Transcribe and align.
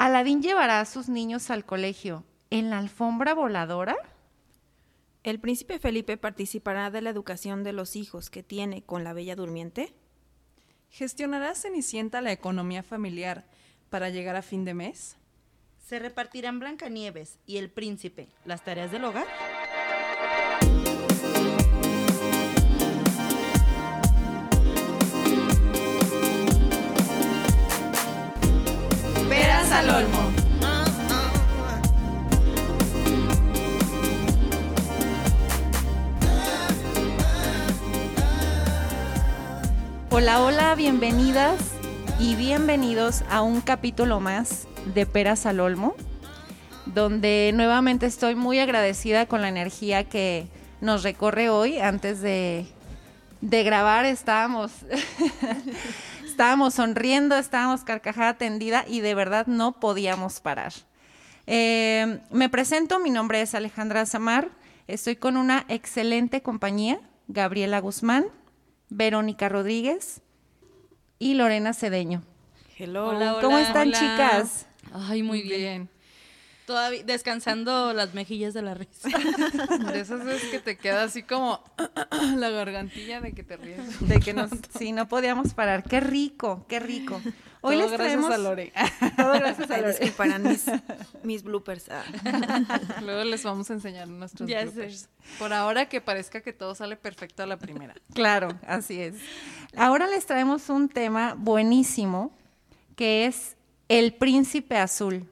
¿Aladín 0.00 0.40
llevará 0.40 0.80
a 0.80 0.86
sus 0.86 1.10
niños 1.10 1.50
al 1.50 1.66
colegio 1.66 2.24
en 2.48 2.70
la 2.70 2.78
alfombra 2.78 3.34
voladora? 3.34 3.98
¿El 5.24 5.38
príncipe 5.38 5.78
Felipe 5.78 6.16
participará 6.16 6.90
de 6.90 7.02
la 7.02 7.10
educación 7.10 7.64
de 7.64 7.74
los 7.74 7.96
hijos 7.96 8.30
que 8.30 8.42
tiene 8.42 8.80
con 8.80 9.04
la 9.04 9.12
Bella 9.12 9.36
Durmiente? 9.36 9.92
¿Gestionará 10.88 11.54
Cenicienta 11.54 12.22
la 12.22 12.32
economía 12.32 12.82
familiar 12.82 13.44
para 13.90 14.08
llegar 14.08 14.36
a 14.36 14.42
fin 14.42 14.64
de 14.64 14.72
mes? 14.72 15.18
¿Se 15.86 15.98
repartirán 15.98 16.60
Blancanieves 16.60 17.38
y 17.44 17.58
el 17.58 17.68
príncipe 17.68 18.30
las 18.46 18.64
tareas 18.64 18.90
del 18.90 19.04
hogar? 19.04 19.26
Al 29.80 29.88
olmo. 29.88 30.18
Hola, 40.10 40.42
hola, 40.42 40.74
bienvenidas 40.74 41.58
y 42.18 42.34
bienvenidos 42.34 43.22
a 43.30 43.40
un 43.40 43.62
capítulo 43.62 44.20
más 44.20 44.68
de 44.94 45.06
Peras 45.06 45.46
al 45.46 45.60
Olmo, 45.60 45.94
donde 46.84 47.50
nuevamente 47.54 48.04
estoy 48.04 48.34
muy 48.34 48.58
agradecida 48.58 49.24
con 49.24 49.40
la 49.40 49.48
energía 49.48 50.04
que 50.04 50.46
nos 50.82 51.02
recorre 51.04 51.48
hoy. 51.48 51.78
Antes 51.78 52.20
de, 52.20 52.66
de 53.40 53.62
grabar 53.62 54.04
estábamos, 54.04 54.72
estábamos 56.40 56.72
sonriendo, 56.72 57.36
estábamos 57.36 57.84
carcajada 57.84 58.38
tendida 58.38 58.86
y 58.88 59.00
de 59.00 59.14
verdad 59.14 59.46
no 59.46 59.78
podíamos 59.78 60.40
parar. 60.40 60.72
Eh, 61.46 62.20
me 62.30 62.48
presento, 62.48 62.98
mi 62.98 63.10
nombre 63.10 63.42
es 63.42 63.54
Alejandra 63.54 64.06
Zamar, 64.06 64.48
estoy 64.88 65.16
con 65.16 65.36
una 65.36 65.66
excelente 65.68 66.40
compañía, 66.40 66.98
Gabriela 67.28 67.78
Guzmán, 67.80 68.24
Verónica 68.88 69.50
Rodríguez 69.50 70.22
y 71.18 71.34
Lorena 71.34 71.74
Cedeño. 71.74 72.22
Hello. 72.78 73.08
Hola, 73.08 73.34
hola. 73.34 73.42
¿Cómo 73.42 73.58
están, 73.58 73.88
hola. 73.88 73.98
chicas? 73.98 74.66
Ay, 74.94 75.22
muy 75.22 75.42
bien. 75.42 75.90
Todavía 76.70 77.02
descansando 77.02 77.92
las 77.92 78.14
mejillas 78.14 78.54
de 78.54 78.62
la 78.62 78.74
risa. 78.74 79.08
De 79.92 79.98
esas 79.98 80.24
veces 80.24 80.50
que 80.50 80.60
te 80.60 80.78
queda 80.78 81.02
así 81.02 81.24
como 81.24 81.64
la 82.36 82.48
gargantilla 82.50 83.20
de 83.20 83.32
que 83.32 83.42
te 83.42 83.56
ríes. 83.56 83.98
De 84.06 84.20
que 84.20 84.32
nos, 84.34 84.52
sí, 84.78 84.92
no 84.92 85.08
podíamos 85.08 85.52
parar. 85.52 85.82
Qué 85.82 85.98
rico, 85.98 86.64
qué 86.68 86.78
rico. 86.78 87.20
Hoy 87.60 87.74
Todo 87.74 87.88
les 87.88 87.90
gracias 87.90 87.98
traemos 87.98 88.30
a 88.30 88.38
Lore. 88.38 88.72
todo 89.16 89.32
gracias 89.32 89.68
a 89.68 89.74
Ay, 89.74 89.80
Lore. 89.80 89.92
disculparán 89.94 90.44
mis, 90.44 90.66
mis 91.24 91.42
bloopers. 91.42 91.88
Ah. 91.88 92.04
Luego 93.02 93.24
les 93.24 93.42
vamos 93.42 93.68
a 93.68 93.72
enseñar 93.72 94.06
nuestros 94.06 94.48
Ya 94.48 94.62
bloopers. 94.62 95.08
Por 95.40 95.52
ahora 95.52 95.88
que 95.88 96.00
parezca 96.00 96.40
que 96.40 96.52
todo 96.52 96.76
sale 96.76 96.94
perfecto 96.94 97.42
a 97.42 97.46
la 97.46 97.58
primera. 97.58 97.96
Claro, 98.14 98.56
así 98.64 99.00
es. 99.00 99.16
Ahora 99.76 100.06
les 100.06 100.24
traemos 100.24 100.68
un 100.68 100.88
tema 100.88 101.34
buenísimo 101.36 102.30
que 102.94 103.26
es 103.26 103.56
el 103.88 104.14
príncipe 104.14 104.76
azul. 104.76 105.28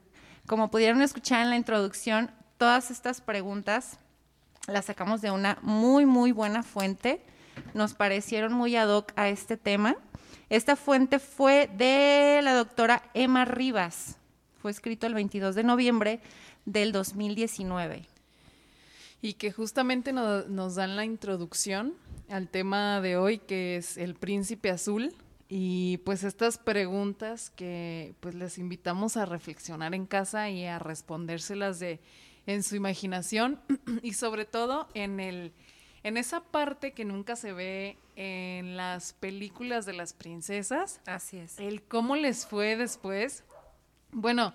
Como 0.48 0.70
pudieron 0.70 1.02
escuchar 1.02 1.42
en 1.42 1.50
la 1.50 1.56
introducción, 1.56 2.30
todas 2.56 2.90
estas 2.90 3.20
preguntas 3.20 3.98
las 4.66 4.86
sacamos 4.86 5.20
de 5.20 5.30
una 5.30 5.58
muy, 5.62 6.06
muy 6.06 6.32
buena 6.32 6.62
fuente. 6.62 7.20
Nos 7.74 7.94
parecieron 7.94 8.52
muy 8.54 8.74
ad 8.76 8.88
hoc 8.88 9.12
a 9.16 9.28
este 9.28 9.56
tema. 9.56 9.96
Esta 10.48 10.74
fuente 10.74 11.18
fue 11.18 11.68
de 11.76 12.40
la 12.42 12.54
doctora 12.54 13.02
Emma 13.14 13.44
Rivas. 13.44 14.16
Fue 14.62 14.70
escrito 14.70 15.06
el 15.06 15.14
22 15.14 15.54
de 15.54 15.64
noviembre 15.64 16.20
del 16.64 16.92
2019. 16.92 18.06
Y 19.20 19.34
que 19.34 19.52
justamente 19.52 20.12
no- 20.14 20.42
nos 20.44 20.76
dan 20.76 20.96
la 20.96 21.04
introducción 21.04 21.92
al 22.30 22.48
tema 22.48 23.00
de 23.02 23.16
hoy, 23.18 23.38
que 23.38 23.76
es 23.76 23.98
el 23.98 24.14
príncipe 24.14 24.70
azul. 24.70 25.14
Y 25.48 25.98
pues 25.98 26.24
estas 26.24 26.58
preguntas 26.58 27.50
que 27.50 28.14
pues 28.20 28.34
les 28.34 28.58
invitamos 28.58 29.16
a 29.16 29.24
reflexionar 29.24 29.94
en 29.94 30.06
casa 30.06 30.50
y 30.50 30.66
a 30.66 30.78
respondérselas 30.78 31.78
de 31.78 32.00
en 32.46 32.62
su 32.62 32.76
imaginación 32.76 33.60
y 34.02 34.12
sobre 34.12 34.44
todo 34.44 34.88
en 34.94 35.20
el 35.20 35.52
en 36.02 36.16
esa 36.16 36.40
parte 36.40 36.92
que 36.92 37.04
nunca 37.04 37.34
se 37.36 37.52
ve 37.52 37.96
en 38.16 38.76
las 38.76 39.12
películas 39.14 39.84
de 39.84 39.92
las 39.92 40.12
princesas, 40.12 41.00
Así 41.06 41.38
es. 41.38 41.58
el 41.58 41.82
cómo 41.82 42.16
les 42.16 42.46
fue 42.46 42.76
después. 42.76 43.44
Bueno, 44.10 44.54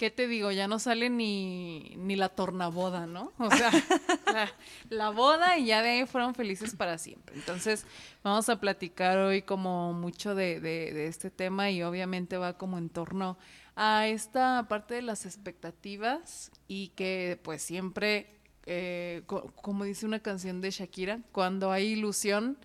¿qué 0.00 0.10
te 0.10 0.26
digo? 0.26 0.50
Ya 0.50 0.66
no 0.66 0.78
sale 0.78 1.10
ni, 1.10 1.92
ni 1.98 2.16
la 2.16 2.30
tornaboda, 2.30 3.06
¿no? 3.06 3.34
O 3.38 3.50
sea, 3.50 3.70
la, 4.32 4.50
la 4.88 5.10
boda 5.10 5.58
y 5.58 5.66
ya 5.66 5.82
de 5.82 5.90
ahí 5.90 6.06
fueron 6.06 6.34
felices 6.34 6.74
para 6.74 6.96
siempre. 6.96 7.36
Entonces, 7.36 7.84
vamos 8.24 8.48
a 8.48 8.58
platicar 8.58 9.18
hoy 9.18 9.42
como 9.42 9.92
mucho 9.92 10.34
de, 10.34 10.58
de- 10.58 10.94
de 10.94 11.06
este 11.06 11.30
tema 11.30 11.70
y 11.70 11.82
obviamente 11.82 12.38
va 12.38 12.54
como 12.56 12.78
en 12.78 12.88
torno 12.88 13.36
a 13.76 14.06
esta 14.08 14.66
parte 14.70 14.94
de 14.94 15.02
las 15.02 15.26
expectativas 15.26 16.50
y 16.66 16.88
que 16.96 17.38
pues 17.42 17.60
siempre, 17.60 18.38
eh, 18.64 19.22
co- 19.26 19.52
como 19.56 19.84
dice 19.84 20.06
una 20.06 20.20
canción 20.20 20.62
de 20.62 20.70
Shakira, 20.70 21.20
cuando 21.30 21.72
hay 21.72 21.88
ilusión, 21.88 22.56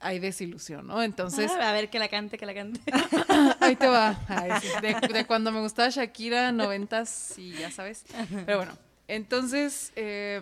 hay 0.00 0.18
desilusión, 0.18 0.86
¿no? 0.86 1.02
Entonces... 1.02 1.50
Ah, 1.60 1.70
a 1.70 1.72
ver, 1.72 1.90
que 1.90 1.98
la 1.98 2.08
cante, 2.08 2.38
que 2.38 2.46
la 2.46 2.54
cante. 2.54 2.80
Ahí 3.60 3.76
te 3.76 3.86
va. 3.86 4.18
Ay, 4.28 4.50
sí, 4.60 4.68
De, 4.82 4.96
de 5.12 5.26
cuando 5.26 5.52
me 5.52 5.60
gustaba 5.60 5.88
Shakira, 5.90 6.52
noventas 6.52 7.38
y 7.38 7.52
ya 7.52 7.70
sabes. 7.70 8.04
Pero 8.46 8.56
bueno, 8.58 8.72
entonces 9.08 9.92
eh, 9.96 10.40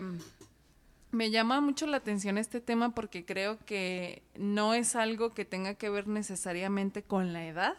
me 1.11 1.29
llama 1.31 1.59
mucho 1.61 1.87
la 1.87 1.97
atención 1.97 2.37
este 2.37 2.61
tema 2.61 2.93
porque 2.95 3.25
creo 3.25 3.57
que 3.65 4.23
no 4.35 4.73
es 4.73 4.95
algo 4.95 5.33
que 5.33 5.43
tenga 5.45 5.73
que 5.73 5.89
ver 5.89 6.07
necesariamente 6.07 7.03
con 7.03 7.33
la 7.33 7.45
edad 7.47 7.73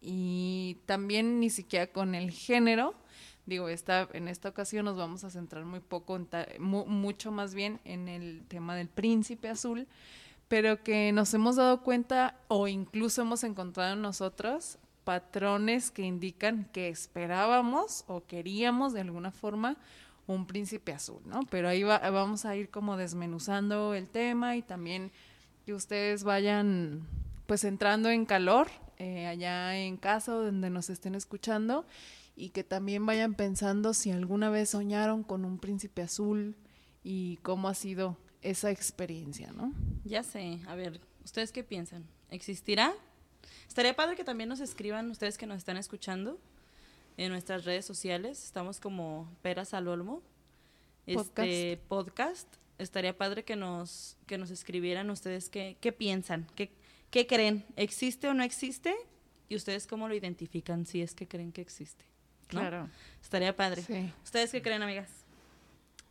y 0.00 0.78
también 0.86 1.40
ni 1.40 1.50
siquiera 1.50 1.86
con 1.88 2.14
el 2.14 2.30
género. 2.30 2.94
Digo, 3.44 3.68
esta, 3.68 4.08
en 4.12 4.28
esta 4.28 4.48
ocasión 4.48 4.84
nos 4.84 4.96
vamos 4.96 5.24
a 5.24 5.30
centrar 5.30 5.64
muy 5.64 5.80
poco, 5.80 6.14
en 6.16 6.26
ta- 6.26 6.46
mu- 6.60 6.86
mucho 6.86 7.32
más 7.32 7.54
bien 7.54 7.80
en 7.84 8.08
el 8.08 8.44
tema 8.46 8.76
del 8.76 8.88
príncipe 8.88 9.48
azul, 9.48 9.88
pero 10.52 10.82
que 10.82 11.12
nos 11.12 11.32
hemos 11.32 11.56
dado 11.56 11.82
cuenta 11.82 12.36
o 12.48 12.68
incluso 12.68 13.22
hemos 13.22 13.42
encontrado 13.42 13.94
en 13.94 14.02
nosotros 14.02 14.76
patrones 15.02 15.90
que 15.90 16.02
indican 16.02 16.68
que 16.74 16.90
esperábamos 16.90 18.04
o 18.06 18.26
queríamos 18.26 18.92
de 18.92 19.00
alguna 19.00 19.30
forma 19.30 19.78
un 20.26 20.46
príncipe 20.46 20.92
azul, 20.92 21.22
¿no? 21.24 21.40
Pero 21.50 21.68
ahí 21.70 21.84
va- 21.84 22.10
vamos 22.10 22.44
a 22.44 22.54
ir 22.54 22.68
como 22.68 22.98
desmenuzando 22.98 23.94
el 23.94 24.10
tema 24.10 24.54
y 24.54 24.60
también 24.60 25.10
que 25.64 25.72
ustedes 25.72 26.22
vayan 26.22 27.06
pues 27.46 27.64
entrando 27.64 28.10
en 28.10 28.26
calor 28.26 28.68
eh, 28.98 29.26
allá 29.28 29.74
en 29.78 29.96
casa 29.96 30.34
o 30.36 30.42
donde 30.44 30.68
nos 30.68 30.90
estén 30.90 31.14
escuchando 31.14 31.86
y 32.36 32.50
que 32.50 32.62
también 32.62 33.06
vayan 33.06 33.32
pensando 33.32 33.94
si 33.94 34.10
alguna 34.10 34.50
vez 34.50 34.68
soñaron 34.68 35.22
con 35.22 35.46
un 35.46 35.58
príncipe 35.58 36.02
azul 36.02 36.56
y 37.02 37.38
cómo 37.38 37.68
ha 37.68 37.74
sido 37.74 38.18
esa 38.42 38.70
experiencia, 38.70 39.52
¿no? 39.52 39.72
Ya 40.04 40.22
sé, 40.22 40.58
a 40.66 40.74
ver, 40.74 41.00
¿ustedes 41.24 41.52
qué 41.52 41.64
piensan? 41.64 42.04
¿Existirá? 42.30 42.92
Estaría 43.68 43.94
padre 43.94 44.16
que 44.16 44.24
también 44.24 44.48
nos 44.48 44.60
escriban 44.60 45.10
ustedes 45.10 45.38
que 45.38 45.46
nos 45.46 45.58
están 45.58 45.76
escuchando 45.76 46.38
en 47.16 47.30
nuestras 47.30 47.64
redes 47.64 47.84
sociales. 47.84 48.44
Estamos 48.44 48.80
como 48.80 49.28
Peras 49.42 49.74
al 49.74 49.88
Olmo. 49.88 50.22
Este 51.06 51.80
podcast. 51.88 52.48
Estaría 52.78 53.16
padre 53.16 53.44
que 53.44 53.56
nos, 53.56 54.16
que 54.26 54.38
nos 54.38 54.50
escribieran 54.50 55.10
ustedes 55.10 55.48
qué, 55.48 55.76
qué 55.80 55.92
piensan, 55.92 56.46
qué, 56.54 56.72
qué 57.10 57.26
creen, 57.26 57.64
¿existe 57.76 58.28
o 58.28 58.34
no 58.34 58.42
existe? 58.42 58.94
Y 59.48 59.56
ustedes 59.56 59.86
cómo 59.86 60.08
lo 60.08 60.14
identifican 60.14 60.86
si 60.86 61.02
es 61.02 61.14
que 61.14 61.28
creen 61.28 61.52
que 61.52 61.60
existe. 61.60 62.04
¿no? 62.52 62.60
Claro. 62.60 62.88
Estaría 63.22 63.54
padre. 63.54 63.82
Sí. 63.82 64.12
¿Ustedes 64.24 64.50
qué 64.50 64.62
creen, 64.62 64.82
amigas? 64.82 65.21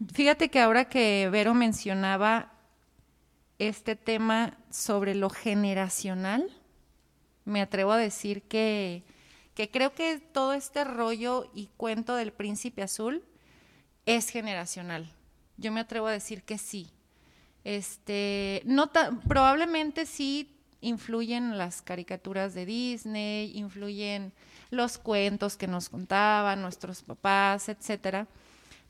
Fíjate 0.10 0.50
que 0.50 0.60
ahora 0.60 0.86
que 0.86 1.30
Vero 1.32 1.54
mencionaba 1.54 2.52
este 3.60 3.96
tema 3.96 4.58
sobre 4.72 5.14
lo 5.14 5.30
generacional, 5.30 6.50
me 7.46 7.62
atrevo 7.62 7.92
a 7.92 7.98
decir 7.98 8.42
que, 8.42 9.04
que 9.54 9.70
creo 9.70 9.94
que 9.94 10.18
todo 10.20 10.54
este 10.54 10.84
rollo 10.84 11.52
y 11.54 11.70
cuento 11.78 12.16
del 12.16 12.34
príncipe 12.34 12.82
azul 12.82 13.24
es 14.08 14.30
generacional. 14.30 15.08
Yo 15.58 15.72
me 15.72 15.82
atrevo 15.82 16.08
a 16.08 16.12
decir 16.12 16.42
que 16.44 16.58
sí. 16.58 16.90
Este, 17.64 18.64
probablemente 19.28 20.08
sí 20.08 20.58
influyen 20.82 21.60
las 21.60 21.84
caricaturas 21.84 22.56
de 22.56 22.66
Disney, 22.66 23.56
influyen 23.56 24.34
los 24.72 24.98
cuentos 24.98 25.58
que 25.58 25.68
nos 25.68 25.90
contaban 25.90 26.64
nuestros 26.64 27.04
papás, 27.04 27.70
etcétera. 27.70 28.28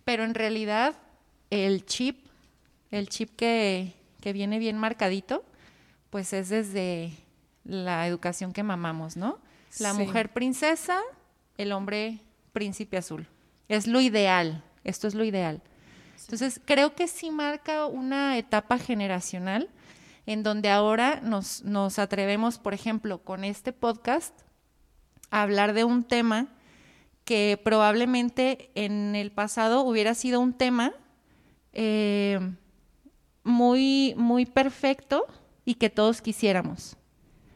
Pero 0.06 0.24
en 0.24 0.33
realidad 0.33 0.95
el 1.50 1.86
chip, 1.86 2.25
el 2.92 3.09
chip 3.09 3.36
que, 3.36 3.94
que 4.21 4.33
viene 4.33 4.59
bien 4.59 4.77
marcadito, 4.77 5.44
pues 6.09 6.33
es 6.33 6.50
desde 6.50 7.12
la 7.63 8.07
educación 8.07 8.53
que 8.53 8.63
mamamos, 8.63 9.15
¿no? 9.18 9.39
La 9.80 9.94
Sí. 9.94 10.00
mujer 10.00 10.33
princesa, 10.33 11.00
el 11.57 11.71
hombre 11.71 12.19
príncipe 12.53 12.98
azul. 12.98 13.27
Es 13.69 13.88
lo 13.88 14.01
ideal, 14.01 14.63
esto 14.83 15.07
es 15.07 15.15
lo 15.15 15.24
ideal. 15.24 15.62
Entonces, 16.21 16.59
creo 16.65 16.94
que 16.95 17.07
sí 17.07 17.31
marca 17.31 17.86
una 17.86 18.38
etapa 18.38 18.77
generacional 18.77 19.69
en 20.25 20.44
donde 20.44 20.69
ahora 20.69 21.19
nos, 21.21 21.63
nos 21.63 21.97
atrevemos, 22.00 22.57
por 22.59 22.74
ejemplo, 22.74 23.24
con 23.24 23.44
este 23.44 23.74
podcast, 23.74 24.33
a 25.31 25.42
hablar 25.44 25.74
de 25.74 25.83
un 25.83 26.04
tema 26.04 26.47
que 27.25 27.59
probablemente 27.63 28.71
en 28.75 29.15
el 29.15 29.31
pasado 29.31 29.81
hubiera 29.81 30.13
sido 30.15 30.39
un 30.39 30.53
tema 30.53 30.94
eh, 31.73 32.39
muy, 33.44 34.13
muy 34.18 34.45
perfecto 34.45 35.25
y 35.65 35.75
que 35.75 35.89
todos 35.89 36.21
quisiéramos. 36.21 36.97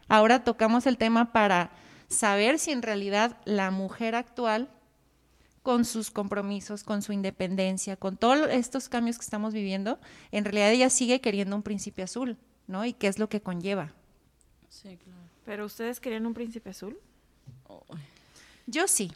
Ahora 0.07 0.43
tocamos 0.43 0.85
el 0.85 0.97
tema 0.97 1.31
para 1.31 1.71
saber 2.07 2.59
si 2.59 2.71
en 2.71 2.81
realidad 2.81 3.37
la 3.45 3.71
mujer 3.71 4.15
actual, 4.15 4.69
con 5.63 5.83
sus 5.83 6.11
compromisos, 6.11 6.83
con 6.83 7.01
su 7.01 7.11
independencia, 7.11 7.95
con 7.95 8.17
todos 8.17 8.47
estos 8.51 8.87
cambios 8.87 9.17
que 9.17 9.23
estamos 9.23 9.51
viviendo, 9.51 9.99
en 10.31 10.45
realidad 10.45 10.71
ella 10.71 10.91
sigue 10.91 11.21
queriendo 11.21 11.55
un 11.55 11.63
príncipe 11.63 12.03
azul, 12.03 12.37
¿no? 12.67 12.85
Y 12.85 12.93
qué 12.93 13.07
es 13.07 13.17
lo 13.17 13.29
que 13.29 13.41
conlleva. 13.41 13.91
Sí, 14.69 14.95
claro. 14.97 15.19
¿Pero 15.43 15.65
ustedes 15.65 15.99
querían 15.99 16.27
un 16.27 16.35
príncipe 16.35 16.69
azul? 16.69 16.99
Yo 18.67 18.87
sí. 18.87 19.11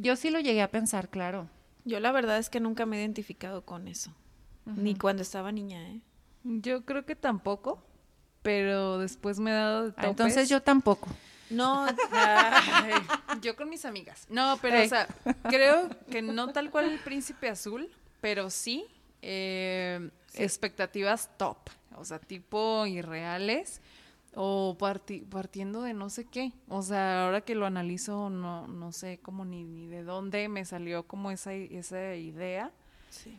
Yo 0.00 0.16
sí 0.16 0.30
lo 0.30 0.40
llegué 0.40 0.62
a 0.62 0.70
pensar, 0.70 1.08
claro. 1.08 1.48
Yo 1.84 2.00
la 2.00 2.12
verdad 2.12 2.38
es 2.38 2.50
que 2.50 2.60
nunca 2.60 2.86
me 2.86 2.96
he 2.98 3.00
identificado 3.00 3.62
con 3.64 3.88
eso. 3.88 4.12
Ni 4.66 4.94
cuando 4.94 5.22
estaba 5.22 5.50
niña, 5.50 5.80
¿eh? 5.88 6.00
Yo 6.44 6.84
creo 6.84 7.06
que 7.06 7.16
tampoco, 7.16 7.82
pero 8.42 8.98
después 8.98 9.40
me 9.40 9.50
he 9.50 9.54
dado 9.54 9.84
de 9.90 9.94
Ah, 9.96 10.08
Entonces 10.08 10.48
yo 10.48 10.60
tampoco. 10.62 11.08
No, 11.50 11.86
Ay, 12.12 12.92
yo 13.40 13.56
con 13.56 13.70
mis 13.70 13.84
amigas. 13.86 14.26
No, 14.28 14.58
pero, 14.60 14.76
Ey. 14.76 14.86
o 14.86 14.88
sea, 14.88 15.08
creo 15.44 15.88
que 16.10 16.20
no 16.20 16.52
tal 16.52 16.70
cual 16.70 16.90
el 16.90 16.98
príncipe 16.98 17.48
azul, 17.48 17.88
pero 18.20 18.50
sí, 18.50 18.84
eh, 19.22 20.10
expectativas 20.34 21.30
top. 21.38 21.56
O 21.96 22.04
sea, 22.04 22.18
tipo 22.18 22.86
irreales 22.86 23.80
o 24.34 24.76
parti- 24.78 25.22
partiendo 25.28 25.82
de 25.82 25.94
no 25.94 26.10
sé 26.10 26.24
qué. 26.24 26.52
O 26.68 26.82
sea, 26.82 27.24
ahora 27.26 27.40
que 27.40 27.54
lo 27.54 27.66
analizo, 27.66 28.30
no, 28.30 28.66
no 28.68 28.92
sé 28.92 29.18
cómo 29.22 29.44
ni, 29.44 29.64
ni 29.64 29.86
de 29.88 30.02
dónde 30.04 30.48
me 30.48 30.64
salió 30.64 31.02
como 31.04 31.30
esa, 31.30 31.52
esa 31.54 32.14
idea. 32.14 32.70
sí. 33.10 33.38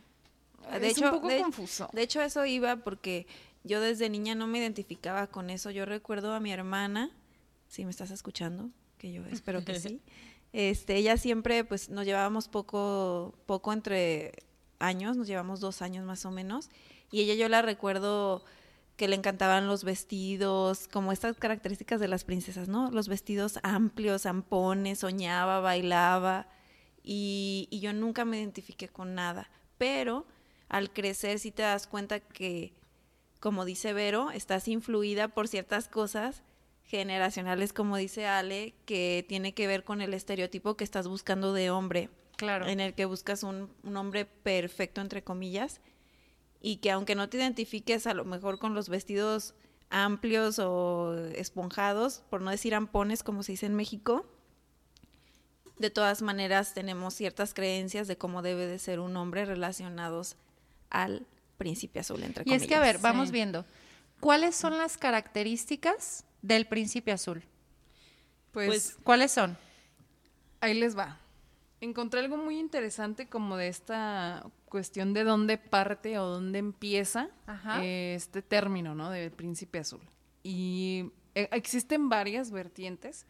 es 0.74 0.80
De 0.80 0.88
hecho, 0.88 1.04
un 1.06 1.10
poco 1.12 1.28
de- 1.28 1.40
confuso. 1.40 1.88
De 1.92 2.02
hecho, 2.02 2.20
eso 2.22 2.44
iba 2.44 2.76
porque 2.76 3.26
yo 3.64 3.80
desde 3.80 4.08
niña 4.10 4.34
no 4.34 4.46
me 4.46 4.58
identificaba 4.58 5.26
con 5.26 5.48
eso. 5.50 5.70
Yo 5.70 5.84
recuerdo 5.86 6.34
a 6.34 6.40
mi 6.40 6.52
hermana, 6.52 7.10
si 7.68 7.84
me 7.84 7.90
estás 7.90 8.10
escuchando, 8.10 8.68
que 8.98 9.12
yo 9.12 9.24
espero 9.26 9.64
que 9.64 9.78
sí. 9.80 10.00
Este, 10.52 10.96
ella 10.96 11.16
siempre, 11.16 11.62
pues, 11.64 11.90
nos 11.90 12.04
llevábamos 12.04 12.48
poco, 12.48 13.34
poco 13.46 13.72
entre 13.72 14.32
años, 14.80 15.16
nos 15.16 15.28
llevamos 15.28 15.60
dos 15.60 15.80
años 15.80 16.04
más 16.04 16.26
o 16.26 16.32
menos. 16.32 16.70
Y 17.12 17.20
ella 17.20 17.34
yo 17.34 17.48
la 17.48 17.62
recuerdo 17.62 18.44
que 19.00 19.08
le 19.08 19.16
encantaban 19.16 19.66
los 19.66 19.82
vestidos, 19.82 20.86
como 20.86 21.10
estas 21.10 21.38
características 21.38 22.00
de 22.00 22.06
las 22.08 22.24
princesas, 22.24 22.68
¿no? 22.68 22.90
Los 22.90 23.08
vestidos 23.08 23.58
amplios, 23.62 24.22
zampones, 24.24 24.98
soñaba, 24.98 25.60
bailaba. 25.60 26.48
Y, 27.02 27.66
y 27.70 27.80
yo 27.80 27.94
nunca 27.94 28.26
me 28.26 28.38
identifiqué 28.38 28.88
con 28.88 29.14
nada. 29.14 29.50
Pero 29.78 30.26
al 30.68 30.92
crecer 30.92 31.38
sí 31.38 31.50
te 31.50 31.62
das 31.62 31.86
cuenta 31.86 32.20
que, 32.20 32.74
como 33.40 33.64
dice 33.64 33.94
Vero, 33.94 34.30
estás 34.32 34.68
influida 34.68 35.28
por 35.28 35.48
ciertas 35.48 35.88
cosas 35.88 36.42
generacionales, 36.84 37.72
como 37.72 37.96
dice 37.96 38.26
Ale, 38.26 38.74
que 38.84 39.24
tiene 39.26 39.54
que 39.54 39.66
ver 39.66 39.82
con 39.82 40.02
el 40.02 40.12
estereotipo 40.12 40.76
que 40.76 40.84
estás 40.84 41.08
buscando 41.08 41.54
de 41.54 41.70
hombre, 41.70 42.10
Claro. 42.36 42.66
en 42.66 42.80
el 42.80 42.92
que 42.92 43.06
buscas 43.06 43.44
un, 43.44 43.70
un 43.82 43.96
hombre 43.96 44.26
perfecto, 44.26 45.00
entre 45.00 45.24
comillas, 45.24 45.80
y 46.60 46.76
que 46.76 46.90
aunque 46.90 47.14
no 47.14 47.28
te 47.28 47.38
identifiques 47.38 48.06
a 48.06 48.14
lo 48.14 48.24
mejor 48.24 48.58
con 48.58 48.74
los 48.74 48.88
vestidos 48.88 49.54
amplios 49.90 50.58
o 50.58 51.16
esponjados, 51.34 52.22
por 52.30 52.40
no 52.42 52.50
decir 52.50 52.74
ampones, 52.74 53.22
como 53.22 53.42
se 53.42 53.52
dice 53.52 53.66
en 53.66 53.74
México, 53.74 54.26
de 55.78 55.90
todas 55.90 56.20
maneras 56.22 56.74
tenemos 56.74 57.14
ciertas 57.14 57.54
creencias 57.54 58.06
de 58.06 58.16
cómo 58.18 58.42
debe 58.42 58.66
de 58.66 58.78
ser 58.78 59.00
un 59.00 59.16
hombre 59.16 59.46
relacionados 59.46 60.36
al 60.90 61.26
príncipe 61.56 62.00
azul, 62.00 62.22
entre 62.22 62.42
Y 62.42 62.44
comillas. 62.44 62.62
es 62.62 62.68
que, 62.68 62.74
a 62.74 62.80
ver, 62.80 62.98
vamos 62.98 63.28
Sí. 63.28 63.32
viendo. 63.32 63.64
¿Cuáles 64.20 64.54
son 64.54 64.76
las 64.76 64.98
características 64.98 66.24
del 66.42 66.66
príncipe 66.66 67.12
azul? 67.12 67.42
Pues, 68.52 68.66
Pues, 68.68 68.98
¿Cuáles 69.02 69.32
son? 69.32 69.56
Ahí 70.60 70.74
les 70.78 70.96
va. 70.96 71.18
Encontré 71.80 72.20
algo 72.20 72.36
muy 72.36 72.58
interesante 72.58 73.28
como 73.28 73.56
de 73.56 73.68
esta 73.68 74.44
cuestión 74.70 75.12
de 75.12 75.24
dónde 75.24 75.58
parte 75.58 76.18
o 76.18 76.26
dónde 76.26 76.58
empieza 76.58 77.28
eh, 77.80 78.14
este 78.16 78.40
término, 78.40 78.94
¿no? 78.94 79.10
Del 79.10 79.30
príncipe 79.30 79.80
azul. 79.80 80.00
Y 80.42 81.10
eh, 81.34 81.48
existen 81.52 82.08
varias 82.08 82.50
vertientes, 82.50 83.26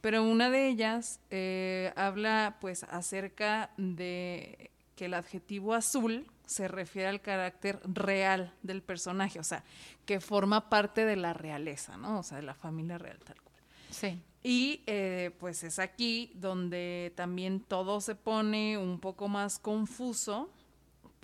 pero 0.00 0.22
una 0.22 0.50
de 0.50 0.68
ellas 0.68 1.18
eh, 1.30 1.92
habla 1.96 2.58
pues 2.60 2.84
acerca 2.84 3.70
de 3.76 4.70
que 4.94 5.06
el 5.06 5.14
adjetivo 5.14 5.74
azul 5.74 6.26
se 6.46 6.68
refiere 6.68 7.08
al 7.08 7.20
carácter 7.22 7.80
real 7.84 8.52
del 8.62 8.82
personaje, 8.82 9.40
o 9.40 9.44
sea, 9.44 9.64
que 10.04 10.20
forma 10.20 10.68
parte 10.68 11.06
de 11.06 11.16
la 11.16 11.32
realeza, 11.32 11.96
¿no? 11.96 12.20
O 12.20 12.22
sea, 12.22 12.36
de 12.36 12.44
la 12.44 12.54
familia 12.54 12.98
real 12.98 13.18
tal 13.24 13.40
cual. 13.40 13.62
Sí. 13.90 14.20
Y 14.42 14.82
eh, 14.86 15.30
pues 15.40 15.64
es 15.64 15.78
aquí 15.78 16.30
donde 16.34 17.14
también 17.16 17.60
todo 17.60 18.02
se 18.02 18.14
pone 18.14 18.76
un 18.76 19.00
poco 19.00 19.26
más 19.26 19.58
confuso 19.58 20.50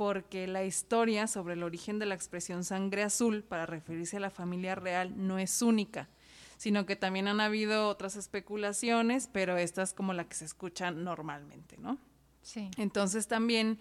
porque 0.01 0.47
la 0.47 0.65
historia 0.65 1.27
sobre 1.27 1.53
el 1.53 1.63
origen 1.63 1.99
de 1.99 2.07
la 2.07 2.15
expresión 2.15 2.65
sangre 2.65 3.03
azul 3.03 3.43
para 3.43 3.67
referirse 3.67 4.17
a 4.17 4.21
la 4.21 4.31
familia 4.31 4.75
real 4.75 5.13
no 5.15 5.39
es 5.39 5.61
única, 5.61 6.09
sino 6.57 6.87
que 6.87 6.97
también 6.97 7.29
han 7.29 7.39
habido 7.39 7.87
otras 7.87 8.17
especulaciones, 8.17 9.29
pero 9.31 9.59
esta 9.59 9.83
es 9.83 9.93
como 9.93 10.15
la 10.15 10.27
que 10.27 10.37
se 10.37 10.47
escucha 10.47 10.91
normalmente, 10.91 11.77
¿no? 11.77 11.99
Sí. 12.41 12.71
Entonces 12.79 13.29
también 13.29 13.79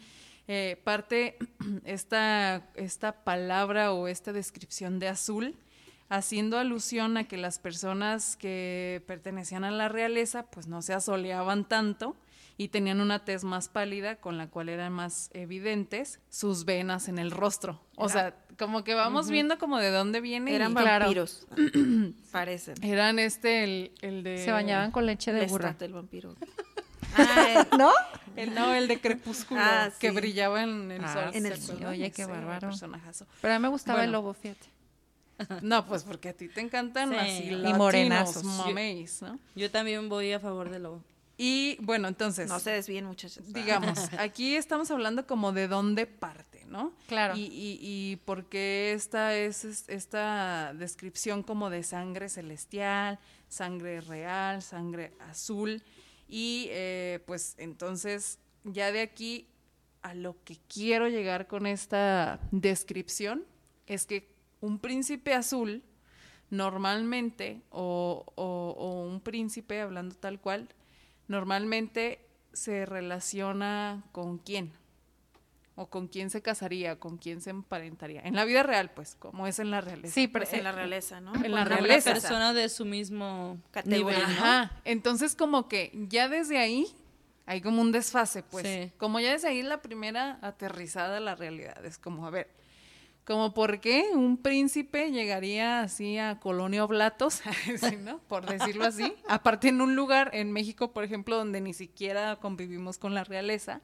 eh, 0.49 0.81
parte 0.83 1.37
esta, 1.85 2.69
esta 2.75 3.23
palabra 3.23 3.93
o 3.93 4.09
esta 4.09 4.33
descripción 4.33 4.99
de 4.99 5.07
azul 5.07 5.55
haciendo 6.09 6.57
alusión 6.57 7.15
a 7.15 7.29
que 7.29 7.37
las 7.37 7.59
personas 7.59 8.35
que 8.35 9.01
pertenecían 9.07 9.63
a 9.63 9.71
la 9.71 9.87
realeza 9.87 10.43
pues 10.51 10.67
no 10.67 10.81
se 10.81 10.93
asoleaban 10.93 11.63
tanto 11.63 12.17
y 12.59 12.67
tenían 12.67 12.99
una 12.99 13.23
tez 13.23 13.45
más 13.45 13.69
pálida 13.69 14.17
con 14.17 14.37
la 14.37 14.47
cual 14.49 14.67
eran 14.67 14.91
más 14.91 15.29
evidentes 15.33 16.19
sus 16.29 16.65
venas 16.65 17.07
en 17.07 17.17
el 17.17 17.31
rostro. 17.31 17.79
O 17.95 18.09
sea, 18.09 18.35
como 18.57 18.83
que 18.83 18.95
vamos 18.95 19.29
viendo 19.29 19.57
como 19.57 19.77
de 19.77 19.89
dónde 19.91 20.19
viene. 20.19 20.53
Eran 20.53 20.73
y- 20.73 20.75
Claro. 20.75 21.05
vampiros, 21.05 21.47
parecen. 22.31 22.75
eran 22.83 23.17
este 23.17 23.63
el, 23.63 23.91
el 24.01 24.23
de 24.23 24.43
Se 24.43 24.51
bañaban 24.51 24.91
con 24.91 25.05
leche 25.05 25.31
de 25.31 25.45
burra. 25.47 25.73
El 25.79 25.93
vampiro. 25.93 26.35
Ah, 27.15 27.65
el- 27.71 27.77
¿No? 27.79 27.91
el 28.35 28.53
no 28.53 28.73
el 28.73 28.89
de 28.89 28.99
crepúsculo 28.99 29.61
Ah, 29.63 29.89
que 29.97 30.09
sí. 30.09 30.15
brillaba 30.15 30.61
en 30.61 30.91
el 30.91 31.03
Ah, 31.05 31.13
sol. 31.13 31.31
en 31.33 31.43
¿se 31.43 31.47
el 31.53 31.61
sol. 31.61 31.85
Oye, 31.85 32.11
qué 32.11 32.23
Ese 32.23 32.31
bárbaro. 32.31 32.67
personajazo. 32.67 33.25
Pero 33.41 33.53
a 33.53 33.57
mí 33.59 33.63
me 33.63 33.69
gustaba 33.69 34.03
el 34.03 34.11
lobo, 34.11 34.33
fíjate. 34.33 34.67
No, 35.61 35.85
pues 35.85 36.03
porque 36.03 36.27
a 36.27 36.33
ti 36.33 36.49
te 36.49 36.59
encantan 36.59 37.11
Sí. 37.11 37.15
así 37.15 37.43
Y 37.43 37.51
latinos, 37.51 37.77
morenazos. 37.77 38.43
mameis, 38.43 39.21
¿no? 39.21 39.39
Yo 39.55 39.71
también 39.71 40.09
voy 40.09 40.33
a 40.33 40.39
favor 40.41 40.69
de 40.69 40.79
lo. 40.79 41.01
Y 41.41 41.77
bueno, 41.79 42.09
entonces, 42.09 42.49
no 42.49 42.59
se 42.59 42.71
desvíen, 42.71 43.05
muchachos. 43.05 43.53
digamos, 43.53 43.97
aquí 44.19 44.55
estamos 44.57 44.91
hablando 44.91 45.25
como 45.25 45.53
de 45.53 45.69
dónde 45.69 46.05
parte, 46.05 46.65
¿no? 46.65 46.91
Claro. 47.07 47.37
Y, 47.37 47.43
y, 47.45 47.79
y 47.81 48.15
por 48.17 48.49
qué 48.49 48.91
esta 48.91 49.33
es 49.37 49.63
es- 49.63 49.87
esta 49.87 50.73
descripción 50.73 51.41
como 51.43 51.69
de 51.69 51.83
sangre 51.83 52.27
celestial, 52.27 53.19
sangre 53.47 54.01
real, 54.01 54.61
sangre 54.61 55.13
azul. 55.29 55.81
Y 56.27 56.67
eh, 56.71 57.23
pues 57.25 57.55
entonces, 57.57 58.37
ya 58.65 58.91
de 58.91 58.99
aquí 58.99 59.47
a 60.01 60.13
lo 60.13 60.35
que 60.43 60.57
quiero 60.67 61.07
llegar 61.07 61.47
con 61.47 61.65
esta 61.67 62.41
descripción 62.51 63.45
es 63.87 64.05
que 64.05 64.29
un 64.59 64.77
príncipe 64.77 65.33
azul 65.33 65.83
normalmente, 66.49 67.61
o, 67.69 68.25
o- 68.35 68.75
o 68.77 69.03
un 69.07 69.21
príncipe, 69.21 69.79
hablando 69.79 70.15
tal 70.15 70.41
cual, 70.41 70.67
normalmente 71.29 72.19
se 72.51 72.85
relaciona 72.85 74.03
con 74.11 74.39
quién, 74.39 74.73
o 75.75 75.89
con 75.89 76.09
quién 76.09 76.29
se 76.29 76.41
casaría, 76.41 76.99
con 76.99 77.17
quién 77.17 77.39
se 77.39 77.51
emparentaría. 77.51 78.19
En 78.25 78.35
la 78.35 78.43
vida 78.43 78.63
real, 78.63 78.91
pues, 78.91 79.15
como 79.15 79.47
es 79.47 79.59
en 79.59 79.71
la 79.71 79.79
realeza. 79.79 80.13
Sí, 80.13 80.27
pero 80.27 80.43
Pues 80.43 80.53
en 80.57 80.65
la 80.65 80.73
realeza, 80.73 81.21
¿no? 81.21 81.33
en 81.35 81.43
la 81.43 81.49
Cuando 81.49 81.61
Una 81.61 81.75
realeza. 81.77 82.11
persona 82.11 82.51
de 82.51 82.67
su 82.67 82.83
mismo 82.83 83.57
Categoría. 83.71 84.17
nivel, 84.19 84.35
¿no? 84.35 84.43
Ajá. 84.43 84.71
Entonces, 84.83 85.35
como 85.37 85.69
que 85.69 85.91
ya 86.09 86.27
desde 86.27 86.57
ahí 86.57 86.87
hay 87.45 87.61
como 87.61 87.81
un 87.81 87.93
desfase, 87.93 88.43
pues. 88.43 88.67
Sí. 88.67 88.91
Como 88.97 89.21
ya 89.21 89.31
desde 89.31 89.47
ahí 89.47 89.61
la 89.63 89.81
primera 89.81 90.37
aterrizada 90.41 91.17
a 91.17 91.21
la 91.21 91.35
realidad. 91.35 91.85
Es 91.85 91.97
como, 91.97 92.27
a 92.27 92.29
ver, 92.29 92.49
Como 93.25 93.53
por 93.53 93.79
qué 93.79 94.05
un 94.15 94.37
príncipe 94.37 95.11
llegaría 95.11 95.81
así 95.81 96.17
a 96.17 96.39
Colonia 96.39 96.83
Oblatos, 96.83 97.41
sí, 97.77 97.95
¿no? 97.97 98.19
por 98.27 98.47
decirlo 98.47 98.85
así. 98.85 99.13
Aparte 99.27 99.67
en 99.69 99.81
un 99.81 99.95
lugar, 99.95 100.31
en 100.33 100.51
México, 100.51 100.93
por 100.93 101.03
ejemplo, 101.03 101.35
donde 101.37 101.61
ni 101.61 101.73
siquiera 101.73 102.37
convivimos 102.37 102.97
con 102.97 103.13
la 103.13 103.23
realeza. 103.23 103.81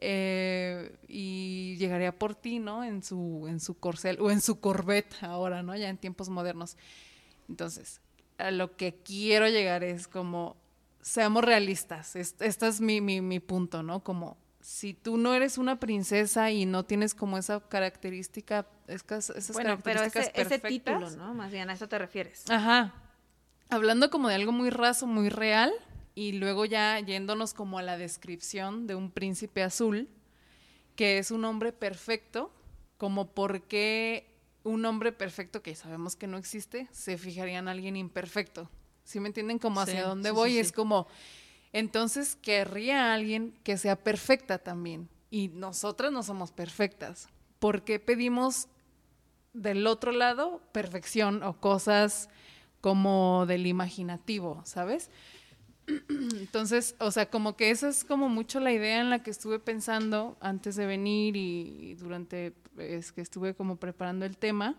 eh, 0.00 0.96
y 1.08 1.76
llegaría 1.78 2.16
por 2.18 2.34
ti, 2.34 2.58
¿no? 2.58 2.84
En 2.84 3.02
su, 3.02 3.46
en 3.48 3.60
su 3.60 3.78
corcel 3.78 4.18
o 4.20 4.30
en 4.30 4.40
su 4.40 4.60
Corvette 4.60 5.22
ahora, 5.22 5.62
¿no? 5.62 5.74
Ya 5.76 5.88
en 5.88 5.96
tiempos 5.98 6.28
modernos. 6.28 6.76
Entonces, 7.48 8.00
a 8.38 8.50
lo 8.50 8.76
que 8.76 8.94
quiero 9.04 9.48
llegar 9.48 9.82
es 9.84 10.06
como, 10.08 10.56
seamos 11.00 11.44
realistas. 11.44 12.14
Es- 12.16 12.36
Este 12.40 12.68
es 12.68 12.80
mi, 12.80 13.00
mi, 13.00 13.20
mi 13.20 13.40
punto, 13.40 13.82
¿no? 13.82 14.02
Como, 14.04 14.36
si 14.68 14.92
tú 14.92 15.16
no 15.16 15.32
eres 15.32 15.56
una 15.56 15.80
princesa 15.80 16.50
y 16.50 16.66
no 16.66 16.84
tienes 16.84 17.14
como 17.14 17.38
esa 17.38 17.58
característica, 17.58 18.66
esas, 18.86 19.30
esas 19.30 19.54
Bueno, 19.54 19.78
pero 19.82 20.02
ese, 20.02 20.10
características 20.10 20.58
ese 20.58 20.68
título, 20.68 21.10
¿no? 21.12 21.32
Más 21.32 21.50
bien 21.50 21.70
a 21.70 21.72
eso 21.72 21.88
te 21.88 21.98
refieres. 21.98 22.44
Ajá. 22.50 22.92
Hablando 23.70 24.10
como 24.10 24.28
de 24.28 24.34
algo 24.34 24.52
muy 24.52 24.68
raso, 24.68 25.06
muy 25.06 25.30
real, 25.30 25.72
y 26.14 26.32
luego 26.32 26.66
ya 26.66 27.00
yéndonos 27.00 27.54
como 27.54 27.78
a 27.78 27.82
la 27.82 27.96
descripción 27.96 28.86
de 28.86 28.94
un 28.94 29.10
príncipe 29.10 29.62
azul, 29.62 30.06
que 30.96 31.16
es 31.16 31.30
un 31.30 31.46
hombre 31.46 31.72
perfecto, 31.72 32.52
como 32.98 33.32
por 33.32 33.62
qué 33.62 34.36
un 34.64 34.84
hombre 34.84 35.12
perfecto, 35.12 35.62
que 35.62 35.74
sabemos 35.76 36.14
que 36.14 36.26
no 36.26 36.36
existe, 36.36 36.88
se 36.92 37.16
fijaría 37.16 37.58
en 37.58 37.68
alguien 37.68 37.96
imperfecto. 37.96 38.70
¿Sí 39.02 39.18
me 39.18 39.28
entienden? 39.28 39.58
Como 39.58 39.80
hacia 39.80 40.02
Sí, 40.02 40.06
dónde 40.06 40.28
sí, 40.28 40.34
voy. 40.34 40.50
sí, 40.52 40.58
Es 40.58 40.72
como, 40.72 41.06
entonces 41.72 42.36
querría 42.36 43.06
a 43.06 43.14
alguien 43.14 43.54
que 43.62 43.76
sea 43.76 43.96
perfecta 43.96 44.58
también. 44.58 45.08
Y 45.30 45.48
nosotras 45.48 46.10
no 46.12 46.22
somos 46.22 46.52
perfectas. 46.52 47.28
¿Por 47.58 47.82
qué 47.82 48.00
pedimos 48.00 48.68
del 49.52 49.86
otro 49.86 50.12
lado 50.12 50.62
perfección 50.72 51.42
o 51.42 51.60
cosas 51.60 52.28
como 52.80 53.44
del 53.46 53.66
imaginativo, 53.66 54.62
¿sabes? 54.64 55.10
Entonces, 56.08 56.94
o 57.00 57.10
sea, 57.10 57.28
como 57.28 57.56
que 57.56 57.70
esa 57.70 57.88
es 57.88 58.04
como 58.04 58.28
mucho 58.28 58.60
la 58.60 58.72
idea 58.72 59.00
en 59.00 59.10
la 59.10 59.22
que 59.22 59.30
estuve 59.30 59.58
pensando 59.58 60.36
antes 60.40 60.76
de 60.76 60.86
venir 60.86 61.36
y 61.36 61.94
durante 61.94 62.54
es 62.76 63.12
que 63.12 63.20
estuve 63.20 63.54
como 63.54 63.76
preparando 63.76 64.24
el 64.24 64.36
tema 64.36 64.76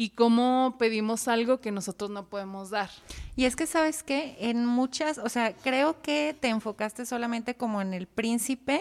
y 0.00 0.10
cómo 0.10 0.76
pedimos 0.78 1.26
algo 1.26 1.60
que 1.60 1.72
nosotros 1.72 2.08
no 2.08 2.28
podemos 2.28 2.70
dar. 2.70 2.88
Y 3.34 3.46
es 3.46 3.56
que, 3.56 3.66
¿sabes 3.66 4.04
qué? 4.04 4.36
En 4.38 4.64
muchas, 4.64 5.18
o 5.18 5.28
sea, 5.28 5.52
creo 5.56 6.00
que 6.02 6.36
te 6.40 6.46
enfocaste 6.48 7.04
solamente 7.04 7.56
como 7.56 7.82
en 7.82 7.92
el 7.92 8.06
príncipe, 8.06 8.80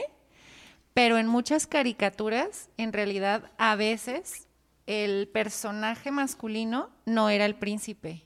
pero 0.93 1.17
en 1.17 1.25
muchas 1.25 1.65
caricaturas, 1.65 2.69
en 2.77 2.93
realidad, 2.93 3.49
a 3.57 3.75
veces, 3.75 4.47
el 4.85 5.27
personaje 5.27 6.11
masculino 6.11 6.91
no 7.07 7.29
era 7.31 7.45
el 7.45 7.55
príncipe. 7.55 8.23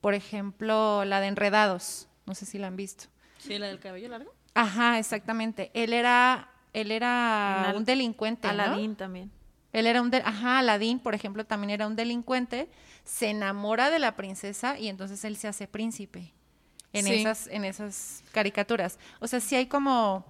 Por 0.00 0.14
ejemplo, 0.14 1.04
la 1.04 1.20
de 1.20 1.28
Enredados, 1.28 2.08
no 2.26 2.34
sé 2.34 2.44
si 2.44 2.58
la 2.58 2.66
han 2.66 2.76
visto. 2.76 3.04
Sí, 3.38 3.56
la 3.56 3.68
del 3.68 3.78
cabello 3.78 4.08
largo. 4.08 4.32
Ajá, 4.54 4.98
exactamente. 4.98 5.70
Él 5.74 5.92
era, 5.92 6.50
él 6.72 6.90
era 6.90 7.70
Al- 7.70 7.76
un 7.76 7.84
delincuente, 7.84 8.48
¿no? 8.48 8.52
Aladín 8.54 8.96
también. 8.96 9.30
Él 9.76 9.86
era 9.86 10.00
un, 10.00 10.10
de- 10.10 10.22
ajá, 10.24 10.58
Aladín, 10.58 10.98
por 10.98 11.14
ejemplo, 11.14 11.44
también 11.44 11.70
era 11.70 11.86
un 11.86 11.96
delincuente, 11.96 12.68
se 13.04 13.28
enamora 13.28 13.90
de 13.90 13.98
la 13.98 14.16
princesa 14.16 14.78
y 14.78 14.88
entonces 14.88 15.22
él 15.24 15.36
se 15.36 15.48
hace 15.48 15.68
príncipe 15.68 16.32
en 16.92 17.04
Sí. 17.04 17.14
esas 17.14 17.46
en 17.48 17.64
esas 17.66 18.22
caricaturas. 18.32 18.98
O 19.20 19.26
sea, 19.26 19.38
sí 19.40 19.54
hay 19.54 19.66
como 19.66 20.24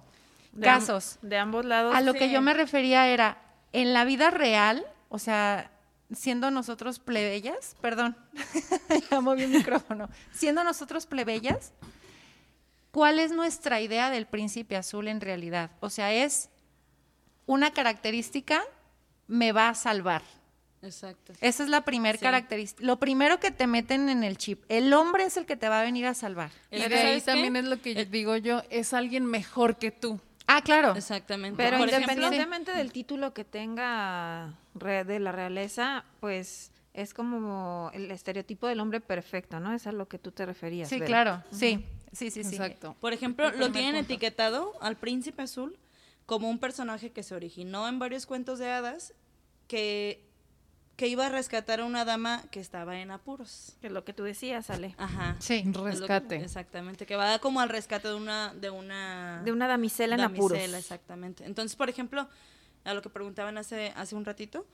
De 0.51 0.65
casos. 0.65 1.17
De 1.21 1.37
ambos 1.37 1.63
lados. 1.65 1.95
A 1.95 2.01
lo 2.01 2.11
sí. 2.13 2.19
que 2.19 2.29
yo 2.29 2.41
me 2.41 2.53
refería 2.53 3.07
era 3.07 3.37
en 3.71 3.93
la 3.93 4.03
vida 4.03 4.31
real, 4.31 4.85
o 5.09 5.17
sea, 5.17 5.71
siendo 6.13 6.51
nosotros 6.51 6.99
plebeyas, 6.99 7.75
perdón, 7.81 8.17
ya 9.11 9.21
moví 9.21 9.43
el 9.43 9.49
micrófono, 9.51 10.09
siendo 10.33 10.63
nosotros 10.65 11.05
plebeyas, 11.05 11.71
¿cuál 12.91 13.19
es 13.19 13.31
nuestra 13.31 13.79
idea 13.81 14.09
del 14.09 14.25
príncipe 14.25 14.75
azul 14.75 15.07
en 15.07 15.21
realidad? 15.21 15.71
O 15.79 15.89
sea, 15.89 16.11
es 16.13 16.49
una 17.45 17.71
característica 17.71 18.61
me 19.27 19.51
va 19.51 19.69
a 19.69 19.75
salvar. 19.75 20.21
Exacto. 20.81 21.33
Esa 21.41 21.63
es 21.63 21.69
la 21.69 21.81
primera 21.81 22.17
Sí. 22.17 22.23
característica. 22.23 22.85
Lo 22.85 22.97
primero 22.97 23.39
que 23.39 23.51
te 23.51 23.67
meten 23.67 24.09
en 24.09 24.23
el 24.23 24.37
chip. 24.37 24.63
El 24.69 24.93
hombre 24.93 25.25
es 25.25 25.35
el 25.37 25.45
que 25.45 25.55
te 25.55 25.67
va 25.69 25.81
a 25.81 25.83
venir 25.83 26.05
a 26.05 26.13
salvar. 26.13 26.51
Y 26.71 26.77
Es 26.77 26.89
de 26.89 27.21
también 27.25 27.55
es 27.55 27.65
lo 27.65 27.81
que 27.81 27.95
yo 27.95 28.05
digo 28.05 28.37
yo, 28.37 28.61
es 28.69 28.93
alguien 28.93 29.25
mejor 29.25 29.77
que 29.77 29.91
tú. 29.91 30.19
Ah, 30.45 30.61
claro. 30.61 30.95
Exactamente. 30.95 31.57
Pero 31.57 31.77
Por 31.77 31.89
ejemplo, 31.89 32.11
independientemente 32.13 32.73
del 32.73 32.91
título 32.93 33.33
que 33.33 33.43
tenga 33.43 34.53
de 34.75 35.19
la 35.19 35.31
realeza, 35.31 36.05
pues 36.21 36.71
es 36.93 37.13
como 37.13 37.91
el 37.93 38.09
estereotipo 38.11 38.67
del 38.67 38.79
hombre 38.79 39.01
perfecto, 39.01 39.59
¿no? 39.59 39.73
Es 39.73 39.87
a 39.87 39.91
lo 39.91 40.07
que 40.07 40.19
tú 40.19 40.31
te 40.31 40.45
referías. 40.45 40.87
Sí, 40.89 41.01
claro. 41.01 41.43
Sí, 41.51 41.83
sí, 42.13 42.31
sí, 42.31 42.43
sí. 42.43 42.55
Exacto. 42.55 42.95
Por 43.01 43.13
ejemplo, 43.13 43.51
lo 43.51 43.71
tienen 43.71 43.95
punto. 43.95 44.13
etiquetado 44.13 44.73
al 44.79 44.95
príncipe 44.95 45.41
azul 45.41 45.77
como 46.27 46.47
un 46.49 46.59
personaje 46.59 47.11
que 47.11 47.23
se 47.23 47.33
originó 47.33 47.87
en 47.87 47.97
varios 47.97 48.25
cuentos 48.27 48.59
de 48.59 48.69
hadas 48.69 49.13
que, 49.67 50.23
que 50.95 51.07
iba 51.07 51.25
a 51.25 51.29
rescatar 51.29 51.79
a 51.79 51.85
una 51.85 52.05
dama 52.05 52.43
que 52.51 52.59
estaba 52.59 52.99
en 52.99 53.11
apuros. 53.11 53.77
Que 53.81 53.87
es 53.87 53.93
lo 53.93 54.03
que 54.03 54.13
tú 54.13 54.23
decías, 54.23 54.69
Ale. 54.69 54.93
Ajá. 54.97 55.35
Sí. 55.39 55.63
Es 55.65 55.65
lo 55.75 55.83
que- 55.85 55.91
Rescate. 55.91 56.35
exactamente, 56.35 57.05
que 57.05 57.15
va 57.15 57.39
como 57.39 57.59
al 57.61 57.69
rescate 57.69 58.07
de 58.09 58.13
una 58.15 58.53
de 58.53 58.69
una 58.69 59.41
De 59.43 59.51
una 59.51 59.67
damisela 59.67 60.15
en 60.15 60.21
apuros. 60.21 60.51
damisela, 60.57 60.77
exactamente. 60.77 61.45
Entonces, 61.45 61.75
por 61.75 61.89
ejemplo, 61.89 62.27
a 62.83 62.93
lo 62.93 63.01
que 63.01 63.09
preguntaban 63.09 63.57
hace 63.57 63.91
hace 63.95 64.15
un 64.15 64.23
ratito, 64.25 64.67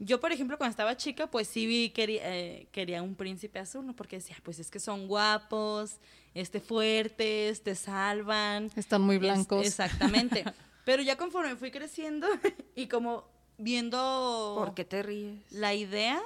yo, 0.00 0.20
por 0.20 0.30
ejemplo, 0.30 0.58
cuando 0.58 0.70
estaba 0.70 0.96
chica, 0.96 1.26
pues 1.26 1.48
sí 1.48 1.66
vi, 1.66 1.90
quería, 1.90 2.20
eh, 2.24 2.68
quería 2.70 3.02
un 3.02 3.16
príncipe 3.16 3.58
azul, 3.58 3.84
¿no? 3.84 3.96
Porque 3.96 4.16
decía, 4.16 4.36
pues 4.44 4.58
es 4.60 4.70
que 4.70 4.78
son 4.78 5.08
guapos, 5.08 5.96
este, 6.34 6.60
fuertes, 6.60 7.62
te 7.64 7.74
salvan. 7.74 8.70
Están 8.76 9.00
muy 9.02 9.16
Es- 9.16 9.20
blancos. 9.22 9.66
exactamente. 9.66 10.44
Pero 10.88 11.02
ya 11.02 11.16
conforme 11.16 11.54
fui 11.54 11.70
creciendo 11.70 12.26
y 12.74 12.86
como 12.86 13.24
viendo 13.58 14.54
¿Por 14.56 14.72
qué 14.72 14.86
te 14.86 15.02
ríes? 15.02 15.36
la 15.50 15.74
idea 15.74 16.18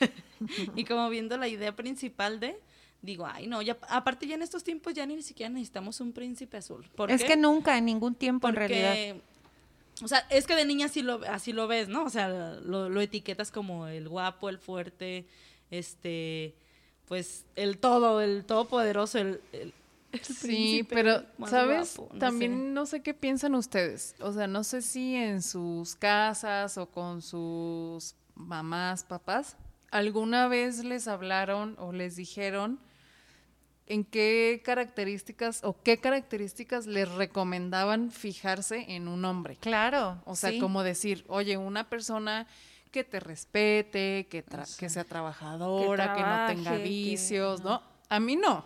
y 0.74 0.84
como 0.84 1.08
viendo 1.08 1.36
la 1.36 1.46
idea 1.46 1.76
principal 1.76 2.40
de, 2.40 2.58
digo, 3.00 3.28
ay, 3.32 3.46
no, 3.46 3.62
ya, 3.62 3.78
aparte 3.88 4.26
ya 4.26 4.34
en 4.34 4.42
estos 4.42 4.64
tiempos 4.64 4.94
ya 4.94 5.06
ni 5.06 5.22
siquiera 5.22 5.50
necesitamos 5.50 6.00
un 6.00 6.12
príncipe 6.12 6.56
azul. 6.56 6.84
¿Por 6.96 7.12
Es 7.12 7.22
qué? 7.22 7.28
que 7.28 7.36
nunca, 7.36 7.78
en 7.78 7.84
ningún 7.84 8.16
tiempo, 8.16 8.48
en 8.48 8.56
realidad. 8.56 9.22
O 10.02 10.08
sea, 10.08 10.26
es 10.30 10.48
que 10.48 10.56
de 10.56 10.64
niña 10.64 10.86
así 10.86 11.02
lo, 11.02 11.20
así 11.28 11.52
lo 11.52 11.68
ves, 11.68 11.86
¿no? 11.86 12.02
O 12.02 12.10
sea, 12.10 12.28
lo, 12.28 12.88
lo 12.88 13.00
etiquetas 13.00 13.52
como 13.52 13.86
el 13.86 14.08
guapo, 14.08 14.48
el 14.48 14.58
fuerte, 14.58 15.26
este, 15.70 16.56
pues 17.06 17.46
el 17.54 17.78
todo, 17.78 18.20
el 18.20 18.44
todopoderoso, 18.46 19.20
el, 19.20 19.40
el, 19.52 19.72
el 20.18 20.24
Sí, 20.24 20.86
pero, 20.88 21.22
¿sabes? 21.46 21.96
guapo, 21.96 22.12
no 22.14 22.18
También 22.18 22.52
sé. 22.52 22.58
no 22.58 22.86
sé 22.86 23.02
qué 23.02 23.14
piensan 23.14 23.54
ustedes. 23.54 24.14
O 24.20 24.32
sea, 24.32 24.46
no 24.46 24.64
sé 24.64 24.82
si 24.82 25.14
en 25.16 25.42
sus 25.42 25.96
casas 25.96 26.76
o 26.78 26.86
con 26.90 27.22
sus 27.22 28.14
mamás, 28.34 29.04
papás, 29.04 29.56
alguna 29.90 30.48
vez 30.48 30.84
les 30.84 31.08
hablaron 31.08 31.76
o 31.78 31.92
les 31.92 32.16
dijeron 32.16 32.78
en 33.86 34.04
qué 34.04 34.62
características 34.64 35.60
o 35.64 35.82
qué 35.82 35.98
características 35.98 36.86
les 36.86 37.10
recomendaban 37.10 38.10
fijarse 38.10 38.86
en 38.94 39.08
un 39.08 39.24
hombre. 39.24 39.56
Claro. 39.56 40.22
O 40.24 40.36
sea, 40.36 40.50
sí. 40.50 40.58
como 40.58 40.82
decir, 40.82 41.24
oye, 41.28 41.56
una 41.56 41.88
persona 41.90 42.46
que 42.90 43.04
te 43.04 43.20
respete, 43.20 44.28
que, 44.30 44.44
sea 44.88 45.04
trabajadora, 45.04 46.14
que, 46.14 46.20
no 46.20 46.46
tenga 46.46 46.76
que- 46.76 46.82
vicios, 46.84 47.62
¿no? 47.62 47.82
A 48.08 48.20
mí 48.20 48.36
no, 48.36 48.64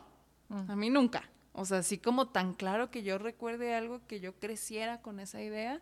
a 0.51 0.77
mí 0.77 0.91
nunca. 0.91 1.23
O 1.59 1.65
sea, 1.65 1.79
así 1.79 1.97
como 1.99 2.29
tan 2.29 2.53
claro 2.53 2.91
que 2.91 3.03
yo 3.03 3.17
recuerde 3.19 3.75
algo 3.75 4.01
que 4.07 4.21
yo 4.21 4.35
creciera 4.35 5.01
con 5.01 5.21
esa 5.21 5.43
idea, 5.43 5.81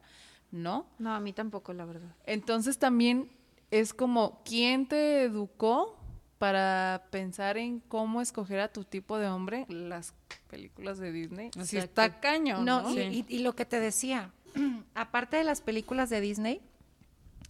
no. 0.52 0.86
No, 1.00 1.12
a 1.14 1.18
mí 1.20 1.32
tampoco, 1.32 1.72
la 1.72 1.84
verdad. 1.84 2.14
Entonces 2.26 2.78
también 2.78 3.28
es 3.72 3.92
como, 3.92 4.40
¿quién 4.44 4.86
te 4.86 5.22
educó 5.24 5.98
para 6.38 7.06
pensar 7.10 7.56
en 7.58 7.80
cómo 7.80 8.20
escoger 8.20 8.60
a 8.60 8.68
tu 8.72 8.84
tipo 8.84 9.18
de 9.18 9.26
hombre? 9.26 9.66
Las 9.68 10.14
películas 10.48 10.98
de 10.98 11.10
Disney. 11.10 11.46
Exacto. 11.48 11.76
está 11.78 12.20
cañón, 12.20 12.64
No, 12.64 12.82
¿no? 12.82 12.90
y, 12.92 12.94
Sí. 12.94 13.24
y- 13.28 13.36
y 13.36 13.38
lo 13.40 13.56
que 13.56 13.64
te 13.64 13.80
decía, 13.80 14.30
aparte 14.94 15.36
de 15.38 15.44
las 15.44 15.60
películas 15.60 16.08
de 16.08 16.20
Disney, 16.20 16.60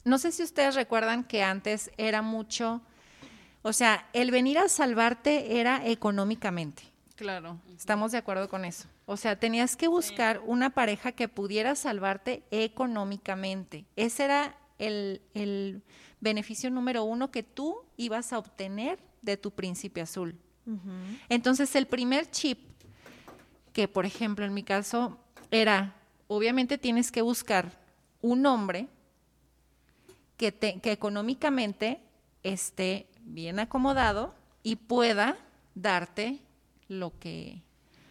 no 0.06 0.16
sé 0.18 0.32
si 0.32 0.42
ustedes 0.42 0.74
recuerdan 0.74 1.24
que 1.24 1.42
antes 1.42 1.90
era 1.98 2.22
mucho, 2.22 2.80
o 3.62 3.72
sea, 3.74 4.08
el 4.14 4.30
venir 4.30 4.56
a 4.58 4.68
salvarte 4.70 5.60
era 5.60 5.86
económicamente. 5.86 6.84
Claro. 7.16 7.60
Estamos 7.76 8.12
de 8.12 8.18
acuerdo 8.18 8.48
con 8.48 8.64
eso. 8.64 8.88
O 9.06 9.16
sea, 9.16 9.38
tenías 9.38 9.76
que 9.76 9.86
buscar 9.86 10.40
una 10.44 10.70
pareja 10.70 11.12
que 11.12 11.28
pudiera 11.28 11.76
salvarte 11.76 12.42
económicamente. 12.50 13.84
Ese 13.94 14.24
era 14.24 14.56
el, 14.78 15.22
el 15.34 15.82
beneficio 16.20 16.70
número 16.70 17.04
uno 17.04 17.30
que 17.30 17.42
tú 17.42 17.76
ibas 17.96 18.32
a 18.32 18.38
obtener 18.38 18.98
de 19.22 19.36
tu 19.36 19.50
príncipe 19.52 20.00
azul. 20.00 20.36
Entonces, 21.28 21.76
el 21.76 21.86
primer 21.86 22.30
chip, 22.30 22.58
que 23.74 23.86
por 23.86 24.06
ejemplo 24.06 24.46
en 24.46 24.54
mi 24.54 24.62
caso 24.62 25.18
era, 25.50 25.94
obviamente 26.26 26.78
tienes 26.78 27.12
que 27.12 27.20
buscar 27.20 27.78
un 28.22 28.46
hombre 28.46 28.88
que, 30.38 30.52
te, 30.52 30.80
que 30.80 30.90
económicamente 30.92 32.00
esté 32.42 33.06
bien 33.20 33.58
acomodado 33.58 34.34
y 34.62 34.76
pueda 34.76 35.36
darte 35.74 36.40
lo 36.88 37.18
que, 37.18 37.62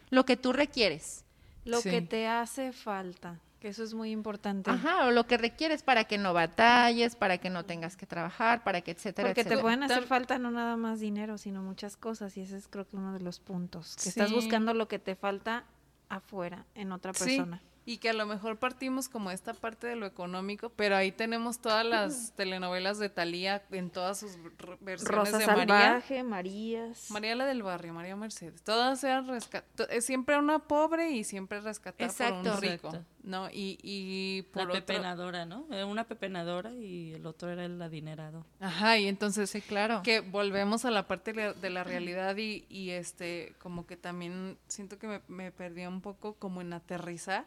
lo 0.10 0.25
que 0.25 0.38
tú 0.38 0.53
requieres. 0.53 1.24
Lo 1.65 1.80
Sí. 1.82 1.89
que 1.89 2.01
te 2.01 2.27
hace 2.27 2.74
falta, 2.74 3.39
que 3.62 3.70
eso 3.70 3.84
es 3.84 3.94
muy 3.94 4.12
importante. 4.12 4.70
Ajá, 4.70 5.08
o 5.08 5.12
lo 5.12 5.25
que 5.25 5.38
requieres 5.38 5.82
para 5.84 6.03
que 6.03 6.18
no 6.18 6.34
batalles, 6.34 7.15
para 7.15 7.38
que 7.38 7.50
no 7.50 7.63
tengas 7.63 7.96
que 7.96 8.06
trabajar, 8.06 8.63
para 8.63 8.82
que 8.82 8.92
etcétera, 8.92 9.30
Porque 9.30 9.46
te 9.46 9.58
pueden 9.58 9.84
hacer 9.84 10.03
falta 10.03 10.38
no 10.38 10.51
nada 10.51 10.75
más 10.75 11.00
dinero, 11.00 11.38
sino 11.38 11.62
muchas 11.63 11.96
cosas. 11.96 12.36
Y 12.36 12.42
ese 12.42 12.58
es 12.58 12.68
creo 12.68 12.86
que 12.88 12.98
uno 12.98 13.13
de 13.13 13.22
los 13.22 13.39
puntos. 13.39 13.96
Que 13.96 14.10
estás 14.10 14.30
Sí. 14.30 14.36
buscando 14.36 14.74
lo 14.74 14.88
que 14.89 15.00
te 15.00 15.15
falta 15.15 15.63
afuera, 16.10 16.65
en 16.75 16.92
otra 16.92 17.13
Sí, 17.13 17.38
persona. 17.38 17.62
Y 17.86 17.98
que 17.98 18.10
a 18.10 18.13
lo 18.13 18.25
mejor 18.25 18.58
partimos 18.58 19.10
como 19.10 19.30
esta 19.32 19.54
parte 19.54 19.88
de 19.88 19.96
lo 19.96 20.06
económico, 20.06 20.70
pero 20.70 20.96
ahí 20.96 21.12
tenemos 21.12 21.60
todas 21.60 21.86
las 21.86 22.34
telenovelas 22.36 22.98
de 23.00 23.10
Thalía 23.10 23.62
en 23.72 23.90
todas 23.90 24.20
sus 24.20 24.38
versiones 24.80 25.04
Rosa 25.04 25.38
de 25.38 25.48
María. 25.48 25.66
Salvaje, 25.68 26.24
Marías. 26.24 27.12
María 27.12 27.36
la 27.36 27.46
del 27.46 27.62
barrio, 27.63 27.94
María 27.94 28.16
Mercedes. 28.16 28.62
Todas 28.63 29.04
eran 29.04 29.28
rescatadas. 29.28 30.04
Siempre 30.06 30.38
una 30.38 30.60
pobre 30.60 31.12
y 31.12 31.24
siempre 31.25 31.60
rescatada 31.62 32.12
por 32.42 32.54
un 32.54 32.62
rico. 32.62 32.88
Exacto. 32.88 33.06
¿No? 33.24 33.50
Y, 33.50 33.78
y 33.82 34.42
La 34.48 34.52
por 34.54 34.62
otro. 34.63 34.74
pepenadora, 34.86 35.46
¿no? 35.46 35.66
Era 35.72 35.86
una 35.86 36.04
pepenadora 36.06 36.72
y 36.74 37.13
el 37.13 37.25
otro 37.25 37.50
era 37.50 37.63
el 37.66 37.82
adinerado. 37.82 38.46
Ajá, 38.60 38.98
y 38.98 39.08
entonces 39.08 39.50
Sí, 39.50 39.62
claro. 39.62 40.02
que 40.04 40.20
volvemos 40.20 40.84
a 40.84 40.92
la 40.92 41.08
parte 41.08 41.32
de 41.32 41.42
la- 41.48 41.54
de 41.54 41.70
la 41.70 41.84
realidad 41.86 42.36
y, 42.38 42.66
y, 42.70 42.90
este, 42.92 43.56
como 43.60 43.86
que 43.88 43.96
también 43.96 44.58
siento 44.68 45.00
que 45.00 45.08
me, 45.08 45.22
me 45.30 45.52
perdí 45.54 45.86
un 45.86 46.02
poco 46.02 46.34
como 46.36 46.60
en 46.62 46.74
aterrizar. 46.74 47.46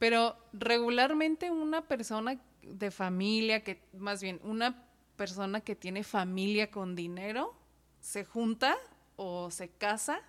Pero 0.00 0.34
regularmente 0.54 1.50
una 1.50 1.82
persona 1.82 2.40
de 2.62 2.90
familia, 2.90 3.62
que 3.62 3.82
más 3.92 4.22
bien 4.22 4.40
una 4.42 4.86
persona 5.16 5.60
que 5.60 5.76
tiene 5.76 6.04
familia 6.04 6.70
con 6.70 6.96
dinero, 6.96 7.54
se 8.00 8.24
junta 8.24 8.78
o 9.16 9.50
se 9.50 9.68
casa 9.68 10.22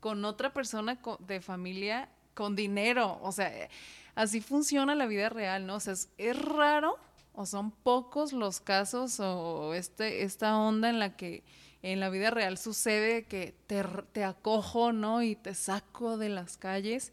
con 0.00 0.24
otra 0.24 0.54
persona 0.54 0.98
de 1.18 1.42
familia 1.42 2.08
con 2.32 2.56
dinero. 2.56 3.18
O 3.22 3.32
sea, 3.32 3.54
eh, 3.54 3.68
así 4.14 4.40
funciona 4.40 4.94
la 4.94 5.04
vida 5.06 5.28
real, 5.28 5.66
¿no? 5.66 5.74
O 5.74 5.80
sea, 5.80 5.92
es, 5.92 6.38
raro 6.38 6.96
o 7.34 7.44
son 7.44 7.70
pocos 7.70 8.32
los 8.32 8.60
casos 8.60 9.20
o 9.20 9.74
este, 9.74 10.22
esta 10.22 10.56
onda 10.56 10.88
en 10.88 10.98
la 10.98 11.18
que 11.18 11.44
en 11.82 12.00
la 12.00 12.08
vida 12.08 12.30
real 12.30 12.56
sucede 12.56 13.24
que 13.24 13.54
te, 13.66 13.84
te 14.12 14.24
acojo, 14.24 14.94
¿no? 14.94 15.22
Y 15.22 15.36
te 15.36 15.54
saco 15.54 16.16
de 16.16 16.30
las 16.30 16.56
calles. 16.56 17.12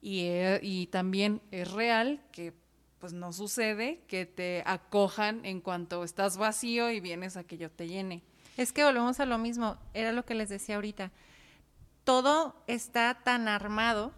Y, 0.00 0.22
eh, 0.26 0.60
y 0.62 0.86
también 0.88 1.42
es 1.50 1.70
real 1.72 2.22
que 2.32 2.54
pues 2.98 3.12
no 3.12 3.32
sucede 3.32 4.02
que 4.08 4.26
te 4.26 4.62
acojan 4.66 5.44
en 5.44 5.60
cuanto 5.60 6.02
estás 6.04 6.36
vacío 6.36 6.90
y 6.90 7.00
vienes 7.00 7.36
a 7.36 7.44
que 7.44 7.58
yo 7.58 7.70
te 7.70 7.86
llene. 7.86 8.22
Es 8.56 8.72
que 8.72 8.84
volvemos 8.84 9.20
a 9.20 9.26
lo 9.26 9.38
mismo, 9.38 9.78
era 9.94 10.12
lo 10.12 10.24
que 10.24 10.34
les 10.34 10.48
decía 10.48 10.74
ahorita. 10.74 11.12
Todo 12.04 12.56
está 12.66 13.20
tan 13.22 13.46
armado 13.46 14.12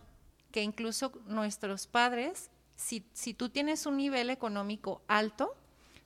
que 0.50 0.62
incluso 0.62 1.12
nuestros 1.26 1.86
padres, 1.86 2.50
si, 2.74 3.04
si 3.12 3.34
tú 3.34 3.50
tienes 3.50 3.84
un 3.84 3.98
nivel 3.98 4.30
económico 4.30 5.02
alto, 5.08 5.54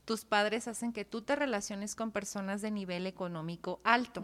tus 0.04 0.24
padres 0.24 0.68
hacen 0.68 0.92
que 0.92 1.04
tú 1.04 1.22
te 1.22 1.34
relaciones 1.34 1.94
con 1.94 2.10
personas 2.10 2.60
de 2.62 2.70
nivel 2.70 3.06
económico 3.06 3.80
alto. 3.84 4.22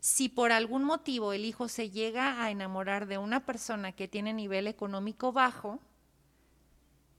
Si 0.00 0.28
por 0.28 0.52
algún 0.52 0.84
motivo 0.84 1.32
el 1.32 1.44
hijo 1.44 1.68
se 1.68 1.90
llega 1.90 2.42
a 2.42 2.50
enamorar 2.50 3.06
de 3.06 3.18
una 3.18 3.46
persona 3.46 3.92
que 3.92 4.08
tiene 4.08 4.32
nivel 4.32 4.66
económico 4.66 5.32
bajo, 5.32 5.78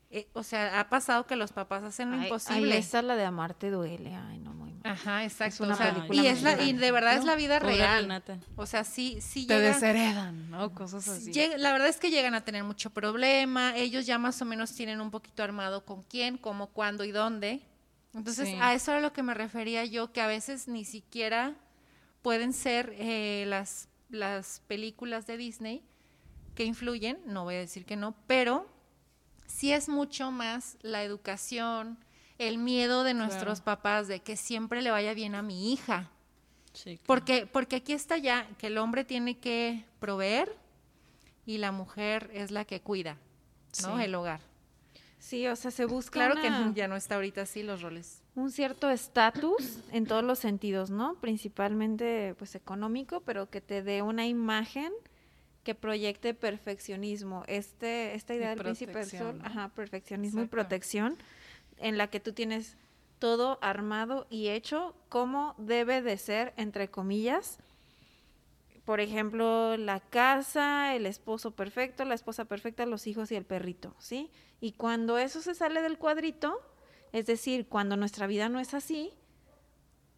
eh, 0.10 0.30
o 0.34 0.44
sea, 0.44 0.80
ha 0.80 0.90
pasado 0.90 1.28
que 1.28 1.36
los 1.36 1.52
papás 1.52 1.84
hacen 1.84 2.12
lo 2.12 2.18
Ay, 2.18 2.24
imposible. 2.24 2.74
Ahí 2.74 2.80
está 2.80 3.02
la 3.02 3.18
de 3.18 3.26
Amarte 3.26 3.70
duele. 3.70 4.16
Ay, 4.16 4.40
no, 4.40 4.54
muy 4.54 4.72
mal. 4.74 4.94
Ajá, 4.94 5.26
exacto. 5.26 5.66
una 5.66 5.74
o 5.74 5.78
sea, 5.78 6.08
y, 6.10 6.26
es 6.28 6.44
la, 6.44 6.64
y 6.64 6.72
de 6.72 6.92
verdad 6.92 7.16
es 7.16 7.26
la 7.26 7.36
vida 7.36 7.60
real. 7.60 8.24
O 8.56 8.66
sea, 8.66 8.86
sí, 8.86 9.20
sí 9.20 9.46
Te 9.48 9.60
desheredan, 9.60 10.50
¿no? 10.50 10.74
Cosas 10.74 11.08
así. 11.10 11.34
llega- 11.34 11.58
la 11.58 11.74
verdad 11.74 11.90
es 11.90 11.98
que 11.98 12.10
llegan 12.10 12.36
a 12.36 12.42
tener 12.42 12.64
mucho 12.64 12.90
problema. 12.90 13.76
Ellos 13.76 14.06
ya 14.06 14.18
más 14.18 14.42
o 14.42 14.46
menos 14.46 14.74
tienen 14.74 15.02
un 15.02 15.12
poquito 15.12 15.44
armado 15.44 15.84
con 15.84 16.04
quién, 16.04 16.38
cómo, 16.38 16.68
cuándo 16.68 17.04
y 17.04 17.12
dónde. 17.12 17.62
Entonces, 18.18 18.50
Sí. 18.50 18.58
a 18.60 18.74
eso 18.74 18.92
era 18.92 19.02
lo 19.02 19.14
que 19.14 19.24
me 19.24 19.34
refería 19.34 19.86
yo, 19.86 20.12
que 20.12 20.22
a 20.22 20.28
veces 20.28 20.68
ni 20.68 20.84
siquiera 20.86 21.56
pueden 22.22 22.52
ser 22.52 22.94
eh, 22.98 23.46
las, 23.48 23.88
las 24.10 24.62
películas 24.68 25.28
de 25.28 25.38
Disney 25.38 25.84
que 26.56 26.64
influyen, 26.66 27.20
no 27.26 27.44
voy 27.44 27.56
a 27.56 27.60
decir 27.60 27.86
que 27.86 27.96
no, 27.96 28.16
pero 28.26 28.68
sí 29.46 29.72
es 29.72 29.88
mucho 29.88 30.32
más 30.32 30.78
la 30.82 31.04
educación, 31.04 31.98
el 32.40 32.58
miedo 32.58 33.04
de 33.04 33.14
nuestros 33.14 33.62
papás 33.62 34.08
de 34.08 34.20
que 34.22 34.36
siempre 34.36 34.82
le 34.82 34.92
vaya 34.92 35.14
bien 35.14 35.36
a 35.36 35.42
mi 35.44 35.72
hija. 35.72 36.10
Sí, 36.74 36.98
claro. 36.98 37.04
Porque, 37.06 37.46
porque 37.48 37.76
aquí 37.78 37.94
está 37.94 38.18
ya 38.18 38.48
que 38.58 38.68
el 38.68 38.78
hombre 38.78 39.04
tiene 39.06 39.38
que 39.38 39.86
proveer 40.00 40.56
y 41.46 41.60
la 41.60 41.72
mujer 41.72 42.30
es 42.34 42.52
la 42.52 42.66
que 42.66 42.82
cuida, 42.82 43.18
¿no? 43.84 43.98
Sí. 43.98 44.04
El 44.04 44.16
hogar. 44.16 44.42
Sí, 45.20 45.48
o 45.48 45.56
sea, 45.56 45.72
se 45.72 45.86
busca 45.86 46.12
Claro 46.12 46.34
una- 46.34 46.42
que 46.74 46.80
ya 46.80 46.88
no 46.88 46.96
está 46.96 47.16
ahorita 47.16 47.42
así 47.42 47.64
los 47.64 47.82
roles. 47.82 48.22
un 48.36 48.52
cierto 48.52 48.90
estatus 48.90 49.80
en 49.92 50.06
todos 50.06 50.24
los 50.24 50.40
sentidos, 50.40 50.90
¿no? 50.92 51.16
Principalmente, 51.16 52.36
pues, 52.38 52.54
económico, 52.56 53.22
pero 53.22 53.50
que 53.50 53.60
te 53.62 53.82
dé 53.82 54.02
una 54.04 54.28
imagen 54.28 54.94
que 55.64 55.74
proyecte 55.76 56.34
perfeccionismo. 56.34 57.44
Este, 57.48 58.14
esta 58.16 58.36
idea 58.36 58.48
Y 58.54 58.56
del 58.56 58.64
príncipe 58.64 59.00
del 59.00 59.10
sol, 59.10 59.42
ajá, 59.44 59.70
perfeccionismo 59.70 60.44
y 60.44 60.46
protección, 60.48 61.18
en 61.78 61.98
la 61.98 62.08
que 62.08 62.20
tú 62.20 62.32
tienes 62.32 62.78
todo 63.20 63.58
armado 63.62 64.28
y 64.30 64.50
hecho 64.50 64.96
como 65.10 65.56
debe 65.58 66.02
de 66.02 66.18
ser, 66.18 66.54
entre 66.58 66.90
comillas. 66.90 67.58
Por 68.88 69.02
ejemplo, 69.02 69.76
la 69.76 70.00
casa, 70.00 70.96
el 70.96 71.08
esposo 71.08 71.52
perfecto, 71.52 72.06
la 72.06 72.16
esposa 72.16 72.46
perfecta, 72.46 72.86
los 72.86 73.06
hijos 73.06 73.30
y 73.34 73.36
el 73.36 73.44
perrito, 73.44 73.94
¿sí? 74.00 74.32
Y 74.62 74.72
cuando 74.72 75.18
eso 75.18 75.42
se 75.42 75.56
sale 75.56 75.82
del 75.82 75.98
cuadrito, 75.98 76.62
es 77.12 77.26
decir, 77.26 77.68
cuando 77.68 77.98
nuestra 77.98 78.28
vida 78.28 78.48
no 78.48 78.62
es 78.62 78.74
así, 78.74 79.12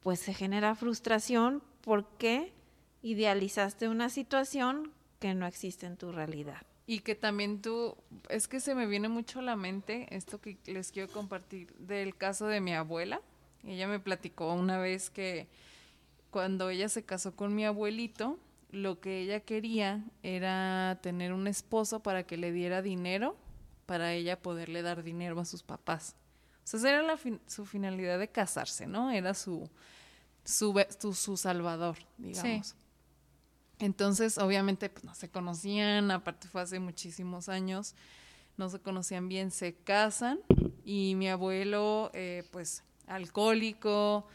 pues 0.02 0.20
se 0.20 0.36
genera 0.36 0.76
frustración 0.76 1.64
porque 1.82 2.54
idealizaste 3.02 3.90
una 3.90 4.08
situación 4.08 4.94
que 5.20 5.34
no 5.34 5.48
existe 5.48 5.88
en 5.88 5.98
tu 5.98 6.12
realidad. 6.12 6.62
Y 6.86 7.00
que 7.00 7.16
también 7.16 7.64
tú, 7.64 7.98
es 8.30 8.48
que 8.48 8.60
se 8.60 8.76
me 8.76 8.86
viene 8.86 9.10
mucho 9.10 9.40
a 9.40 9.42
la 9.42 9.56
mente 9.56 10.06
esto 10.16 10.40
que 10.40 10.60
les 10.68 10.92
quiero 10.92 11.12
compartir 11.12 11.74
del 11.74 12.16
caso 12.16 12.46
de 12.46 12.62
mi 12.62 12.76
abuela. 12.76 13.20
Ella 13.64 13.88
me 13.88 14.00
platicó 14.00 14.54
una 14.54 14.78
vez 14.78 15.10
que 15.10 15.48
cuando 16.30 16.70
ella 16.70 16.88
se 16.88 17.04
casó 17.04 17.36
con 17.36 17.56
mi 17.56 17.66
abuelito, 17.66 18.38
lo 18.72 19.00
que 19.00 19.22
ella 19.22 19.40
quería 19.40 20.04
era 20.24 21.00
tener 21.02 21.34
un 21.34 21.48
esposo 21.48 22.02
para 22.02 22.24
que 22.24 22.38
le 22.38 22.52
diera 22.52 22.82
dinero, 22.82 23.36
para 23.86 24.14
ella 24.14 24.40
poderle 24.42 24.82
dar 24.82 25.04
dinero 25.04 25.40
a 25.40 25.46
sus 25.46 25.64
papás. 25.64 26.16
O 26.64 26.68
sea, 26.68 26.80
esa 26.80 26.90
era 26.90 27.02
la 27.02 27.18
fin- 27.18 27.42
su 27.48 27.66
finalidad 27.66 28.20
de 28.20 28.28
casarse, 28.28 28.86
¿no? 28.86 29.10
Era 29.12 29.34
su, 29.34 29.70
su, 30.44 30.74
su 31.16 31.38
salvador, 31.38 31.98
digamos. 32.18 32.76
Entonces, 33.80 34.38
obviamente, 34.38 34.90
pues 34.90 35.04
no 35.06 35.16
se 35.16 35.30
conocían, 35.30 36.12
aparte 36.12 36.48
fue 36.48 36.62
hace 36.62 36.80
muchísimos 36.80 37.48
años, 37.50 37.96
no 38.58 38.70
se 38.70 38.80
conocían 38.80 39.30
bien, 39.30 39.52
se 39.52 39.74
casan 39.74 40.40
y 40.84 41.16
mi 41.16 41.30
abuelo, 41.30 42.12
eh, 42.14 42.44
pues, 42.52 42.84
alcohólico, 43.08 44.28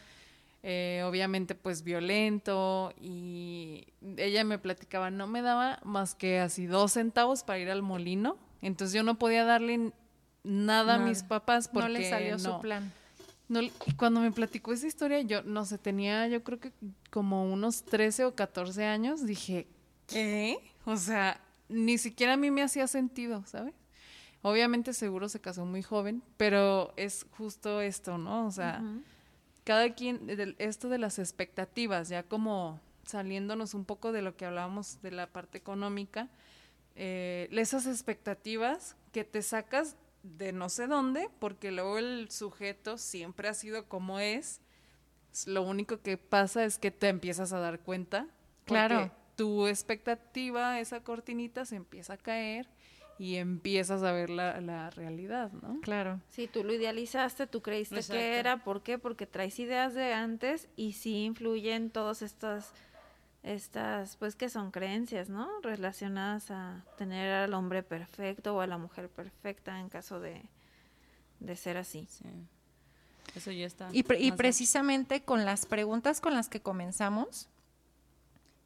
eh, 0.66 1.03
obviamente, 1.05 1.55
pues, 1.55 1.85
violento 1.85 2.94
y 2.98 3.87
ella 4.16 4.44
me 4.44 4.59
platicaba, 4.59 5.11
no 5.11 5.27
me 5.27 5.42
daba 5.42 5.79
más 5.85 6.14
que 6.14 6.40
así 6.40 6.64
dos 6.64 6.92
centavos 6.92 7.42
para 7.42 7.59
ir 7.59 7.68
al 7.70 7.83
molino, 7.83 8.38
entonces 8.62 8.94
yo 8.94 9.03
no 9.03 9.18
podía 9.18 9.44
darle 9.44 9.92
nada, 10.42 10.94
a 10.94 10.98
mis 10.98 11.22
papás 11.22 11.68
porque 11.68 11.88
no 11.88 11.98
le 11.98 12.09
salió 12.09 12.33
no. 12.33 12.38
su 12.38 12.61
plan. 12.62 12.90
No, 13.46 13.61
cuando 13.98 14.20
me 14.20 14.33
platicó 14.33 14.72
esa 14.72 14.87
historia, 14.87 15.20
yo 15.20 15.42
no 15.42 15.66
sé, 15.66 15.77
tenía 15.77 16.29
yo 16.29 16.42
creo 16.42 16.59
que 16.59 16.72
como 17.11 17.44
unos 17.44 17.85
13 17.85 18.24
o 18.24 18.35
14 18.35 18.87
años, 18.87 19.27
dije, 19.27 19.66
¿qué? 20.07 20.57
O 20.87 20.96
sea, 20.96 21.42
ni 21.68 21.98
siquiera 21.98 22.33
a 22.33 22.37
mí 22.38 22.50
me 22.50 22.62
hacía 22.62 22.87
sentido, 22.87 23.44
¿sabes? 23.44 23.74
Obviamente 24.40 24.94
seguro 24.94 25.29
se 25.29 25.42
casó 25.42 25.66
muy 25.66 25.83
joven, 25.83 26.22
pero 26.38 26.94
es 26.96 27.27
justo 27.33 27.83
esto, 27.83 28.16
¿no? 28.16 28.46
O 28.46 28.50
sea, 28.50 28.83
cada 29.64 29.94
quien, 29.94 30.27
del- 30.27 30.57
esto 30.59 30.88
de 30.88 30.98
las 30.98 31.18
expectativas, 31.18 32.09
ya 32.09 32.22
como 32.22 32.81
saliéndonos 33.07 33.74
un 33.74 33.85
poco 33.85 34.12
de 34.12 34.22
lo 34.22 34.37
que 34.37 34.46
hablábamos 34.46 35.00
de 35.03 35.11
la 35.11 35.27
parte 35.27 35.59
económica, 35.59 36.29
eh, 36.96 37.48
esas 37.53 37.87
expectativas 37.87 38.96
que 39.12 39.24
te 39.24 39.42
sacas 39.42 39.96
de 40.22 40.53
no 40.53 40.68
sé 40.68 40.87
dónde, 40.87 41.29
porque 41.38 41.70
luego 41.70 41.98
el 41.98 42.31
sujeto 42.31 42.96
siempre 42.98 43.48
ha 43.48 43.55
sido 43.55 43.88
como 43.88 44.20
es. 44.20 44.61
Lo 45.46 45.62
único 45.62 46.00
que 46.00 46.16
pasa 46.16 46.64
es 46.64 46.79
que 46.79 46.90
te 46.90 47.09
empiezas 47.09 47.53
a 47.53 47.59
dar 47.59 47.81
cuenta. 47.81 48.29
Claro. 48.64 49.11
Tu 49.37 49.66
expectativa, 49.66 50.79
esa 50.81 51.00
cortinita 51.00 51.64
se 51.64 51.77
empieza 51.77 52.14
a 52.14 52.16
caer 52.16 52.68
y 53.18 53.37
empiezas 53.37 54.03
a 54.03 54.11
ver 54.12 54.29
la, 54.31 54.61
la 54.61 54.90
realidad, 54.90 55.53
¿no? 55.53 55.81
Claro. 55.83 56.20
Sí, 56.31 56.48
tú 56.48 56.64
lo 56.64 56.72
idealizaste, 56.74 57.46
tú 57.46 57.62
creíste 57.62 57.96
Exacto. 57.96 58.18
que 58.20 58.38
era, 58.38 58.64
¿por 58.64 58.83
qué? 58.83 58.98
Porque 58.98 59.27
traes 59.27 59.59
ideas 59.61 59.94
de 59.94 60.12
antes 60.12 60.68
y 60.77 60.94
sí 60.94 61.24
influyen 61.24 61.90
todas 61.90 62.22
estas, 62.22 62.72
estas, 63.44 64.16
pues 64.16 64.35
que 64.35 64.48
son 64.48 64.70
creencias, 64.72 65.29
¿no? 65.29 65.48
Relacionadas 65.62 66.50
a 66.50 66.85
tener 66.98 67.33
al 67.33 67.55
hombre 67.55 67.83
perfecto 67.83 68.57
o 68.57 68.61
a 68.61 68.66
la 68.66 68.79
mujer 68.79 69.09
perfecta 69.09 69.79
en 69.79 69.88
caso 69.88 70.18
de, 70.18 70.42
de 71.40 71.55
ser 71.57 71.77
así. 71.77 72.07
Sí. 72.11 72.24
Eso 73.37 73.50
ya 73.53 73.66
está. 73.66 73.88
Y, 73.92 74.03
pre- 74.03 74.20
y 74.20 74.31
más 74.31 74.37
precisamente 74.38 75.22
con 75.22 75.44
las 75.44 75.66
preguntas 75.66 76.20
con 76.20 76.35
las 76.35 76.48
que 76.48 76.61
comenzamos, 76.61 77.48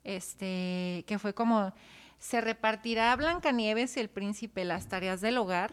este, 0.04 1.04
que 1.06 1.18
fue 1.18 1.34
como, 1.34 1.72
¿se 2.18 2.40
repartirá 2.40 3.12
a 3.12 3.16
Blancanieves 3.16 3.96
y 3.96 4.00
el 4.00 4.08
príncipe 4.08 4.64
las 4.64 4.88
tareas 4.88 5.20
del 5.20 5.38
hogar? 5.38 5.72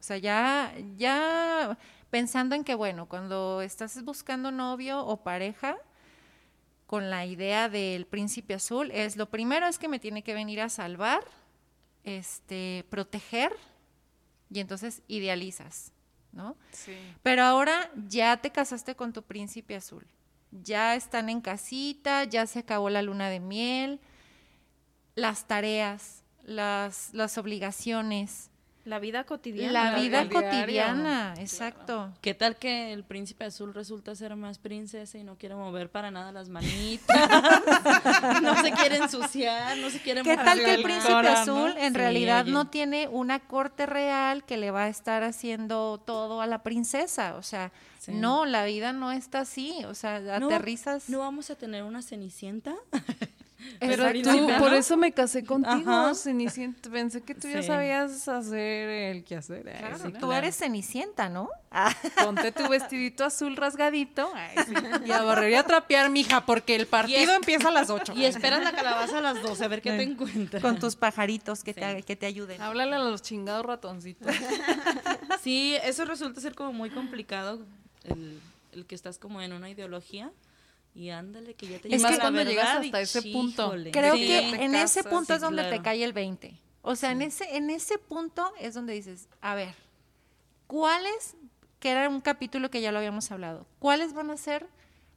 O 0.00 0.02
sea, 0.02 0.18
ya, 0.18 0.74
ya 0.96 1.78
pensando 2.10 2.54
en 2.54 2.64
que, 2.64 2.74
bueno, 2.74 3.06
cuando 3.06 3.62
estás 3.62 4.02
buscando 4.04 4.50
novio 4.50 5.04
o 5.04 5.22
pareja, 5.22 5.76
con 6.86 7.10
la 7.10 7.24
idea 7.26 7.68
del 7.68 8.06
príncipe 8.06 8.54
azul, 8.54 8.90
es 8.92 9.16
lo 9.16 9.30
primero 9.30 9.66
es 9.66 9.78
que 9.78 9.88
me 9.88 9.98
tiene 9.98 10.22
que 10.22 10.34
venir 10.34 10.60
a 10.60 10.68
salvar, 10.68 11.24
este, 12.04 12.84
proteger, 12.90 13.52
y 14.50 14.60
entonces 14.60 15.02
idealizas, 15.08 15.92
¿no? 16.32 16.56
Sí. 16.70 16.96
Pero 17.22 17.42
ahora 17.42 17.90
ya 18.06 18.36
te 18.36 18.52
casaste 18.52 18.94
con 18.94 19.12
tu 19.12 19.22
príncipe 19.22 19.74
azul. 19.74 20.06
Ya 20.52 20.94
están 20.94 21.28
en 21.30 21.40
casita, 21.40 22.24
ya 22.24 22.46
se 22.46 22.60
acabó 22.60 22.90
la 22.90 23.02
luna 23.02 23.28
de 23.28 23.40
miel, 23.40 24.00
las 25.14 25.46
tareas, 25.46 26.22
las, 26.44 27.10
las 27.14 27.38
obligaciones, 27.38 28.50
La 28.84 28.98
vida 28.98 29.24
cotidiana. 29.24 29.72
la 29.72 29.92
la- 29.92 29.98
vida 29.98 30.28
cotidiana, 30.28 31.34
exacto. 31.38 32.12
¿Qué 32.20 32.34
tal 32.34 32.56
que 32.56 32.92
el 32.92 33.02
príncipe 33.04 33.44
azul 33.46 33.72
resulta 33.72 34.14
ser 34.14 34.36
más 34.36 34.58
princesa 34.58 35.16
y 35.16 35.24
no 35.24 35.36
quiere 35.38 35.54
mover 35.54 35.88
para 35.90 36.10
nada 36.10 36.32
las 36.32 36.48
manitas? 36.50 37.06
no 38.42 38.60
se 38.62 38.72
quiere 38.72 38.96
ensuciar, 38.96 39.78
no 39.78 39.88
se 39.88 40.00
quiere 40.02 40.22
¿Qué 40.22 40.36
tal 40.36 40.58
que 40.58 40.74
el 40.74 40.82
príncipe 40.82 41.12
cora, 41.14 41.32
¿no? 41.32 41.38
azul 41.66 41.74
en 41.78 41.92
Sí, 41.92 41.98
realidad 41.98 42.42
oye. 42.42 42.52
no 42.52 42.68
tiene 42.68 43.08
una 43.08 43.40
corte 43.40 43.86
real 43.86 44.44
que 44.44 44.58
le 44.58 44.70
va 44.70 44.84
a 44.84 44.88
estar 44.88 45.22
haciendo 45.22 45.98
todo 46.04 46.42
a 46.42 46.46
la 46.46 46.62
princesa? 46.62 47.36
O 47.36 47.42
sea, 47.42 47.72
Sí. 48.00 48.12
no, 48.12 48.44
la 48.44 48.66
vida 48.66 48.92
no 48.92 49.12
está 49.12 49.40
así. 49.40 49.82
O 49.86 49.94
sea, 49.94 50.20
No, 50.20 50.48
aterrizas. 50.48 51.08
¿No 51.08 51.20
vamos 51.20 51.48
a 51.48 51.54
tener 51.54 51.84
una 51.84 52.02
cenicienta? 52.02 52.74
Pero 53.80 54.04
tú, 54.22 54.48
por 54.58 54.72
eso 54.74 54.96
me 54.96 55.12
casé 55.12 55.44
contigo, 55.44 55.90
Ajá. 55.90 56.14
Cenicienta. 56.14 56.88
Pensé 56.90 57.22
que 57.22 57.34
tú 57.34 57.48
ya 57.48 57.62
sabías 57.62 58.26
hacer 58.28 58.88
el 58.88 59.24
quehacer. 59.24 59.62
Claro, 59.62 59.96
sí, 59.98 60.04
tú 60.12 60.18
claro. 60.20 60.32
eres 60.34 60.56
cenicienta, 60.56 61.28
¿no? 61.28 61.48
Ponte 62.22 62.52
tu 62.52 62.68
vestidito 62.68 63.24
azul 63.24 63.56
rasgadito 63.56 64.30
ay, 64.34 64.56
sí, 64.66 64.74
y 65.06 65.10
a 65.10 65.22
barrer 65.22 65.50
y 65.50 65.54
a 65.56 65.64
trapear, 65.64 66.08
mija, 66.08 66.46
porque 66.46 66.76
el 66.76 66.86
partido 66.86 67.18
es- 67.32 67.36
empieza 67.36 67.68
a 67.68 67.72
las 67.72 67.90
8. 67.90 68.12
Y 68.16 68.24
esperas 68.24 68.62
la 68.62 68.72
calabaza 68.72 69.18
a 69.18 69.20
las 69.20 69.42
12 69.42 69.64
a 69.64 69.68
ver 69.68 69.82
qué 69.82 69.90
te 69.90 70.02
encuentras. 70.04 70.62
Con 70.62 70.78
tus 70.78 70.94
pajaritos 70.96 71.64
que, 71.64 71.74
Sí. 71.74 71.80
te, 71.80 72.02
que 72.04 72.16
te 72.16 72.26
ayuden. 72.26 72.60
Háblale 72.62 72.94
a 72.94 73.00
los 73.00 73.22
chingados 73.22 73.66
ratoncitos. 73.66 74.32
Sí, 75.42 75.76
eso 75.84 76.04
resulta 76.04 76.40
ser 76.40 76.54
como 76.54 76.72
muy 76.72 76.90
complicado, 76.90 77.60
el, 78.04 78.40
el 78.72 78.86
que 78.86 78.94
estás 78.94 79.18
como 79.18 79.42
en 79.42 79.52
una 79.52 79.68
ideología 79.68 80.30
y 80.94 81.10
ándale 81.10 81.54
que 81.54 81.66
ya 81.66 81.78
te 81.80 81.94
Es 81.94 82.02
la 82.02 82.18
cuando 82.18 82.42
llegas 82.42 82.76
hasta 82.76 83.00
ese 83.00 83.22
punto. 83.22 83.74
Creo 83.92 84.14
Sí, 84.14 84.26
que 84.26 84.38
en 84.64 84.74
ese 84.74 85.02
punto 85.02 85.26
sí, 85.26 85.32
es 85.34 85.40
donde 85.40 85.64
te 85.64 85.82
cae 85.82 86.04
el 86.04 86.12
20. 86.12 86.58
O 86.82 86.96
sea, 86.96 87.10
en 87.10 87.22
ese 87.22 87.56
en 87.56 87.70
ese 87.70 87.98
punto 87.98 88.52
es 88.60 88.74
donde 88.74 88.92
dices, 88.92 89.28
a 89.40 89.54
ver, 89.54 89.74
¿cuáles 90.66 91.36
que 91.80 91.90
era 91.90 92.08
un 92.08 92.20
capítulo 92.20 92.70
que 92.70 92.80
ya 92.80 92.92
lo 92.92 92.98
habíamos 92.98 93.30
hablado? 93.30 93.66
¿Cuáles 93.78 94.12
van 94.12 94.30
a 94.30 94.36
ser 94.36 94.68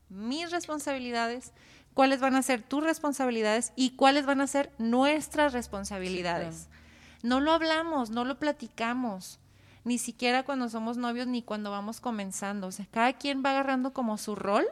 mis 0.09 0.51
responsabilidades? 0.51 1.53
¿Cuáles 1.93 2.21
van 2.21 2.35
a 2.35 2.41
ser 2.41 2.61
tus 2.61 2.83
responsabilidades 2.83 3.73
y 3.75 3.91
cuáles 3.91 4.25
van 4.25 4.41
a 4.41 4.47
ser 4.47 4.71
nuestras 4.77 5.53
responsabilidades? 5.53 6.67
No 7.23 7.39
lo 7.39 7.51
hablamos, 7.51 8.11
no 8.11 8.23
lo 8.23 8.37
platicamos, 8.37 9.39
ni 9.83 9.97
siquiera 9.97 10.43
cuando 10.43 10.69
somos 10.69 10.97
novios 10.97 11.27
ni 11.27 11.41
cuando 11.41 11.71
vamos 11.71 11.99
comenzando. 11.99 12.67
O 12.67 12.71
sea, 12.71 12.85
cada 12.91 13.13
quien 13.13 13.43
va 13.43 13.51
agarrando 13.51 13.93
como 13.93 14.17
su 14.17 14.35
rol, 14.35 14.65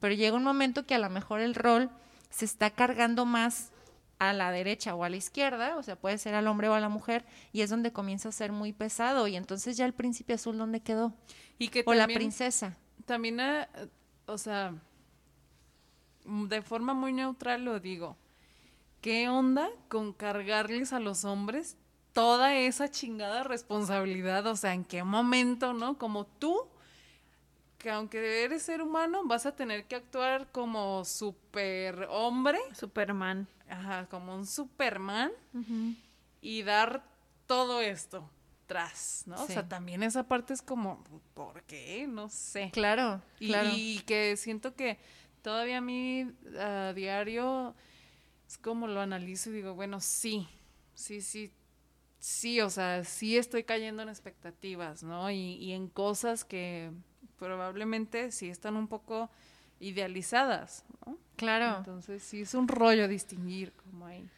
pero 0.00 0.14
llega 0.14 0.36
un 0.36 0.44
momento 0.44 0.86
que 0.86 0.94
a 0.94 0.98
lo 0.98 1.10
mejor 1.10 1.40
el 1.40 1.54
rol 1.54 1.90
se 2.30 2.44
está 2.44 2.70
cargando 2.70 3.26
más 3.26 3.70
a 4.20 4.34
la 4.34 4.52
derecha 4.52 4.94
o 4.94 5.02
a 5.02 5.08
la 5.08 5.16
izquierda, 5.16 5.78
o 5.78 5.82
sea, 5.82 5.96
puede 5.96 6.18
ser 6.18 6.34
al 6.34 6.46
hombre 6.46 6.68
o 6.68 6.74
a 6.74 6.80
la 6.80 6.90
mujer, 6.90 7.24
y 7.52 7.62
es 7.62 7.70
donde 7.70 7.90
comienza 7.90 8.28
a 8.28 8.32
ser 8.32 8.52
muy 8.52 8.72
pesado. 8.72 9.26
Y 9.26 9.36
entonces 9.36 9.78
ya 9.78 9.86
el 9.86 9.94
príncipe 9.94 10.34
azul, 10.34 10.58
¿dónde 10.58 10.80
quedó? 10.80 11.14
Y 11.58 11.68
que 11.68 11.82
O 11.86 11.94
la 11.94 12.06
princesa. 12.06 12.76
También, 13.06 13.40
eh, 13.40 13.66
o 14.26 14.36
sea, 14.36 14.74
mm, 16.26 16.48
de 16.48 16.60
forma 16.60 16.92
muy 16.92 17.14
neutral 17.14 17.64
lo 17.64 17.80
digo. 17.80 18.18
¿Qué 19.00 19.30
onda 19.30 19.70
con 19.88 20.12
cargarles 20.12 20.92
a 20.92 21.00
los 21.00 21.24
hombres 21.24 21.78
toda 22.12 22.54
esa 22.54 22.90
chingada 22.90 23.42
responsabilidad? 23.42 24.46
O 24.46 24.56
sea, 24.56 24.74
¿en 24.74 24.84
qué 24.84 25.02
momento, 25.02 25.72
no? 25.72 25.96
Como 25.96 26.26
tú, 26.26 26.68
que 27.80 27.90
aunque 27.90 28.44
eres 28.44 28.62
ser 28.62 28.82
humano, 28.82 29.22
vas 29.24 29.46
a 29.46 29.56
tener 29.56 29.86
que 29.86 29.96
actuar 29.96 30.52
como 30.52 31.04
super 31.04 32.06
hombre, 32.10 32.58
Superman. 32.74 33.48
ajá, 33.68 34.06
como 34.10 34.34
un 34.36 34.46
Superman 34.46 35.32
y 36.42 36.62
dar 36.62 37.02
todo 37.46 37.80
esto 37.80 38.28
tras, 38.66 39.24
¿no? 39.26 39.42
O 39.42 39.46
sea, 39.46 39.66
también 39.68 40.02
esa 40.04 40.28
parte 40.28 40.52
es 40.54 40.62
como, 40.62 41.02
¿por 41.34 41.62
qué? 41.64 42.06
No 42.08 42.28
sé. 42.28 42.70
Claro, 42.72 43.20
Y, 43.40 43.48
claro. 43.48 43.70
y 43.74 43.98
que 44.06 44.36
siento 44.36 44.76
que 44.76 44.98
todavía 45.42 45.78
a 45.78 45.80
mí 45.80 46.30
a 46.58 46.92
diario 46.94 47.74
es 48.46 48.58
como 48.58 48.86
lo 48.86 49.00
analizo 49.00 49.50
y 49.50 49.54
digo, 49.54 49.74
bueno, 49.74 50.00
sí, 50.00 50.46
sí, 50.94 51.20
sí, 51.20 51.50
sí, 52.20 52.60
o 52.60 52.70
sea, 52.70 53.02
sí 53.04 53.36
estoy 53.38 53.64
cayendo 53.64 54.02
en 54.02 54.08
expectativas, 54.10 55.02
¿no? 55.02 55.30
Y, 55.30 55.54
y 55.54 55.72
en 55.72 55.88
cosas 55.88 56.44
que 56.44 56.92
probablemente 57.40 58.30
sí 58.30 58.48
están 58.48 58.76
un 58.76 58.86
poco 58.86 59.28
idealizadas, 59.80 60.84
¿no? 61.04 61.16
claro. 61.36 61.78
Entonces 61.78 62.22
sí 62.22 62.42
es 62.42 62.54
un 62.54 62.68
rollo 62.68 63.08
distinguir 63.08 63.72
como 63.72 64.06
ahí. 64.06 64.28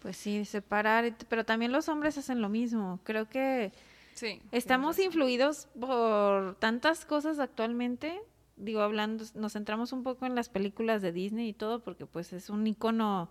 Pues 0.00 0.16
sí, 0.16 0.44
separar, 0.44 1.14
pero 1.28 1.44
también 1.44 1.72
los 1.72 1.88
hombres 1.88 2.18
hacen 2.18 2.42
lo 2.42 2.48
mismo. 2.50 3.00
Creo 3.04 3.28
que 3.28 3.72
Sí. 4.14 4.42
estamos 4.52 4.98
influidos 4.98 5.68
por 5.80 6.56
tantas 6.56 7.04
cosas 7.04 7.38
actualmente. 7.38 8.20
Digo, 8.56 8.80
hablando, 8.80 9.24
nos 9.34 9.52
centramos 9.52 9.92
un 9.92 10.02
poco 10.02 10.26
en 10.26 10.34
las 10.34 10.48
películas 10.48 11.00
de 11.00 11.12
Disney 11.12 11.48
y 11.48 11.52
todo, 11.52 11.78
porque 11.80 12.06
pues 12.06 12.32
es 12.32 12.50
un 12.50 12.66
icono 12.66 13.30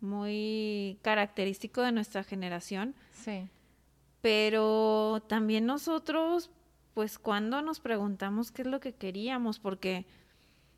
muy 0.00 0.98
característico 1.02 1.82
de 1.82 1.92
nuestra 1.92 2.24
generación. 2.24 2.94
Sí. 3.12 3.48
Pero 4.22 5.22
también 5.28 5.66
nosotros, 5.66 6.50
pues 6.94 7.18
cuando 7.18 7.62
nos 7.62 7.80
preguntamos 7.80 8.50
qué 8.50 8.62
es 8.62 8.68
lo 8.68 8.80
que 8.80 8.92
queríamos, 8.92 9.58
porque 9.58 10.06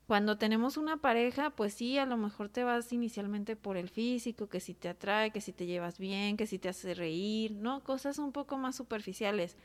cuando 0.06 0.36
tenemos 0.36 0.76
una 0.76 0.98
pareja, 0.98 1.50
pues 1.50 1.74
sí, 1.74 1.96
a 1.96 2.06
lo 2.06 2.16
mejor 2.16 2.48
te 2.48 2.64
vas 2.64 2.92
inicialmente 2.92 3.56
por 3.56 3.76
el 3.76 3.88
físico, 3.88 4.48
que 4.48 4.60
si 4.60 4.74
te 4.74 4.88
atrae, 4.88 5.30
que 5.30 5.40
si 5.40 5.52
te 5.52 5.66
llevas 5.66 5.98
bien, 5.98 6.36
que 6.36 6.46
si 6.46 6.58
te 6.58 6.68
hace 6.68 6.94
reír, 6.94 7.52
¿no? 7.52 7.82
Cosas 7.82 8.18
un 8.18 8.32
poco 8.32 8.58
más 8.58 8.76
superficiales. 8.76 9.56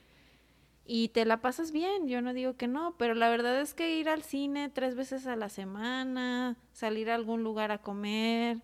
Y 0.86 1.10
te 1.10 1.26
la 1.26 1.42
pasas 1.42 1.74
bien, 1.74 2.08
yo 2.08 2.22
no 2.22 2.34
digo 2.34 2.56
que 2.56 2.68
no, 2.68 2.96
pero 2.98 3.14
la 3.14 3.30
verdad 3.30 3.60
es 3.60 3.74
que 3.74 3.98
ir 4.00 4.08
al 4.08 4.24
cine 4.24 4.70
tres 4.70 4.96
veces 4.96 5.28
a 5.28 5.36
la 5.36 5.50
semana, 5.50 6.56
salir 6.72 7.10
a 7.10 7.16
algún 7.16 7.44
lugar 7.44 7.72
a 7.72 7.80
comer, 7.80 8.62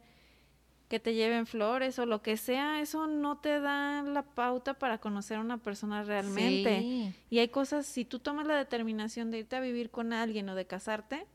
que 0.89 0.99
te 0.99 1.13
lleven 1.15 1.47
flores 1.47 1.97
o 1.99 2.05
lo 2.05 2.21
que 2.21 2.37
sea, 2.37 2.79
eso 2.79 3.07
no 3.07 3.37
te 3.39 3.59
da 3.59 4.03
la 4.03 4.21
pauta 4.23 4.75
para 4.75 4.99
conocer 4.99 5.37
a 5.37 5.41
una 5.41 5.57
persona 5.57 6.03
realmente. 6.03 6.79
Sí. 6.81 7.15
Y 7.31 7.39
hay 7.39 7.47
cosas, 7.47 7.85
si 7.87 8.05
tú 8.05 8.19
tomas 8.19 8.45
la 8.45 8.55
determinación 8.57 9.31
de 9.31 9.39
irte 9.39 9.55
a 9.55 9.59
vivir 9.59 9.89
con 9.89 10.13
alguien 10.13 10.47
o 10.49 10.55
de 10.55 10.65
casarte, 10.67 11.25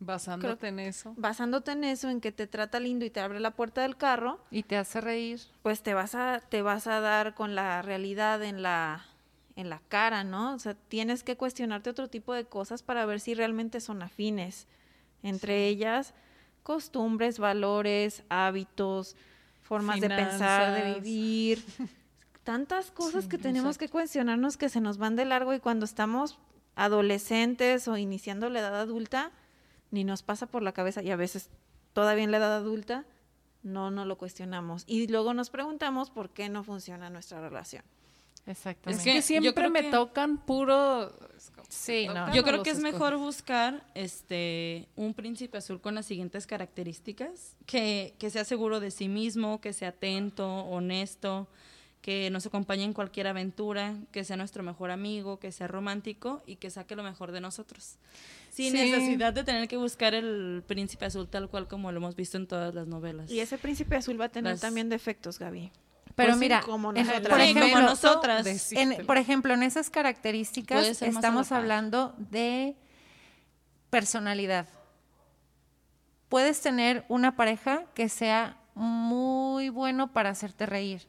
Basándote 0.00 0.68
en 0.68 0.78
eso. 0.78 1.14
basándote 1.16 1.72
en 1.72 1.82
eso, 1.82 2.08
en 2.08 2.20
que 2.20 2.30
te 2.30 2.46
trata 2.46 2.78
lindo 2.78 3.04
y 3.04 3.10
te 3.10 3.18
abre 3.20 3.40
la 3.40 3.50
puerta 3.52 3.82
del 3.82 3.96
carro, 3.96 4.38
Y 4.50 4.62
te 4.62 4.76
hace 4.76 5.00
reír. 5.00 5.40
pues 5.62 5.82
te 5.82 5.92
vas 5.94 6.14
a, 6.14 6.40
te 6.48 6.62
vas 6.62 6.86
a 6.86 7.00
dar 7.00 7.34
con 7.34 7.56
la 7.56 7.82
realidad 7.82 8.42
en 8.44 8.62
la, 8.62 9.06
en 9.56 9.68
la 9.70 9.80
cara, 9.88 10.22
¿no? 10.22 10.54
O 10.54 10.58
sea, 10.60 10.74
tienes 10.74 11.24
que 11.24 11.36
cuestionarte 11.36 11.90
otro 11.90 12.08
tipo 12.08 12.32
de 12.32 12.44
cosas 12.44 12.82
para 12.84 13.06
ver 13.06 13.18
si 13.18 13.34
realmente 13.34 13.80
son 13.80 14.02
afines. 14.02 14.68
Entre 15.24 15.66
ellas, 15.66 16.14
costumbres, 16.68 17.38
valores, 17.38 18.24
hábitos, 18.28 19.16
formas 19.62 20.02
de 20.02 20.10
pensar, 20.10 20.74
de 20.74 21.00
vivir. 21.00 21.64
Tantas 22.44 22.90
cosas 22.90 23.24
Sí, 23.24 23.30
que 23.30 23.38
tenemos 23.38 23.76
exacto. 23.76 23.86
que 23.86 23.88
cuestionarnos 23.90 24.58
que 24.58 24.68
se 24.68 24.82
nos 24.82 24.98
van 24.98 25.16
de 25.16 25.24
largo 25.24 25.54
y 25.54 25.60
cuando 25.60 25.86
estamos 25.86 26.38
adolescentes 26.76 27.88
o 27.88 27.96
iniciando 27.96 28.50
la 28.50 28.60
edad 28.60 28.78
adulta, 28.78 29.32
ni 29.90 30.04
nos 30.04 30.22
pasa 30.22 30.44
por 30.44 30.62
la 30.62 30.72
cabeza, 30.72 31.02
y 31.02 31.10
a 31.10 31.16
veces 31.16 31.48
todavía 31.94 32.24
en 32.24 32.32
la 32.32 32.36
edad 32.36 32.54
adulta, 32.54 33.06
no 33.62 33.90
nos 33.90 34.06
lo 34.06 34.18
cuestionamos. 34.18 34.84
Y 34.86 35.06
luego 35.08 35.32
nos 35.32 35.48
preguntamos 35.48 36.10
por 36.10 36.28
qué 36.28 36.50
no 36.50 36.64
funciona 36.64 37.08
nuestra 37.08 37.40
relación. 37.40 37.82
Exactamente. 38.48 39.08
Es 39.10 39.14
que 39.16 39.22
siempre 39.22 39.68
me 39.70 39.82
que- 39.82 39.90
tocan 39.90 40.38
puro... 40.38 41.12
Sí, 41.68 42.06
no. 42.08 42.34
Yo 42.34 42.42
creo 42.44 42.62
que 42.62 42.70
es 42.70 42.78
mejor 42.80 43.16
buscar 43.18 43.84
este 43.94 44.88
un 44.96 45.12
príncipe 45.12 45.58
azul 45.58 45.80
con 45.82 45.94
las 45.94 46.06
siguientes 46.06 46.46
características, 46.46 47.56
que, 47.66 48.14
que 48.18 48.30
sea 48.30 48.44
seguro 48.44 48.80
de 48.80 48.90
sí 48.90 49.08
mismo, 49.08 49.60
que 49.60 49.74
sea 49.74 49.88
atento, 49.90 50.48
honesto, 50.64 51.46
que 52.00 52.30
nos 52.30 52.46
acompañe 52.46 52.84
en 52.84 52.94
cualquier 52.94 53.26
aventura, 53.26 53.96
que 54.12 54.24
sea 54.24 54.36
nuestro 54.38 54.62
mejor 54.62 54.90
amigo, 54.90 55.38
que 55.38 55.52
sea 55.52 55.68
romántico 55.68 56.42
y 56.46 56.56
que 56.56 56.70
saque 56.70 56.96
lo 56.96 57.02
mejor 57.02 57.32
de 57.32 57.42
nosotros. 57.42 57.96
Sin 58.50 58.72
Sí. 58.72 58.78
necesidad 58.90 59.34
de 59.34 59.44
tener 59.44 59.68
que 59.68 59.76
buscar 59.76 60.14
el 60.14 60.62
príncipe 60.66 61.04
azul 61.04 61.28
tal 61.28 61.50
cual 61.50 61.68
como 61.68 61.92
lo 61.92 61.98
hemos 61.98 62.16
visto 62.16 62.38
en 62.38 62.46
todas 62.46 62.74
las 62.74 62.86
novelas. 62.86 63.30
Y 63.30 63.40
ese 63.40 63.58
príncipe 63.58 63.94
azul 63.96 64.18
va 64.18 64.26
a 64.26 64.28
tener 64.30 64.52
Las- 64.52 64.60
también 64.62 64.88
defectos, 64.88 65.38
Gaby. 65.38 65.70
Pero 66.18 66.30
Pues 66.30 66.38
sí, 66.40 66.44
mira, 66.46 66.60
como 66.62 66.90
en- 66.90 67.06
por 67.06 67.22
como 67.30 67.36
ejemplo, 67.44 67.80
nosotras. 67.80 68.72
en- 68.72 69.06
por 69.06 69.18
ejemplo, 69.18 69.54
en 69.54 69.62
esas 69.62 69.88
características 69.88 70.84
estamos 71.00 71.52
hablando 71.52 72.12
de 72.18 72.74
personalidad. 73.88 74.66
Puedes 76.28 76.60
tener 76.60 77.04
una 77.08 77.36
pareja 77.36 77.84
que 77.94 78.08
sea 78.08 78.58
muy 78.74 79.68
bueno 79.68 80.12
para 80.12 80.30
hacerte 80.30 80.66
reír, 80.66 81.06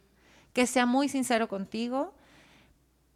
que 0.53 0.67
sea 0.67 0.85
muy 0.85 1.09
sincero 1.09 1.47
contigo, 1.47 2.13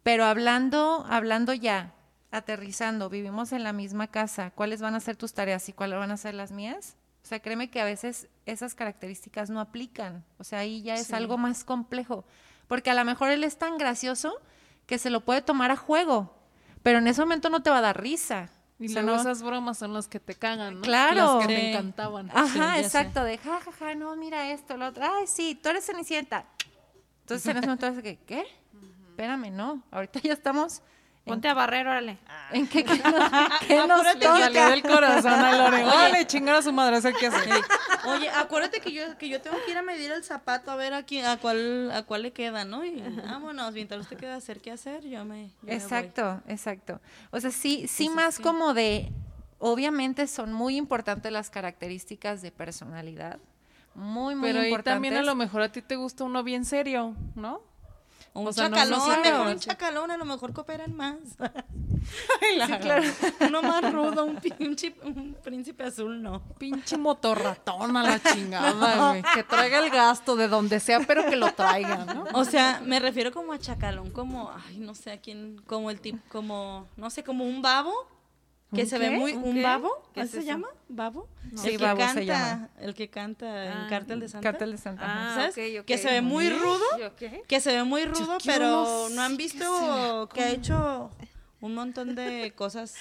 pero 0.02 0.24
hablando, 0.24 1.06
hablando 1.08 1.54
ya, 1.54 1.94
aterrizando, 2.32 3.08
vivimos 3.08 3.52
en 3.52 3.62
la 3.62 3.72
misma 3.72 4.08
casa, 4.08 4.50
¿cuáles 4.50 4.80
van 4.82 4.96
a 4.96 5.00
ser 5.00 5.14
tus 5.16 5.32
tareas 5.32 5.68
y 5.68 5.72
cuáles 5.72 5.96
van 6.00 6.10
a 6.10 6.16
ser 6.16 6.34
las 6.34 6.50
mías? 6.50 6.96
O 7.24 7.26
sea, 7.26 7.40
créeme 7.40 7.70
que 7.70 7.80
a 7.80 7.84
veces 7.86 8.28
esas 8.44 8.74
características 8.74 9.48
no 9.48 9.58
aplican. 9.60 10.22
O 10.38 10.44
sea, 10.44 10.58
ahí 10.58 10.82
ya 10.82 10.94
es 10.94 11.06
Sí. 11.06 11.14
algo 11.14 11.38
más 11.38 11.64
complejo. 11.64 12.24
Porque 12.68 12.90
a 12.90 12.94
lo 12.94 13.04
mejor 13.04 13.30
él 13.30 13.44
es 13.44 13.56
tan 13.58 13.78
gracioso 13.78 14.34
que 14.86 14.98
se 14.98 15.08
lo 15.10 15.22
puede 15.22 15.40
tomar 15.40 15.70
a 15.70 15.76
juego, 15.76 16.34
pero 16.82 16.98
en 16.98 17.06
ese 17.08 17.22
momento 17.22 17.48
no 17.48 17.62
te 17.62 17.70
va 17.70 17.78
a 17.78 17.80
dar 17.80 18.00
risa. 18.00 18.50
Y 18.78 18.86
O 18.86 18.88
sea, 18.90 19.02
luego 19.02 19.16
no- 19.16 19.22
esas 19.22 19.42
bromas 19.42 19.78
son 19.78 19.94
las 19.94 20.06
que 20.08 20.20
te 20.20 20.34
cagan, 20.34 20.74
¿no? 20.76 20.80
Claro. 20.82 21.38
Las 21.38 21.46
que 21.46 21.54
te 21.54 21.70
encantaban. 21.70 22.30
Ajá, 22.30 22.46
Sí, 22.48 22.58
ya 22.58 22.74
sé. 22.74 22.80
exacto, 22.80 23.24
de 23.24 23.38
ja, 23.38 23.60
ja, 23.60 23.72
ja, 23.72 23.94
no, 23.94 24.14
mira 24.16 24.50
esto, 24.50 24.76
lo 24.76 24.88
otro. 24.88 25.02
Ay, 25.04 25.26
sí, 25.26 25.58
tú 25.62 25.70
eres 25.70 25.86
Cenicienta. 25.86 26.44
Entonces 27.20 27.46
en 27.46 27.56
ese 27.56 27.66
momento 27.66 27.86
es 27.86 28.02
que, 28.02 28.18
¿qué? 28.26 28.44
Espérame, 29.10 29.50
no, 29.50 29.82
ahorita 29.90 30.20
ya 30.20 30.32
estamos 30.34 30.82
Ponte 31.24 31.48
a 31.48 31.54
barrer, 31.54 31.86
órale. 31.86 32.18
en 32.52 32.66
qué, 32.66 32.84
qué 32.84 32.98
nos, 32.98 33.30
qué 33.66 33.86
nos 33.86 34.04
Le 34.04 34.20
salió 34.20 34.48
toca. 34.60 34.70
del 34.70 34.82
corazón 34.82 35.32
a 35.32 35.56
Lore. 35.56 35.84
Órale, 35.84 36.26
chingar 36.26 36.56
a 36.56 36.62
su 36.62 36.70
madre, 36.72 36.96
hacer 36.96 37.14
qué 37.18 37.28
hacer. 37.28 37.48
Oye, 38.06 38.28
acuérdate 38.28 38.80
que 38.80 38.92
yo, 38.92 39.16
que 39.16 39.30
yo 39.30 39.40
tengo 39.40 39.56
que 39.64 39.70
ir 39.72 39.78
a 39.78 39.82
medir 39.82 40.12
el 40.12 40.22
zapato 40.22 40.70
a 40.70 40.76
ver 40.76 40.92
a, 40.92 41.02
quién, 41.02 41.24
a, 41.24 41.38
cuál, 41.38 41.90
a 41.92 42.02
cuál 42.02 42.22
le 42.22 42.32
queda, 42.32 42.66
¿no? 42.66 42.84
Y 42.84 43.02
vámonos, 43.26 43.72
mientras 43.72 44.02
usted 44.02 44.18
queda 44.18 44.36
hacer 44.36 44.60
qué 44.60 44.70
hacer, 44.70 45.02
yo 45.08 45.24
me. 45.24 45.48
yo 45.48 45.52
me 45.62 45.68
voy. 45.68 45.74
Exacto, 45.74 46.42
exacto. 46.46 47.00
O 47.30 47.40
sea, 47.40 47.50
sí, 47.50 47.86
sí 47.88 48.10
más 48.10 48.34
sí. 48.34 48.42
como 48.42 48.74
de, 48.74 49.10
obviamente 49.58 50.26
son 50.26 50.52
muy 50.52 50.76
importantes 50.76 51.32
las 51.32 51.48
características 51.48 52.42
de 52.42 52.50
personalidad, 52.50 53.38
muy, 53.94 54.34
muy 54.34 54.48
Pero 54.50 54.62
importantes. 54.62 54.92
también 54.94 55.16
a 55.16 55.22
lo 55.22 55.34
mejor 55.34 55.62
a 55.62 55.72
ti 55.72 55.80
te 55.80 55.96
gusta 55.96 56.24
uno 56.24 56.42
bien 56.42 56.66
serio, 56.66 57.14
¿no? 57.34 57.62
Un 58.34 58.48
O 58.48 58.52
sea, 58.52 58.68
chacalón, 58.68 58.98
no 58.98 59.06
mejor 59.22 59.46
un 59.46 59.58
chacalón, 59.60 60.10
a 60.10 60.16
lo 60.16 60.24
mejor 60.24 60.52
cooperan 60.52 60.94
más. 60.94 61.16
Sí, 62.04 62.60
claro. 62.82 63.02
Uno 63.48 63.62
más 63.62 63.90
rudo, 63.90 64.26
un, 64.26 64.36
pi- 64.36 64.52
un 64.60 65.34
príncipe 65.42 65.84
azul, 65.84 66.20
no. 66.22 66.42
Pinche 66.58 66.98
motorratón 66.98 67.96
a 67.96 68.02
la 68.02 68.22
chingada, 68.34 69.08
güey. 69.10 69.22
Que 69.34 69.42
traiga 69.42 69.78
el 69.78 69.88
gasto 69.90 70.36
de 70.36 70.48
donde 70.48 70.80
sea, 70.80 71.00
pero 71.00 71.24
que 71.24 71.36
lo 71.36 71.52
traiga, 71.54 72.04
¿no? 72.04 72.26
O 72.34 72.44
sea, 72.44 72.82
me 72.84 73.00
refiero 73.00 73.32
como 73.32 73.54
a 73.54 73.58
chacalón, 73.58 74.10
como, 74.10 74.50
ay, 74.68 74.76
no 74.78 74.94
sé 74.94 75.12
a 75.12 75.20
quién, 75.20 75.56
como 75.66 75.90
el 75.90 75.98
tipo, 76.00 76.18
como, 76.28 76.88
no 76.96 77.08
sé, 77.08 77.24
como 77.24 77.44
un 77.44 77.62
babo, 77.62 77.92
que 78.74 78.82
¿Un 78.82 78.88
se 78.88 78.98
ve 78.98 79.10
qué? 79.10 79.16
muy, 79.16 79.32
¿Un 79.32 79.44
un 79.44 79.62
babo, 79.62 79.90
¿Qué 80.12 80.20
¿así 80.20 80.26
es 80.28 80.30
se 80.32 80.38
eso? 80.40 80.46
llama? 80.48 80.68
¿Babo? 80.88 81.28
Sí, 81.56 81.68
el 81.70 81.78
que 81.78 81.84
babo 81.84 82.00
se 82.00 82.04
canta, 82.06 82.22
llama. 82.22 82.68
el 82.80 82.94
que 82.94 83.08
canta 83.10 83.64
en 83.66 83.72
Ah, 83.72 83.86
Cártel 83.88 84.20
de 84.20 84.28
Santa. 84.28 84.50
Cártel 84.50 84.72
de 84.72 84.78
Santa. 84.78 85.02
Ah, 85.06 85.34
¿Sabes? 85.34 85.50
ok, 85.76 85.80
ok. 85.80 85.86
Que 85.86 85.98
se 85.98 86.10
ve 86.10 86.20
muy 86.20 86.50
rudo, 86.50 86.84
que 87.48 87.60
se 87.60 87.72
ve 87.72 87.84
muy 87.84 88.04
rudo, 88.04 88.38
pero 88.44 88.66
no 88.66 89.08
no 89.10 89.22
han 89.22 89.36
visto 89.36 90.28
que 90.34 90.42
ha 90.42 90.50
hecho 90.50 91.10
un 91.60 91.74
montón 91.74 92.14
de 92.14 92.52
cosas 92.54 92.94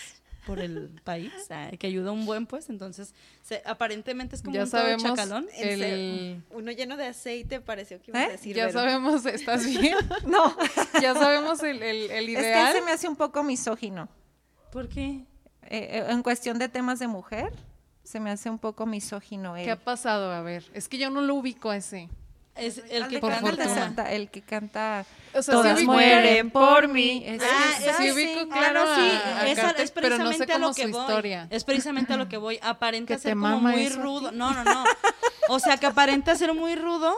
por 0.46 0.60
el 0.60 0.90
país, 1.06 1.32
que 1.80 1.88
ayuda 1.88 2.12
un 2.12 2.26
buen 2.26 2.46
pues, 2.48 2.70
entonces 2.70 3.14
se- 3.42 3.62
aparentemente 3.66 4.36
es 4.36 4.42
como 4.42 4.54
Ya 4.56 4.64
un 4.66 4.70
todo 4.70 4.82
sabemos 4.82 5.04
chacalón. 5.04 5.48
El... 5.58 6.44
Uno 6.52 6.70
lleno 6.74 6.98
de 6.98 7.08
aceite 7.08 7.62
pareció 7.62 8.02
que 8.02 8.12
ibas 8.12 8.24
¿Eh? 8.24 8.26
a 8.26 8.30
decir. 8.30 8.54
Ya 8.54 8.66
Vero. 8.66 8.80
sabemos, 8.80 9.26
¿estás 9.26 9.66
bien? 9.80 9.96
No, 10.26 10.54
Ya 11.02 11.14
sabemos 11.14 11.64
el, 11.64 11.82
el, 11.82 12.12
el 12.12 12.30
es 12.30 12.36
que 12.36 12.44
él 12.44 12.50
ideal. 12.50 12.74
se 12.74 12.82
me 12.82 12.92
hace 12.92 13.08
un 13.08 13.16
poco 13.16 13.42
misógino. 13.44 14.10
¿Por 14.70 14.90
qué? 14.90 15.22
Eh, 15.70 16.00
eh, 16.00 16.06
en 16.10 16.24
cuestión 16.24 16.60
de 16.60 16.70
temas 16.70 17.00
de 17.00 17.08
mujer, 17.08 17.52
se 18.04 18.20
me 18.20 18.30
hace 18.32 18.50
un 18.50 18.60
poco 18.60 18.86
misógino 18.86 19.56
él. 19.58 19.66
¿Qué 19.66 19.72
ha 19.72 19.76
pasado? 19.84 20.32
A 20.32 20.42
ver, 20.42 20.64
es 20.74 20.88
que 20.90 20.98
yo 20.98 21.10
no 21.10 21.22
lo 21.22 21.36
ubico 21.36 21.70
a 21.70 21.78
ese. 21.78 22.10
Es 22.56 22.84
el 22.92 23.08
que 23.08 23.16
de 23.16 23.20
por 23.20 23.32
Cártel 23.32 23.56
de. 23.58 23.66
Santa, 23.74 24.12
el 24.12 24.30
que 24.30 24.42
canta 24.44 25.06
O 25.34 25.42
sea, 25.42 25.56
Todas 25.56 25.80
sí 25.80 25.86
mueren 25.86 26.52
por 26.52 26.88
mí. 26.88 27.24
Es- 27.26 27.42
Ah, 27.44 27.94
sí 27.98 28.12
ubico, 28.12 28.42
sí. 28.42 28.48
claro, 28.50 28.82
Ah, 28.86 28.86
no, 28.86 28.96
sí, 28.96 29.12
a- 29.12 29.40
a 29.42 29.48
esa 29.48 29.70
es 29.72 29.90
pero 29.90 30.18
no 30.20 30.32
sé 30.32 30.46
precisamente 30.46 30.54
a 30.54 30.58
lo 30.60 30.68
su 30.68 30.76
que 30.76 30.88
voy. 30.88 31.02
historia. 31.02 31.48
Es 31.50 31.64
precisamente 31.64 32.14
a 32.14 32.18
lo 32.18 32.30
que 32.30 32.38
voy. 32.38 32.60
Aparenta 32.62 33.08
¿Que 33.08 33.16
te 33.16 33.22
ser 33.24 33.34
como 33.34 33.60
muy 33.60 33.90
rudo. 33.90 34.32
No, 34.32 34.52
no, 34.54 34.64
no. 34.64 34.84
O 35.50 35.60
sea, 35.60 35.78
que 35.78 35.88
aparenta 35.88 36.36
ser 36.36 36.54
muy 36.54 36.76
rudo. 36.76 37.12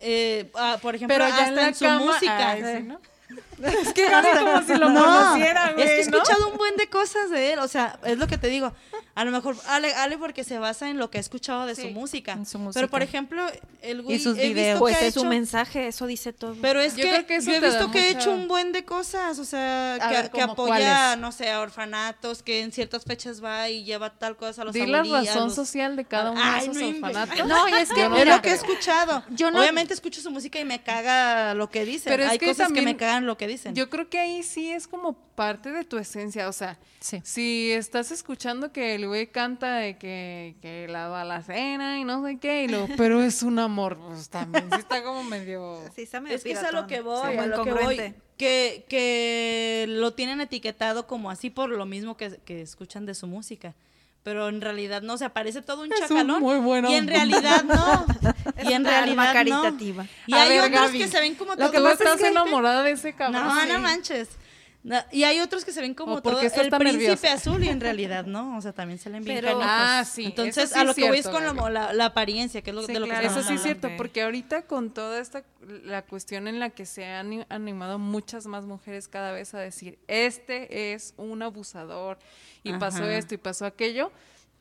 eh, 0.00 0.50
ah, 0.54 0.78
por 0.80 0.94
ejemplo, 0.94 1.14
Pero 1.16 1.28
ya 1.28 1.44
hasta 1.48 1.60
en 1.62 1.68
en 1.68 1.74
su 1.74 1.84
cama, 1.84 2.04
música. 2.06 2.56
sí, 2.56 2.82
¿no? 2.84 3.00
Es 3.82 3.92
que 3.92 4.08
Gaby 4.08 4.28
como 4.38 4.62
si 4.62 4.74
lo 4.76 4.88
No, 4.90 5.04
conociera, 5.04 5.72
güey, 5.72 5.84
es 5.86 5.92
que 5.92 6.00
he 6.02 6.06
¿no? 6.10 6.16
escuchado 6.18 6.48
un 6.50 6.56
buen 6.58 6.76
de 6.76 6.88
cosas 6.88 7.30
de 7.30 7.52
él, 7.52 7.58
o 7.58 7.68
sea, 7.68 7.98
es 8.04 8.18
lo 8.18 8.26
que 8.26 8.38
te 8.38 8.48
digo. 8.48 8.72
A 9.14 9.24
lo 9.24 9.32
mejor 9.32 9.56
Ale, 9.66 9.92
Ale 9.94 10.16
porque 10.16 10.44
se 10.44 10.58
basa 10.60 10.88
en 10.90 10.96
lo 10.98 11.10
que 11.10 11.18
he 11.18 11.20
escuchado 11.20 11.66
de 11.66 11.74
su 11.74 11.88
música. 11.90 12.32
en 12.32 12.46
su 12.46 12.58
Pero 12.72 12.88
por 12.88 13.00
música. 13.00 13.04
ejemplo, 13.04 13.44
el 13.82 14.02
güey 14.02 14.18
sus 14.20 14.38
he 14.38 14.42
visto 14.42 14.54
videos. 14.54 14.78
Pues 14.78 15.02
es 15.02 15.16
un 15.16 15.28
mensaje, 15.28 15.88
eso 15.88 16.06
dice 16.06 16.32
todo. 16.32 16.54
Pero 16.62 16.80
es 16.80 16.94
Yo 16.94 17.02
que, 17.02 17.08
creo 17.10 17.26
que 17.26 17.36
eso 17.36 17.50
yo 17.50 17.56
he 17.56 17.60
visto 17.60 17.90
que 17.90 17.98
ha 17.98 18.02
mucha- 18.12 18.18
hecho 18.20 18.30
un 18.30 18.46
buen 18.46 18.70
de 18.70 18.84
cosas, 18.84 19.40
o 19.40 19.44
sea, 19.44 19.94
A 19.94 20.08
que, 20.08 20.14
ver, 20.14 20.24
que 20.30 20.40
¿como 20.40 20.52
apoya, 20.52 21.16
no 21.16 21.32
sé, 21.32 21.50
a 21.50 21.60
orfanatos, 21.60 22.44
que 22.44 22.60
en 22.60 22.70
ciertas 22.70 23.04
fechas 23.04 23.42
va 23.42 23.68
y 23.68 23.82
lleva 23.82 24.10
tal 24.10 24.36
cosa 24.36 24.62
a 24.62 24.66
los 24.66 24.72
Di 24.74 24.86
la 24.86 25.02
razón 25.02 25.46
los- 25.46 25.54
social 25.56 25.96
de 25.96 26.04
cada 26.04 26.30
uno 26.30 26.40
Ay, 26.40 26.66
de 26.68 26.72
esos 26.72 26.76
no 26.76 26.88
orfanatos. 27.08 27.46
No, 27.48 27.68
y 27.68 27.72
es 27.72 27.88
que 27.92 28.04
es 28.04 28.26
lo 28.28 28.40
que 28.42 28.50
he 28.50 28.54
escuchado. 28.54 29.24
yo 29.30 29.50
no- 29.50 29.58
Obviamente 29.58 29.94
escucho 29.94 30.20
su 30.20 30.30
música 30.30 30.60
y 30.60 30.64
me 30.64 30.80
caga 30.84 31.54
lo 31.54 31.68
que 31.70 31.84
dicen. 31.84 32.04
Pero 32.12 32.22
es 32.22 32.30
Hay 32.30 32.38
que 32.38 32.46
cosas 32.46 32.66
también- 32.68 32.84
que 32.86 32.92
me 32.92 32.96
cagan 32.96 33.26
lo 33.26 33.36
que 33.36 33.47
dicen. 33.48 33.74
Yo 33.74 33.90
creo 33.90 34.08
que 34.08 34.18
ahí 34.20 34.42
sí 34.44 34.70
es 34.70 34.86
como 34.86 35.14
parte 35.34 35.72
de 35.72 35.84
tu 35.84 35.98
esencia, 35.98 36.48
o 36.48 36.52
sea, 36.52 36.78
Sí. 37.00 37.20
si 37.24 37.72
estás 37.72 38.10
escuchando 38.12 38.72
que 38.72 38.94
el 38.94 39.06
güey 39.08 39.26
canta 39.28 39.76
de 39.78 39.98
que, 39.98 40.54
que 40.62 40.86
la 40.88 41.08
balacena 41.08 41.98
y 41.98 42.04
no 42.04 42.24
sé 42.24 42.38
qué, 42.38 42.64
y 42.64 42.68
lo, 42.68 42.86
pero 42.96 43.22
es 43.22 43.42
un 43.42 43.58
amor, 43.58 43.98
pues 43.98 44.28
también 44.28 44.68
sí 44.72 44.78
está 44.78 45.02
como 45.02 45.24
medio... 45.24 45.80
Sí, 45.96 46.02
está 46.02 46.20
medio 46.20 46.36
Es 46.36 46.44
que 46.44 46.52
es 46.52 46.58
a 46.58 46.68
piratón. 46.68 46.80
lo 46.82 46.86
que 46.86 47.00
voy, 47.00 47.32
Sí, 47.32 47.38
a 47.38 47.46
lo 47.46 47.64
que 47.64 47.72
voy. 47.72 48.14
Que, 48.36 48.84
que 48.88 49.86
lo 49.88 50.12
tienen 50.14 50.40
etiquetado 50.40 51.06
como 51.08 51.28
así 51.30 51.50
por 51.50 51.70
lo 51.70 51.86
mismo 51.86 52.16
que, 52.16 52.38
que 52.44 52.62
escuchan 52.62 53.04
de 53.04 53.14
su 53.14 53.26
música. 53.26 53.74
Pero 54.24 54.48
en 54.48 54.60
realidad 54.60 55.00
no, 55.00 55.16
se 55.16 55.30
parece 55.30 55.62
todo 55.62 55.82
un 55.82 55.92
Es 55.92 56.00
un 56.02 56.08
chacalón. 56.08 56.42
muy 56.42 56.58
buen 56.58 56.86
y 56.86 56.94
en 56.96 57.06
realidad 57.06 57.64
no. 57.64 58.04
y 58.68 58.72
en 58.72 58.84
realidad 58.84 59.26
no. 59.26 59.32
caritativa. 59.32 60.06
Y 60.26 60.34
A 60.34 60.42
hay 60.42 60.48
ver, 60.50 60.60
otros 60.60 60.72
Gaby, 60.82 60.98
que 60.98 61.08
se 61.08 61.20
ven 61.20 61.34
como 61.34 61.54
Lo 61.54 61.70
que 61.70 61.78
todo- 61.78 61.86
tú 61.86 61.92
estás 62.04 62.20
enamorada 62.20 62.82
de 62.82 62.90
ese 62.92 63.14
cabrón. 63.14 63.42
No, 63.46 63.64
no 63.66 63.78
manches. 63.80 64.28
No, 64.84 64.96
y 65.10 65.24
hay 65.24 65.40
otros 65.40 65.64
que 65.64 65.72
se 65.72 65.80
ven 65.80 65.92
como 65.92 66.12
¿O 66.14 66.22
por 66.22 66.34
todo 66.34 66.40
el 66.40 66.48
príncipe 66.70 66.84
nerviosa? 66.84 67.32
azul 67.32 67.62
y 67.64 67.68
en 67.68 67.80
realidad 67.80 68.24
no, 68.26 68.56
o 68.56 68.60
sea, 68.60 68.72
también 68.72 68.98
se 68.98 69.10
le 69.10 69.18
bien 69.18 69.40
Pero-. 69.40 69.58
Ah, 69.60 70.04
sí, 70.08 70.26
Entonces, 70.26 70.64
eso 70.66 70.74
sí 70.74 70.80
a 70.80 70.84
lo 70.84 70.94
que 70.94 71.08
voy 71.08 71.18
es 71.18 71.26
cierto, 71.26 71.56
con 71.56 71.74
la, 71.74 71.92
la 71.92 72.04
apariencia, 72.06 72.62
que 72.62 72.70
es 72.70 72.76
lo, 72.76 72.82
Sí, 72.86 72.92
de 72.92 73.00
lo 73.00 73.06
que 73.06 73.10
claro. 73.10 73.26
Eso 73.26 73.40
estamos 73.40 73.60
sí 73.60 73.68
es 73.68 73.78
cierto, 73.80 73.96
porque 73.98 74.22
ahorita 74.22 74.62
con 74.62 74.90
toda 74.94 75.20
esta, 75.20 75.42
la 75.84 76.02
cuestión 76.02 76.46
en 76.46 76.60
la 76.60 76.70
que 76.70 76.86
se 76.86 77.04
han 77.04 77.26
ani- 77.26 77.46
animado 77.48 77.98
muchas 77.98 78.46
más 78.46 78.66
mujeres 78.66 79.08
cada 79.08 79.32
vez 79.32 79.52
a 79.52 79.58
decir, 79.58 79.98
este 80.06 80.92
es 80.94 81.12
un 81.16 81.42
abusador, 81.42 82.18
y 82.62 82.72
pasó 82.74 83.04
esto 83.04 83.34
y 83.34 83.38
pasó 83.38 83.66
aquello, 83.66 84.12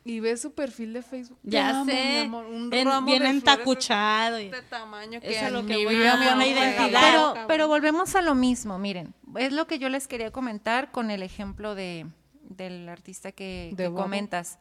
y 0.10 0.20
ves 0.20 0.41
su 0.41 0.54
perfil 0.54 0.93
de 0.93 1.02
Facebook. 1.02 1.38
Ya 1.43 1.70
amo, 1.70 1.86
mi 1.86 1.91
sé, 1.91 2.20
amor, 2.22 2.46
un 2.46 2.74
en- 2.74 2.88
ramo 2.88 3.06
bien 3.06 3.24
de 3.24 3.30
entacuchado. 3.30 4.39
y- 4.39 4.50
de 4.50 4.62
tamaño 4.63 5.20
que 5.20 5.30
Eso 5.36 5.46
es 5.48 5.52
lo 5.52 5.65
que 5.65 5.78
mi 5.78 5.86
voy, 5.86 5.96
vida 5.96 6.13
una 6.13 6.17
me 6.17 6.26
buena 6.28 6.43
han 6.43 6.50
identidad. 6.78 7.02
Pero, 7.36 7.48
pero 7.48 7.67
volvemos 7.67 8.15
a 8.15 8.22
lo 8.22 8.34
mismo, 8.36 8.80
miren, 8.80 9.13
es 9.38 9.52
lo 9.54 9.67
que 9.67 9.80
yo 9.80 9.89
les 9.89 10.08
quería 10.08 10.32
comentar 10.32 10.91
con 10.91 11.12
el 11.12 11.22
ejemplo 11.24 11.76
de, 11.76 12.08
del 12.41 12.88
artista 12.89 13.32
que, 13.32 13.72
De 13.76 13.86
que 13.86 13.93
comentas. 13.93 14.60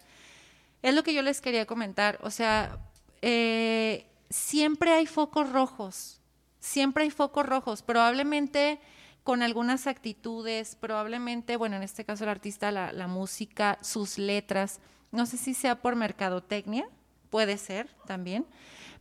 Es 0.83 0.95
lo 0.95 1.03
que 1.03 1.15
yo 1.15 1.23
les 1.23 1.41
quería 1.41 1.65
comentar, 1.67 2.19
o 2.23 2.31
sea, 2.31 2.79
eh, 3.23 4.07
siempre 4.31 4.93
hay 4.93 5.07
focos 5.07 5.51
rojos, 5.51 6.21
siempre 6.61 7.05
hay 7.05 7.11
focos 7.11 7.47
rojos, 7.47 7.83
probablemente 7.83 8.81
con 9.25 9.43
algunas 9.43 9.89
actitudes, 9.89 10.77
probablemente, 10.77 11.57
bueno, 11.57 11.75
en 11.77 11.83
este 11.83 12.05
caso 12.05 12.23
el 12.25 12.31
artista, 12.31 12.71
la, 12.71 12.93
la 12.93 13.09
música, 13.09 13.79
sus 13.83 14.19
letras, 14.19 14.79
no 15.13 15.27
sé 15.27 15.37
si 15.37 15.55
sea 15.55 15.77
por 15.83 15.97
mercadotecnia, 15.97 16.89
puede 17.31 17.57
ser 17.59 17.89
también, 18.07 18.47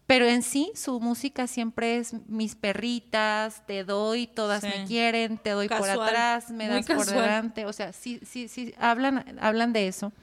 Pero 0.07 0.27
en 0.27 0.43
sí, 0.43 0.71
su 0.75 0.99
música 0.99 1.47
siempre 1.47 1.97
es 1.97 2.13
mis 2.27 2.53
perritas, 2.55 3.65
te 3.65 3.83
doy, 3.83 4.27
todas 4.27 4.61
Sí. 4.61 4.67
me 4.67 4.85
quieren, 4.85 5.39
te 5.39 5.49
doy 5.49 5.67
por 5.67 5.89
atrás, 5.89 6.51
me 6.51 6.67
das 6.67 6.85
por 6.85 7.07
delante. 7.07 7.65
O 7.65 7.73
sea, 7.73 7.91
sí, 7.91 8.19
sí, 8.23 8.47
sí, 8.47 8.75
hablan, 8.77 9.35
hablan 9.41 9.73
de 9.73 9.87
eso. 9.87 10.13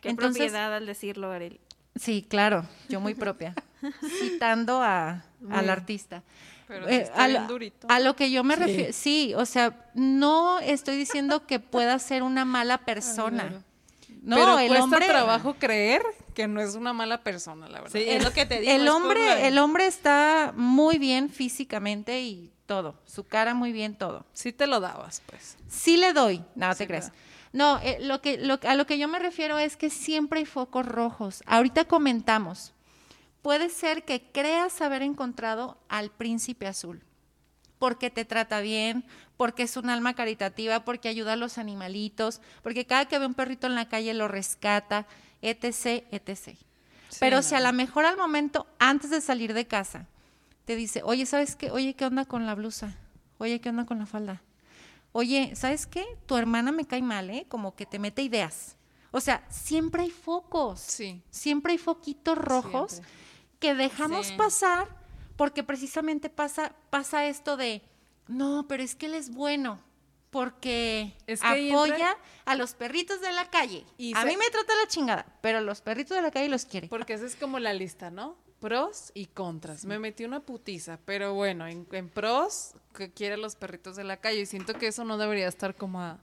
Qué 0.00 0.08
Entonces- 0.08 0.38
propiedad 0.38 0.74
al 0.74 0.86
decirlo, 0.86 1.30
Arely. 1.30 1.60
Sí, 1.94 2.26
claro, 2.28 2.66
yo 2.88 3.00
muy 3.00 3.14
propia. 3.14 3.54
citando 4.18 4.82
a, 4.82 5.24
al 5.50 5.70
artista. 5.70 6.24
Pero 6.66 6.88
Eh, 6.88 7.08
a, 7.14 7.28
lo, 7.28 7.42
durito. 7.46 7.86
a 7.90 8.00
lo 8.00 8.16
que 8.16 8.30
yo 8.32 8.42
me 8.42 8.56
refiero, 8.56 8.92
sí, 8.92 9.34
o 9.36 9.46
sea, 9.46 9.88
no 9.94 10.58
estoy 10.58 10.96
diciendo 10.96 11.46
que 11.46 11.60
pueda 11.60 11.96
ser 12.00 12.24
una 12.24 12.44
mala 12.44 12.78
persona. 12.78 13.62
No, 14.24 14.36
Pero 14.36 14.58
el 14.60 14.68
cuesta 14.68 14.84
hombre, 14.84 15.06
trabajo 15.08 15.54
creer 15.54 16.02
que 16.32 16.46
no 16.46 16.60
es 16.60 16.76
una 16.76 16.92
mala 16.92 17.22
persona, 17.24 17.68
la 17.68 17.80
verdad. 17.80 17.92
Sí, 17.98 18.04
es 18.08 18.22
lo 18.22 18.32
que 18.32 18.46
te 18.46 18.60
digo. 18.60 18.72
el 18.72 18.86
por 18.86 18.94
hombre, 18.94 19.24
la- 19.26 19.40
el 19.48 19.58
hombre 19.58 19.86
está 19.86 20.52
muy 20.56 20.98
bien 20.98 21.28
físicamente 21.28 22.20
y 22.22 22.52
todo, 22.66 22.94
su 23.04 23.24
cara 23.24 23.52
muy 23.54 23.72
bien 23.72 23.96
todo. 23.96 24.24
Sí 24.32 24.52
te 24.52 24.66
lo 24.68 24.78
dabas, 24.78 25.22
pues. 25.26 25.56
Sí 25.68 25.96
le 25.96 26.12
doy, 26.12 26.42
no 26.54 26.74
te 26.74 26.86
crees. 26.86 27.06
claro. 27.10 27.18
No, 27.52 27.78
eh, 27.82 27.98
lo 28.00 28.22
que, 28.22 28.38
lo- 28.38 28.58
a 28.66 28.74
lo 28.76 28.86
que 28.86 28.96
yo 28.96 29.08
me 29.08 29.18
refiero 29.18 29.58
es 29.58 29.76
que 29.76 29.90
siempre 29.90 30.38
hay 30.38 30.46
focos 30.46 30.86
rojos. 30.86 31.42
Ahorita 31.46 31.84
comentamos, 31.84 32.72
puede 33.42 33.68
ser 33.68 34.04
que 34.04 34.22
creas 34.32 34.80
haber 34.80 35.02
encontrado 35.02 35.76
al 35.88 36.10
príncipe 36.10 36.66
azul, 36.68 37.02
porque 37.78 38.08
te 38.08 38.24
trata 38.24 38.60
bien, 38.60 39.04
porque 39.42 39.64
es 39.64 39.76
un 39.76 39.90
alma 39.90 40.14
caritativa, 40.14 40.84
porque 40.84 41.08
ayuda 41.08 41.32
a 41.32 41.36
los 41.36 41.58
animalitos, 41.58 42.40
porque 42.62 42.86
cada 42.86 43.06
que 43.06 43.18
ve 43.18 43.26
un 43.26 43.34
perrito 43.34 43.66
en 43.66 43.74
la 43.74 43.88
calle 43.88 44.14
lo 44.14 44.28
rescata, 44.28 45.04
etc., 45.40 46.04
etc. 46.12 46.56
Pero 47.18 47.38
no. 47.38 47.42
si 47.42 47.56
a 47.56 47.60
lo 47.60 47.72
mejor 47.72 48.04
al 48.04 48.16
momento, 48.16 48.68
antes 48.78 49.10
de 49.10 49.20
salir 49.20 49.52
de 49.52 49.66
casa, 49.66 50.06
te 50.64 50.76
dice, 50.76 51.02
oye, 51.04 51.26
¿sabes 51.26 51.56
qué? 51.56 51.72
Oye, 51.72 51.94
¿qué 51.94 52.04
onda 52.04 52.24
con 52.24 52.46
la 52.46 52.54
blusa? 52.54 52.94
Oye, 53.38 53.60
¿qué 53.60 53.70
onda 53.70 53.84
con 53.84 53.98
la 53.98 54.06
falda? 54.06 54.42
Oye, 55.10 55.56
¿sabes 55.56 55.88
qué? 55.88 56.06
Tu 56.26 56.36
hermana 56.36 56.70
me 56.70 56.84
cae 56.84 57.02
mal, 57.02 57.28
¿eh? 57.28 57.46
Como 57.48 57.74
que 57.74 57.84
te 57.84 57.98
mete 57.98 58.22
ideas. 58.22 58.76
O 59.10 59.20
sea, 59.20 59.44
siempre 59.50 60.04
hay 60.04 60.10
focos. 60.10 60.78
Sí. 60.78 61.20
Siempre 61.32 61.72
hay 61.72 61.78
foquitos 61.78 62.38
rojos 62.38 62.92
Siempre. 62.92 63.10
que 63.58 63.74
dejamos 63.74 64.28
Sí. 64.28 64.34
pasar 64.36 64.86
porque 65.36 65.64
precisamente 65.64 66.30
pasa, 66.30 66.76
pasa 66.90 67.26
esto 67.26 67.56
de, 67.56 67.82
no, 68.32 68.66
pero 68.68 68.82
es 68.82 68.94
que 68.94 69.06
él 69.06 69.14
es 69.14 69.30
bueno 69.32 69.80
porque 70.30 71.14
Es 71.26 71.40
que 71.42 71.70
apoya 71.70 71.94
entra- 71.94 72.16
a 72.46 72.54
los 72.54 72.72
perritos 72.74 73.20
de 73.20 73.32
la 73.32 73.50
calle. 73.50 73.84
Y 73.98 74.14
a 74.16 74.22
se- 74.22 74.28
mí 74.28 74.36
me 74.36 74.48
trata 74.50 74.74
la 74.82 74.88
chingada, 74.88 75.26
pero 75.42 75.60
los 75.60 75.82
perritos 75.82 76.16
de 76.16 76.22
la 76.22 76.30
calle 76.30 76.48
los 76.48 76.64
quiere. 76.64 76.88
Porque 76.88 77.12
esa 77.12 77.26
es 77.26 77.36
como 77.36 77.58
la 77.58 77.74
lista, 77.74 78.10
¿no? 78.10 78.36
Pros 78.58 79.10
y 79.14 79.26
contras. 79.26 79.84
Me 79.84 79.98
metí 79.98 80.24
una 80.24 80.40
putiza, 80.40 80.98
pero 81.04 81.34
bueno, 81.34 81.66
en, 81.66 81.86
en 81.92 82.08
pros, 82.08 82.72
que 82.94 83.12
quiere 83.12 83.34
a 83.34 83.36
los 83.36 83.56
perritos 83.56 83.96
de 83.96 84.04
la 84.04 84.16
calle. 84.18 84.40
Y 84.40 84.46
siento 84.46 84.72
que 84.74 84.86
eso 84.86 85.04
no 85.04 85.18
debería 85.18 85.48
estar 85.48 85.74
como 85.74 86.00
a, 86.00 86.18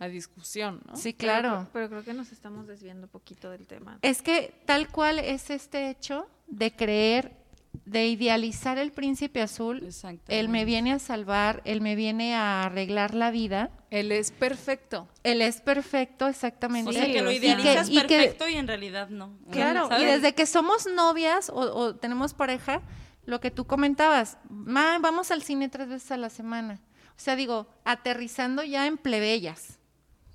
a 0.00 0.08
discusión, 0.08 0.80
¿no? 0.86 0.96
Sí, 0.96 1.12
Pero- 1.12 1.18
claro. 1.40 1.68
Pero, 1.72 1.88
creo 1.88 2.02
que 2.04 2.14
nos 2.14 2.32
estamos 2.32 2.66
desviando 2.66 3.04
un 3.06 3.10
poquito 3.10 3.50
del 3.50 3.66
tema. 3.68 3.98
Es 4.02 4.22
que 4.22 4.60
tal 4.66 4.88
cual 4.88 5.18
es 5.20 5.50
este 5.50 5.88
hecho 5.90 6.26
de 6.48 6.74
creer, 6.74 7.36
de 7.84 8.06
idealizar 8.06 8.78
el 8.78 8.92
príncipe 8.92 9.42
azul, 9.42 9.88
él 10.28 10.48
me 10.48 10.64
viene 10.64 10.92
a 10.92 10.98
salvar, 10.98 11.62
él 11.64 11.80
me 11.80 11.94
viene 11.96 12.34
a 12.34 12.64
arreglar 12.64 13.14
la 13.14 13.30
vida, 13.30 13.70
Él 13.90 14.12
es 14.12 14.30
perfecto. 14.30 15.08
él 15.22 15.42
es 15.42 15.60
perfecto 15.60 16.28
exactamente. 16.28 16.90
O 16.90 16.92
sea, 16.92 17.06
que 17.06 17.22
lo 17.22 17.30
Y 17.30 17.36
idealizas 17.36 17.88
y 17.88 17.94
que- 18.02 18.18
perfecto 18.18 18.48
y 18.48 18.54
en 18.54 18.66
realidad 18.66 19.08
no. 19.08 19.36
claro, 19.50 19.88
y 20.00 20.04
desde 20.04 20.34
que 20.34 20.46
somos 20.46 20.86
novias 20.86 21.50
o, 21.50 21.56
o 21.60 21.94
tenemos 21.96 22.34
pareja, 22.34 22.82
lo 23.24 23.40
que 23.40 23.50
tú 23.50 23.66
comentabas, 23.66 24.38
"Ma, 24.48 24.98
vamos 25.00 25.30
al 25.30 25.42
cine 25.42 25.68
tres 25.68 25.88
veces 25.88 26.10
a 26.12 26.16
la 26.16 26.30
semana. 26.30 26.80
O 27.10 27.18
sea, 27.20 27.34
digo, 27.36 27.66
aterrizando 27.84 28.62
ya 28.62 28.86
en 28.86 28.98
plebeyas, 28.98 29.78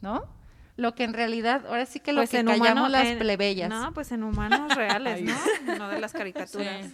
¿no? 0.01 0.25
Lo 0.77 0.95
que 0.95 1.03
en 1.03 1.13
realidad, 1.13 1.65
ahora 1.67 1.85
sí 1.85 1.99
que 1.99 2.11
lo 2.11 2.25
que 2.25 2.43
callamos 2.43 2.89
las 2.89 3.05
en- 3.05 3.19
plebeyas. 3.19 3.69
No, 3.69 3.93
pues 3.93 4.11
en 4.11 4.23
humanos 4.23 4.73
reales, 4.75 5.21
¿no? 5.21 5.77
No 5.77 5.89
de 5.89 5.99
las 5.99 6.11
caricaturas. 6.11 6.85
Sí. 6.87 6.93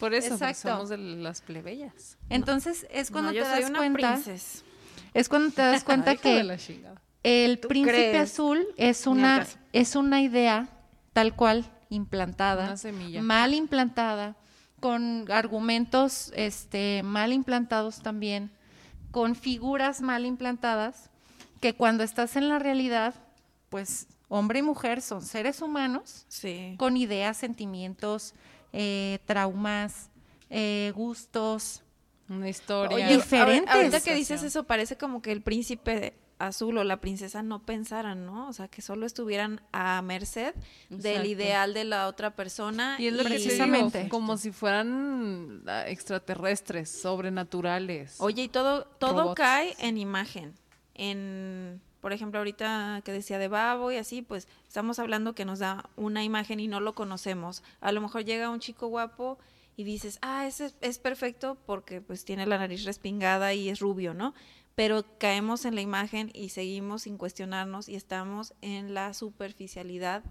Por 0.00 0.14
eso, 0.14 0.32
Exacto. 0.34 0.68
somos 0.70 0.88
de 0.88 0.96
las 0.98 1.42
plebeyas. 1.42 2.16
Entonces 2.28 2.86
es 2.90 3.10
cuando 3.12 3.30
No, 3.30 3.36
yo 3.36 3.44
te 3.44 3.50
soy 3.50 3.60
das 3.60 3.70
una 3.70 3.78
cuenta, 3.78 4.12
princesa. 4.14 4.64
es 5.14 5.28
cuando 5.28 5.50
te 5.54 5.62
das 5.62 5.84
cuenta 5.84 6.10
Ay, 6.12 6.16
que 6.18 6.40
el 7.22 7.60
¿Tú 7.60 7.68
príncipe 7.68 7.92
crees? 8.10 8.32
azul 8.32 8.66
es 8.76 9.06
una 9.06 9.46
es 9.72 9.94
una 9.94 10.22
idea 10.22 10.68
tal 11.12 11.36
cual 11.36 11.70
implantada, 11.90 12.64
Una 12.64 12.76
semilla. 12.76 13.20
mal 13.22 13.52
implantada, 13.54 14.36
con 14.80 15.30
argumentos 15.30 16.32
este 16.34 17.02
mal 17.04 17.32
implantados 17.32 18.00
también, 18.00 18.50
con 19.10 19.34
figuras 19.34 20.00
mal 20.00 20.24
implantadas, 20.24 21.10
que 21.60 21.74
cuando 21.74 22.04
estás 22.04 22.36
en 22.36 22.48
la 22.48 22.58
realidad, 22.58 23.14
pues 23.68 24.06
hombre 24.28 24.60
y 24.60 24.62
mujer 24.62 25.02
son 25.02 25.20
seres 25.22 25.60
humanos 25.60 26.24
Sí. 26.28 26.76
con 26.78 26.96
ideas, 26.96 27.36
sentimientos, 27.36 28.32
eh, 28.72 29.18
traumas, 29.24 30.10
eh, 30.48 30.92
gustos. 30.94 31.82
Una 32.28 32.48
historia. 32.48 32.96
Oye, 32.96 33.16
diferentes. 33.16 33.74
Ahorita 33.74 34.00
que 34.00 34.14
dices 34.14 34.42
eso, 34.42 34.64
parece 34.64 34.96
como 34.96 35.20
que 35.20 35.32
el 35.32 35.42
príncipe 35.42 36.14
azul 36.40 36.78
o 36.78 36.84
la 36.84 37.00
princesa 37.00 37.42
no 37.42 37.62
pensaran, 37.62 38.26
¿no? 38.26 38.48
O 38.48 38.52
sea, 38.52 38.68
que 38.68 38.82
solo 38.82 39.06
estuvieran 39.06 39.60
a 39.72 40.00
merced 40.02 40.54
del 40.88 41.26
ideal 41.26 41.74
de 41.74 41.84
la 41.84 42.08
otra 42.08 42.34
persona. 42.34 42.96
y 42.98 43.06
es 43.06 43.12
lo 43.12 43.24
que 43.24 43.30
digo, 43.30 43.44
Precisamente. 43.44 44.08
como 44.08 44.36
si 44.36 44.50
fueran 44.50 45.62
ah, 45.66 45.84
extraterrestres, 45.86 46.90
sobrenaturales. 46.90 48.16
Oye, 48.18 48.44
y 48.44 48.48
todo, 48.48 48.84
todo 48.84 49.22
Robots. 49.22 49.36
cae 49.36 49.76
en 49.78 49.98
imagen. 49.98 50.54
En, 50.94 51.80
por 52.00 52.12
ejemplo, 52.12 52.38
ahorita 52.38 53.02
que 53.04 53.12
decía 53.12 53.38
de 53.38 53.48
Babo 53.48 53.92
y 53.92 53.96
así, 53.96 54.22
pues 54.22 54.48
estamos 54.66 54.98
hablando 54.98 55.34
que 55.34 55.44
nos 55.44 55.58
da 55.58 55.90
una 55.96 56.24
imagen 56.24 56.60
y 56.60 56.68
no 56.68 56.80
lo 56.80 56.94
conocemos. 56.94 57.62
A 57.80 57.92
lo 57.92 58.00
mejor 58.00 58.24
llega 58.24 58.50
un 58.50 58.60
chico 58.60 58.86
guapo 58.86 59.38
y 59.76 59.84
dices, 59.84 60.18
ah, 60.22 60.46
ese 60.46 60.72
es, 60.80 60.98
perfecto 60.98 61.58
porque 61.66 62.00
pues 62.00 62.24
tiene 62.24 62.46
la 62.46 62.58
nariz 62.58 62.84
respingada 62.84 63.54
y 63.54 63.68
es 63.68 63.80
rubio, 63.80 64.14
¿no? 64.14 64.34
Pero 64.74 65.04
caemos 65.18 65.64
en 65.64 65.74
la 65.74 65.80
imagen 65.82 66.30
y 66.34 66.50
seguimos 66.50 67.02
sin 67.02 67.18
cuestionarnos 67.18 67.88
y 67.88 67.96
estamos 67.96 68.54
en 68.62 68.94
la 68.94 69.12
superficialidad 69.14 70.22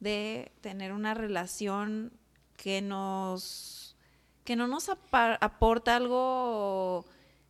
de 0.00 0.52
tener 0.60 0.92
una 0.92 1.14
relación 1.14 2.12
que 2.56 2.82
nos 2.82 3.96
que 4.44 4.56
no 4.56 4.68
nos 4.68 4.88
aporta 4.88 5.96
algo 5.96 7.04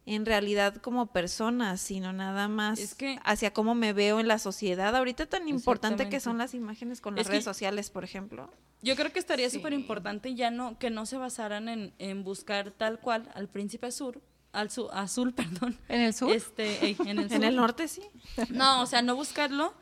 en 0.06 0.24
realidad 0.24 0.76
como 0.76 1.06
personas, 1.06 1.80
sino 1.80 2.12
nada 2.12 2.46
más 2.48 2.78
Es 2.78 2.94
que- 2.94 3.18
hacia 3.24 3.52
cómo 3.52 3.74
me 3.74 3.92
veo 3.92 4.20
en 4.20 4.28
la 4.28 4.38
sociedad. 4.38 4.94
Ahorita 4.94 5.26
tan 5.26 5.48
importante 5.48 6.08
que 6.08 6.20
son 6.20 6.38
las 6.38 6.54
imágenes 6.54 7.00
con 7.00 7.14
las 7.16 7.22
Es 7.22 7.26
que- 7.26 7.32
redes 7.32 7.44
sociales, 7.44 7.90
por 7.90 8.04
ejemplo. 8.04 8.50
Yo 8.82 8.94
creo 8.94 9.12
que 9.12 9.18
estaría 9.18 9.50
Sí. 9.50 9.56
súper 9.56 9.72
importante 9.72 10.34
ya 10.34 10.50
no 10.50 10.78
que 10.78 10.90
no 10.90 11.06
se 11.06 11.16
basaran 11.16 11.68
en, 11.68 11.92
en 11.98 12.22
buscar 12.22 12.70
tal 12.70 13.00
cual 13.00 13.28
al 13.34 13.48
príncipe 13.48 13.88
azul, 13.88 14.22
al 14.52 14.70
su- 14.70 14.88
azul, 14.92 15.34
perdón. 15.60 15.76
En 15.88 16.00
el 16.02 16.14
sur. 16.14 16.30
Este, 16.30 16.84
ey, 16.86 16.96
en 17.00 17.18
el 17.18 17.24
En 17.32 17.36
sur. 17.40 17.44
el 17.44 17.56
norte 17.56 17.88
sí. 17.88 18.02
No, 18.50 18.82
o 18.82 18.86
sea, 18.86 19.02
no 19.02 19.16
buscarlo 19.16 19.74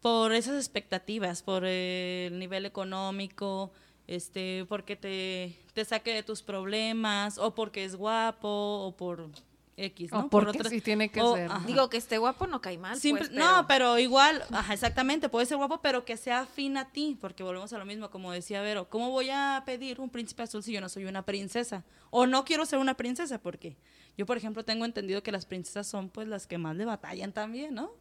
por 0.00 0.32
esas 0.32 0.56
expectativas, 0.56 1.42
por 1.42 1.64
el 1.64 2.38
nivel 2.38 2.66
económico, 2.66 3.72
este, 4.06 4.64
porque 4.68 4.96
te, 4.96 5.58
te 5.74 5.84
saque 5.84 6.12
de 6.14 6.22
tus 6.22 6.42
problemas, 6.42 7.38
o 7.38 7.54
porque 7.54 7.84
es 7.84 7.96
guapo, 7.96 8.48
o 8.86 8.96
por 8.96 9.30
X, 9.76 10.12
¿no? 10.12 10.20
O 10.20 10.28
Por 10.28 10.48
otras- 10.48 10.68
sí 10.68 10.80
tiene 10.80 11.10
que 11.10 11.20
o- 11.22 11.34
ser. 11.34 11.50
ajá. 11.50 11.66
Digo 11.66 11.88
que 11.88 11.96
esté 11.96 12.18
guapo 12.18 12.46
no 12.46 12.60
cae 12.60 12.76
mal. 12.78 12.98
Simple- 13.00 13.26
pues, 13.28 13.38
No, 13.38 13.66
pero 13.66 13.98
igual, 13.98 14.42
ajá, 14.50 14.74
exactamente, 14.74 15.28
puede 15.28 15.46
ser 15.46 15.56
guapo, 15.56 15.80
pero 15.80 16.04
que 16.04 16.16
sea 16.16 16.40
afín 16.40 16.76
a 16.76 16.90
ti, 16.90 17.16
porque 17.20 17.42
volvemos 17.42 17.72
a 17.72 17.78
lo 17.78 17.84
mismo, 17.86 18.10
como 18.10 18.32
decía 18.32 18.60
Vero, 18.60 18.88
¿cómo 18.90 19.10
voy 19.10 19.30
a 19.30 19.62
pedir 19.64 20.00
un 20.00 20.10
príncipe 20.10 20.42
azul 20.42 20.62
si 20.62 20.72
yo 20.72 20.80
no 20.80 20.88
soy 20.88 21.06
una 21.06 21.22
princesa? 21.24 21.84
O 22.10 22.26
no 22.26 22.44
quiero 22.44 22.66
ser 22.66 22.78
una 22.80 22.94
princesa, 22.98 23.38
porque 23.38 23.76
yo, 24.18 24.26
por 24.26 24.36
ejemplo, 24.36 24.62
tengo 24.64 24.84
entendido 24.84 25.22
que 25.22 25.32
las 25.32 25.46
princesas 25.46 25.86
son 25.86 26.10
pues 26.10 26.28
las 26.28 26.46
que 26.46 26.58
más 26.58 26.76
le 26.76 26.84
batallan 26.84 27.32
también, 27.32 27.74
¿no? 27.74 27.92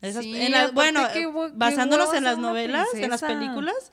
Esas- 0.00 0.22
Sí, 0.24 0.34
en 0.40 0.52
las- 0.52 0.70
aparte 0.70 0.74
bueno, 0.74 1.00
qué 1.12 1.20
qué 1.24 1.52
basándonos 1.54 2.14
en 2.14 2.24
las 2.24 2.38
novelas, 2.38 2.86
en 2.94 3.10
las 3.10 3.20
películas, 3.22 3.92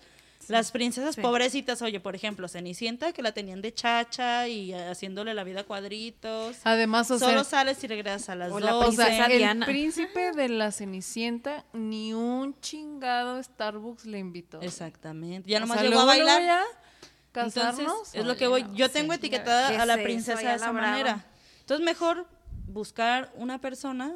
las 0.49 0.71
princesas 0.71 1.15
Sí. 1.15 1.21
pobrecitas, 1.21 1.81
oye, 1.81 1.99
por 1.99 2.15
ejemplo, 2.15 2.47
Cenicienta, 2.47 3.11
que 3.13 3.21
la 3.21 3.31
tenían 3.33 3.61
de 3.61 3.73
chacha 3.73 4.47
y 4.47 4.73
haciéndole 4.73 5.33
la 5.33 5.43
vida 5.43 5.61
a 5.61 5.63
cuadritos. 5.63 6.57
Además, 6.63 7.09
o 7.11 7.19
sea, 7.19 7.29
Solo 7.29 7.43
sales 7.43 7.83
y 7.83 7.87
regresas 7.87 8.29
a 8.29 8.35
las 8.35 8.51
O 8.51 8.59
la 8.59 8.75
o 8.77 8.81
princesa 8.87 9.25
el 9.25 9.37
Diana. 9.37 9.65
príncipe 9.65 10.31
de 10.31 10.49
la 10.49 10.71
Cenicienta 10.71 11.65
ni 11.73 12.13
un 12.13 12.59
chingado 12.61 13.41
Starbucks 13.41 14.05
le 14.05 14.19
invitó. 14.19 14.61
Exactamente. 14.61 15.49
Ya 15.49 15.57
O 15.57 15.61
nomás 15.61 15.79
sea, 15.79 15.89
llegó 15.89 16.01
a 16.01 16.05
bailar. 16.05 16.41
ya 16.41 16.63
Entonces, 17.33 17.63
casarnos. 17.63 18.13
es 18.15 18.25
lo 18.25 18.35
que 18.37 18.47
voy. 18.47 18.65
Yo 18.75 18.89
tengo 18.89 19.09
¿Qué 19.11 19.15
etiquetada 19.17 19.81
a 19.81 19.85
la 19.85 19.95
eso? 19.95 20.03
princesa 20.03 20.39
de 20.49 20.55
esa 20.55 20.71
manera. 20.71 21.25
Entonces, 21.61 21.83
mejor 21.85 22.27
buscar 22.67 23.31
una 23.35 23.59
persona 23.59 24.13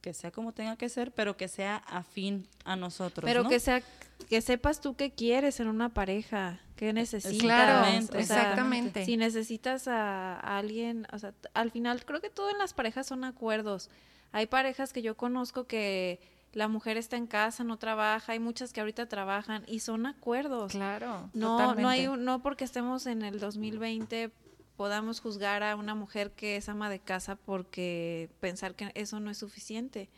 que 0.00 0.12
sea 0.12 0.30
como 0.32 0.52
tenga 0.52 0.76
que 0.76 0.88
ser, 0.88 1.12
pero 1.12 1.36
que 1.36 1.46
sea 1.48 1.76
afín 1.76 2.48
a 2.64 2.74
nosotros. 2.76 3.24
Pero 3.24 3.44
¿no? 3.44 3.48
que 3.48 3.60
sea 3.60 3.82
que 4.28 4.40
sepas 4.40 4.80
tú 4.80 4.94
qué 4.96 5.10
quieres 5.12 5.60
en 5.60 5.68
una 5.68 5.88
pareja, 5.90 6.60
qué 6.76 6.92
necesitas. 6.92 7.38
Claro, 7.38 7.72
Exactamente, 7.86 8.18
o 8.18 8.22
sea, 8.24 8.36
exactamente. 8.40 9.04
Si 9.04 9.16
necesitas 9.16 9.88
a, 9.88 10.34
a 10.40 10.58
alguien, 10.58 11.06
o 11.12 11.18
sea, 11.18 11.34
al 11.54 11.70
final 11.70 12.04
creo 12.04 12.20
que 12.20 12.30
todo 12.30 12.50
en 12.50 12.58
las 12.58 12.72
parejas 12.74 13.06
son 13.06 13.24
acuerdos. 13.24 13.90
Hay 14.32 14.46
parejas 14.46 14.92
que 14.92 15.02
yo 15.02 15.16
conozco 15.16 15.66
que 15.66 16.20
la 16.54 16.68
mujer 16.68 16.96
está 16.96 17.16
en 17.16 17.26
casa, 17.26 17.64
no 17.64 17.78
trabaja, 17.78 18.32
hay 18.32 18.38
muchas 18.38 18.72
que 18.72 18.80
ahorita 18.80 19.06
trabajan 19.06 19.64
y 19.66 19.80
son 19.80 20.06
acuerdos. 20.06 20.72
Claro. 20.72 21.30
No, 21.34 21.58
no 21.82 21.88
hay 21.88 22.06
un- 22.08 22.24
no 22.24 22.42
porque 22.42 22.64
estemos 22.64 23.06
en 23.06 23.22
el 23.22 23.38
2020 23.40 24.30
podamos 24.76 25.20
juzgar 25.20 25.62
a 25.62 25.76
una 25.76 25.94
mujer 25.94 26.32
que 26.32 26.56
es 26.56 26.68
ama 26.68 26.88
de 26.90 26.98
casa 26.98 27.36
porque 27.36 28.30
pensar 28.40 28.74
que 28.74 28.90
eso 28.94 29.20
no 29.20 29.30
es 29.30 29.38
suficiente. 29.38 30.08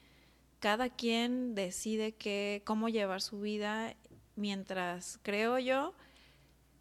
Cada 0.65 0.89
quien 0.89 1.55
decide 1.55 2.13
que, 2.13 2.63
cómo 2.65 2.89
llevar 2.89 3.21
su 3.21 3.39
vida 3.39 3.97
mientras, 4.35 5.21
creo 5.23 5.59
yo, 5.59 5.93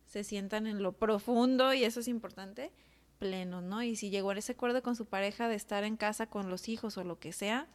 se 0.06 0.24
sientan 0.24 0.68
en 0.68 0.82
lo 0.82 0.94
profundo, 0.94 1.74
y 1.74 1.84
eso 1.84 2.00
es 2.00 2.08
importante, 2.08 2.72
plenos, 3.20 3.62
¿no? 3.62 3.84
Y 3.84 3.98
si 3.98 4.10
llegó 4.10 4.30
a 4.32 4.36
ese 4.36 4.54
acuerdo 4.54 4.82
con 4.82 4.96
su 4.96 5.06
pareja 5.06 5.50
de 5.50 5.56
estar 5.56 5.84
en 5.84 5.98
casa 5.98 6.28
con 6.28 6.50
los 6.50 6.70
hijos 6.70 6.98
o 6.98 7.04
lo 7.04 7.20
que 7.20 7.34
sea, 7.34 7.68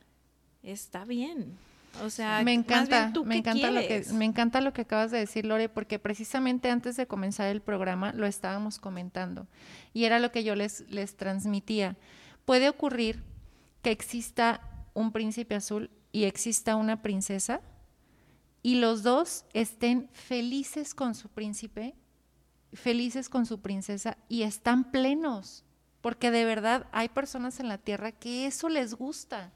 está 0.62 1.04
bien. 1.04 1.58
O 2.02 2.08
sea, 2.08 2.40
me 2.42 2.54
encanta, 2.54 3.00
bien, 3.00 3.12
¿tú 3.12 3.26
me 3.26 3.36
encanta 3.36 3.70
lo 3.70 3.80
que 3.82 4.02
me 4.14 4.24
encanta 4.24 4.62
lo 4.62 4.72
que 4.72 4.80
acabas 4.80 5.10
de 5.10 5.18
decir, 5.18 5.44
Lore, 5.44 5.68
porque 5.68 5.98
precisamente 5.98 6.70
antes 6.70 6.96
de 6.96 7.06
comenzar 7.06 7.48
el 7.48 7.60
programa 7.60 8.14
lo 8.14 8.26
estábamos 8.26 8.78
comentando 8.78 9.46
y 9.92 10.04
era 10.04 10.20
lo 10.20 10.32
que 10.32 10.42
yo 10.42 10.54
les 10.54 10.88
les 10.88 11.18
transmitía. 11.18 11.98
Puede 12.46 12.70
ocurrir 12.70 13.22
que 13.82 13.90
exista 13.90 14.62
un 14.94 15.12
príncipe 15.12 15.54
azul 15.54 15.90
y 16.18 16.24
exista 16.24 16.74
una 16.74 17.00
princesa 17.00 17.60
y 18.62 18.74
los 18.80 19.04
dos 19.04 19.44
estén 19.52 20.08
felices 20.12 20.92
con 20.94 21.14
su 21.14 21.28
príncipe, 21.28 21.94
felices 22.72 23.28
con 23.28 23.46
su 23.46 23.60
princesa 23.60 24.18
y 24.28 24.42
están 24.42 24.90
plenos, 24.90 25.64
porque 26.00 26.30
de 26.32 26.44
verdad 26.44 26.86
hay 26.90 27.08
personas 27.08 27.60
en 27.60 27.68
la 27.68 27.78
tierra 27.78 28.10
que 28.10 28.46
eso 28.46 28.68
les 28.68 28.94
gusta. 28.94 29.52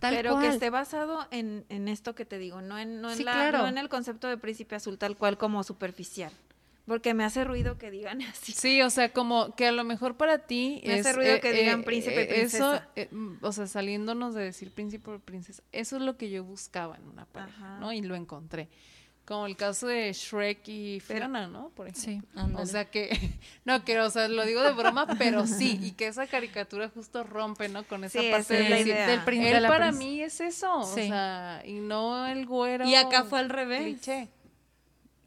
Tal 0.00 0.16
pero 0.16 0.38
que 0.40 0.48
esté 0.48 0.70
basado 0.70 1.28
en, 1.30 1.64
en 1.68 1.86
esto 1.86 2.14
que 2.16 2.24
te 2.24 2.38
digo, 2.38 2.62
no 2.62 2.76
en, 2.78 3.00
no, 3.00 3.10
en 3.10 3.16
Sí, 3.16 3.22
la- 3.22 3.32
claro. 3.32 3.58
no 3.58 3.68
en 3.68 3.78
el 3.78 3.88
concepto 3.88 4.26
de 4.28 4.38
príncipe 4.38 4.74
azul 4.74 4.98
tal 4.98 5.16
cual 5.16 5.38
como 5.38 5.62
superficial. 5.62 6.32
Porque 6.90 7.14
me 7.14 7.22
hace 7.22 7.44
ruido 7.44 7.78
que 7.78 7.88
digan 7.88 8.20
así. 8.30 8.50
Sí, 8.50 8.82
o 8.82 8.90
sea, 8.90 9.12
como 9.12 9.54
que 9.54 9.68
a 9.68 9.72
lo 9.72 9.84
mejor 9.84 10.16
para 10.16 10.38
ti 10.38 10.82
Me 10.84 10.94
es, 10.98 11.06
hace 11.06 11.14
ruido 11.16 11.40
que 11.40 11.52
digan 11.52 11.84
príncipe 11.84 12.22
y 12.28 12.40
Eso, 12.40 12.72
princesa. 12.72 12.88
eh, 12.96 13.06
mm, 13.12 13.34
o 13.42 13.52
sea, 13.52 13.68
saliéndonos 13.68 14.34
de 14.34 14.42
decir 14.42 14.72
príncipe 14.72 15.08
o 15.12 15.20
princesa, 15.20 15.62
eso 15.70 15.96
es 15.96 16.02
lo 16.02 16.16
que 16.16 16.30
yo 16.30 16.42
buscaba 16.42 16.96
en 16.96 17.06
una 17.06 17.26
pareja, 17.26 17.56
Ajá. 17.74 17.78
¿no? 17.78 17.92
Y 17.92 18.00
lo 18.02 18.16
encontré. 18.16 18.68
Como 19.24 19.46
el 19.46 19.56
caso 19.56 19.86
de 19.86 20.12
Shrek 20.12 20.66
y 20.66 20.98
Fiona, 20.98 21.46
¿no? 21.46 21.68
Por 21.76 21.86
ejemplo. 21.86 22.28
Sí. 22.32 22.36
O 22.36 22.40
Ándale. 22.40 22.66
sea 22.66 22.84
que, 22.90 23.10
no, 23.64 23.84
que, 23.84 24.00
o 24.00 24.10
sea, 24.10 24.26
lo 24.26 24.44
digo 24.44 24.60
de 24.60 24.72
broma, 24.72 25.06
pero 25.18 25.46
sí, 25.46 25.78
y 25.80 25.92
que 25.92 26.08
esa 26.08 26.26
caricatura 26.26 26.88
justo 26.88 27.22
rompe, 27.22 27.68
¿no? 27.68 27.84
Con 27.84 28.02
esa 28.02 28.18
Sí, 28.20 28.28
parte 28.32 28.40
esa 28.40 28.54
de 28.54 28.62
es 28.64 28.70
la 28.70 28.76
decir, 28.78 28.92
idea. 28.94 29.06
del 29.06 29.20
príncipe. 29.22 29.48
él 29.50 29.54
de 29.54 29.60
la 29.60 29.68
para 29.68 29.92
mí 29.92 30.20
es 30.20 30.40
eso, 30.40 30.82
Sí. 30.82 31.02
o 31.02 31.06
sea, 31.06 31.62
y 31.64 31.74
no 31.74 32.26
el 32.26 32.44
güero. 32.46 32.84
Y 32.88 32.96
acá 32.96 33.22
fue 33.22 33.38
al 33.38 33.50
revés. 33.50 33.82
cliché. 33.82 34.28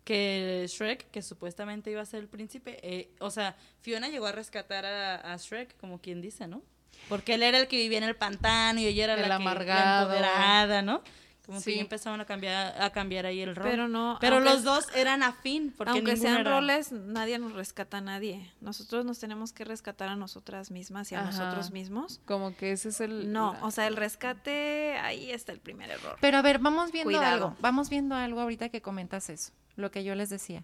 Que 0.03 0.65
Shrek, 0.67 1.09
que 1.11 1.21
supuestamente 1.21 1.91
iba 1.91 2.01
a 2.01 2.05
ser 2.05 2.19
el 2.19 2.27
príncipe, 2.27 2.79
eh, 2.83 3.09
o 3.19 3.29
sea, 3.31 3.55
Fiona 3.81 4.09
llegó 4.09 4.25
a 4.27 4.31
rescatar 4.31 4.85
a, 4.85 5.33
a 5.33 5.37
Shrek, 5.37 5.77
como 5.77 5.99
quien 5.99 6.21
dice, 6.21 6.47
¿no? 6.47 6.61
Porque 7.09 7.35
él 7.35 7.43
era 7.43 7.59
el 7.59 7.67
que 7.67 7.77
vivía 7.77 7.97
en 7.97 8.03
el 8.05 8.15
pantano 8.15 8.79
y 8.79 8.87
ella 8.87 9.05
era 9.05 9.13
El 9.15 9.27
la, 9.27 9.37
que, 9.37 9.43
la 9.43 10.01
empoderada, 10.01 10.81
¿no? 10.81 11.01
Como 11.45 11.57
que 11.57 11.63
Sí. 11.65 11.75
ya 11.75 11.81
empezaron 11.81 12.21
a 12.21 12.25
cambiar, 12.25 12.81
a 12.81 12.89
cambiar 12.91 13.25
ahí 13.25 13.41
el 13.41 13.53
rol. 13.53 13.65
Pero 13.69 13.89
no, 13.89 14.17
Pero 14.21 14.37
aunque- 14.37 14.49
los 14.49 14.63
dos 14.63 14.87
eran 14.95 15.23
afín, 15.23 15.73
porque 15.77 15.91
Aunque 15.91 16.15
sean 16.15 16.37
era- 16.39 16.51
roles, 16.51 16.93
nadie 16.93 17.37
nos 17.37 17.51
rescata 17.51 17.97
a 17.97 18.01
nadie. 18.01 18.49
Nosotros 18.61 19.03
nos 19.03 19.19
tenemos 19.19 19.51
que 19.51 19.65
rescatar 19.65 20.07
a 20.07 20.15
nosotras 20.15 20.71
mismas 20.71 21.11
y 21.11 21.15
a 21.15 21.19
Ajá. 21.19 21.31
nosotros 21.31 21.71
mismos. 21.71 22.21
Como 22.25 22.55
que 22.55 22.71
ese 22.71 22.89
es 22.89 23.01
el... 23.01 23.33
No, 23.33 23.57
o 23.61 23.71
sea, 23.71 23.87
el 23.87 23.97
rescate, 23.97 24.95
ahí 25.01 25.31
está 25.31 25.51
el 25.51 25.59
primer 25.59 25.91
error. 25.91 26.17
Pero 26.21 26.37
a 26.37 26.41
ver, 26.41 26.59
vamos 26.59 26.93
viendo 26.93 27.09
Cuidado. 27.09 27.33
algo. 27.47 27.57
Vamos 27.59 27.89
viendo 27.89 28.15
algo 28.15 28.39
ahorita 28.39 28.69
que 28.69 28.81
comentas 28.81 29.29
eso, 29.29 29.51
lo 29.75 29.91
que 29.91 30.05
yo 30.05 30.15
les 30.15 30.29
decía. 30.29 30.63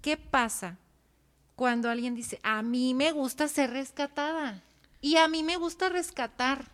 ¿Qué 0.00 0.16
pasa 0.16 0.78
cuando 1.54 1.90
alguien 1.90 2.14
dice, 2.14 2.40
a 2.42 2.62
mí 2.62 2.94
me 2.94 3.12
gusta 3.12 3.46
ser 3.46 3.70
rescatada 3.72 4.62
y 5.02 5.16
a 5.16 5.28
mí 5.28 5.42
me 5.42 5.56
gusta 5.58 5.90
rescatar? 5.90 6.64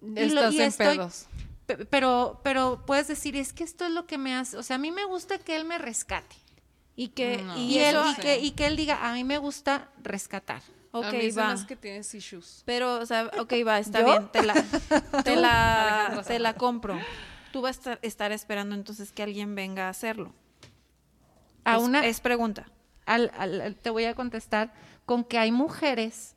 y 0.00 0.10
lo- 0.10 0.42
Estás 0.42 0.54
y 0.54 0.60
en 0.60 0.68
estoy- 0.68 0.86
pedos. 0.96 1.26
Pe- 1.68 1.84
Pero, 1.84 2.40
pero 2.42 2.82
puedes 2.86 3.06
decir, 3.08 3.36
es 3.36 3.52
que 3.52 3.62
esto 3.62 3.84
es 3.84 3.92
lo 3.92 4.06
que 4.06 4.16
me 4.18 4.34
hace, 4.34 4.56
o 4.56 4.62
sea, 4.64 4.74
a 4.76 4.78
mí 4.78 4.90
me 4.90 5.04
gusta 5.04 5.38
que 5.38 5.54
él 5.54 5.64
me 5.64 5.78
rescate. 5.78 6.34
Y 6.96 7.08
que, 7.10 7.36
No. 7.42 7.56
y, 7.56 7.78
él, 7.78 7.96
y, 8.10 8.14
que, 8.20 8.38
y 8.40 8.50
que 8.52 8.66
él 8.66 8.76
diga, 8.76 9.06
a 9.08 9.12
mí 9.12 9.22
me 9.22 9.38
gusta 9.38 9.90
rescatar. 10.02 10.62
ok, 10.90 11.04
a 11.04 11.12
mí 11.12 11.30
va. 11.30 11.52
hace 11.52 11.66
que 11.66 11.76
tienes 11.76 12.12
issues. 12.14 12.62
Pero, 12.64 12.94
o 12.96 13.06
sea, 13.06 13.30
ok, 13.38 13.52
va, 13.64 13.78
está 13.78 14.00
¿Yo? 14.00 14.06
bien, 14.06 14.28
te 14.32 14.42
la, 14.42 14.54
te 15.24 15.36
la, 15.36 16.24
te 16.26 16.38
la 16.40 16.54
compro. 16.54 16.98
Tú 17.52 17.60
vas 17.60 17.76
a 17.76 17.78
estar, 17.78 17.98
estar 18.02 18.32
esperando 18.32 18.74
entonces 18.74 19.12
que 19.12 19.22
alguien 19.22 19.54
venga 19.54 19.86
a 19.86 19.90
hacerlo. 19.90 20.34
A 21.64 21.76
es, 21.76 21.82
una, 21.82 22.04
es 22.06 22.20
pregunta. 22.20 22.66
al- 23.06 23.30
al- 23.38 23.60
al- 23.60 23.76
te 23.76 23.90
voy 23.90 24.06
a 24.06 24.14
contestar 24.14 24.72
con 25.06 25.22
que 25.22 25.38
hay 25.38 25.52
mujeres 25.52 26.34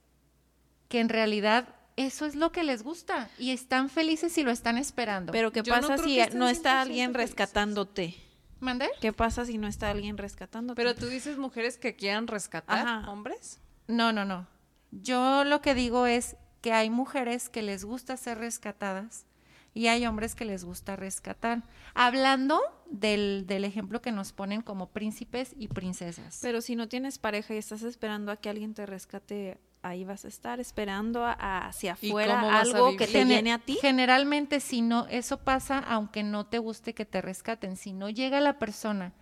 que 0.89 0.99
en 0.99 1.09
realidad 1.09 1.69
eso 2.05 2.25
es 2.25 2.35
lo 2.35 2.51
que 2.51 2.63
les 2.63 2.83
gusta 2.83 3.29
y 3.37 3.51
están 3.51 3.89
felices 3.89 4.37
y 4.37 4.43
lo 4.43 4.51
están 4.51 4.77
esperando. 4.77 5.31
Pero 5.31 5.51
¿qué 5.51 5.63
Yo 5.63 5.73
pasa 5.73 5.97
si 5.97 6.17
no 6.33 6.47
está 6.47 6.73
100% 6.73 6.81
alguien 6.81 7.11
felices. 7.13 7.29
rescatándote? 7.31 8.15
¿Mande? 8.59 8.89
¿Qué 9.01 9.11
pasa 9.11 9.45
si 9.45 9.57
no 9.57 9.67
está 9.67 9.89
alguien 9.89 10.17
rescatándote? 10.17 10.75
Pero 10.75 10.95
tú 10.95 11.07
dices 11.07 11.37
mujeres 11.37 11.77
que 11.77 11.95
quieran 11.95 12.27
rescatar 12.27 12.87
Ajá. 12.87 13.09
hombres. 13.11 13.59
No, 13.87 14.11
no, 14.13 14.23
no. 14.25 14.47
Yo 14.91 15.43
lo 15.43 15.61
que 15.61 15.73
digo 15.73 16.05
es 16.05 16.35
que 16.61 16.73
hay 16.73 16.89
mujeres 16.89 17.49
que 17.49 17.61
les 17.63 17.83
gusta 17.83 18.17
ser 18.17 18.37
rescatadas 18.37 19.25
y 19.73 19.87
hay 19.87 20.05
hombres 20.05 20.35
que 20.35 20.45
les 20.45 20.63
gusta 20.63 20.95
rescatar. 20.95 21.63
Hablando 21.95 22.61
del, 22.87 23.45
del 23.47 23.63
ejemplo 23.63 24.01
que 24.01 24.11
nos 24.11 24.31
ponen 24.33 24.61
como 24.61 24.89
príncipes 24.91 25.53
y 25.57 25.69
princesas. 25.69 26.39
Pero 26.41 26.61
si 26.61 26.75
no 26.75 26.87
tienes 26.87 27.17
pareja 27.17 27.55
y 27.55 27.57
estás 27.57 27.81
esperando 27.83 28.31
a 28.31 28.37
que 28.37 28.49
alguien 28.49 28.73
te 28.73 28.85
rescate, 28.85 29.57
ahí 29.83 30.03
vas 30.03 30.25
a 30.25 30.27
estar 30.27 30.59
esperando 30.59 31.25
a- 31.25 31.33
a- 31.33 31.67
hacia 31.67 31.97
¿Y 32.01 32.09
afuera 32.09 32.59
algo 32.59 32.95
que 32.97 33.07
te 33.07 33.25
llene 33.25 33.51
a 33.51 33.59
ti. 33.59 33.77
Generalmente 33.81 34.59
si 34.59 34.81
no, 34.81 35.07
eso 35.07 35.37
pasa 35.37 35.79
aunque 35.79 36.23
no 36.23 36.45
te 36.45 36.59
guste 36.59 36.93
que 36.93 37.05
te 37.05 37.21
rescaten. 37.21 37.75
Si 37.77 37.91
no 37.93 38.09
llega 38.09 38.39
la 38.41 38.59
persona 38.59 39.13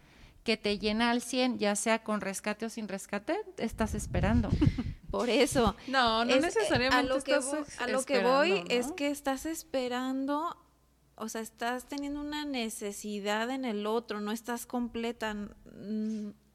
que 0.44 0.58
te 0.58 0.78
llena 0.80 1.12
al 1.12 1.22
100, 1.22 1.60
ya 1.60 1.76
sea 1.76 2.04
con 2.04 2.22
rescate 2.22 2.66
o 2.66 2.70
sin 2.70 2.88
rescate, 2.88 3.38
estás 3.58 3.94
esperando. 3.94 4.50
Por 5.12 5.30
eso. 5.30 5.76
No, 5.88 6.24
no 6.26 6.32
Es- 6.32 6.38
eh, 6.38 6.42
necesariamente 6.42 6.96
a 6.98 7.04
lo 7.16 7.22
que 7.24 7.32
estás 7.32 7.46
voy, 7.52 7.60
ex- 7.60 7.82
a 7.82 7.88
lo 7.88 8.04
que 8.04 8.20
voy 8.24 8.52
esperando, 8.52 8.74
es 8.76 8.88
¿no? 8.88 8.96
que 8.96 9.08
estás 9.10 9.46
esperando, 9.46 10.58
o 11.16 11.30
sea, 11.30 11.42
estás 11.42 11.88
teniendo 11.88 12.20
una 12.22 12.46
necesidad 12.46 13.50
en 13.50 13.66
el 13.66 13.86
otro, 13.88 14.22
no 14.22 14.32
estás 14.32 14.66
completa. 14.66 15.36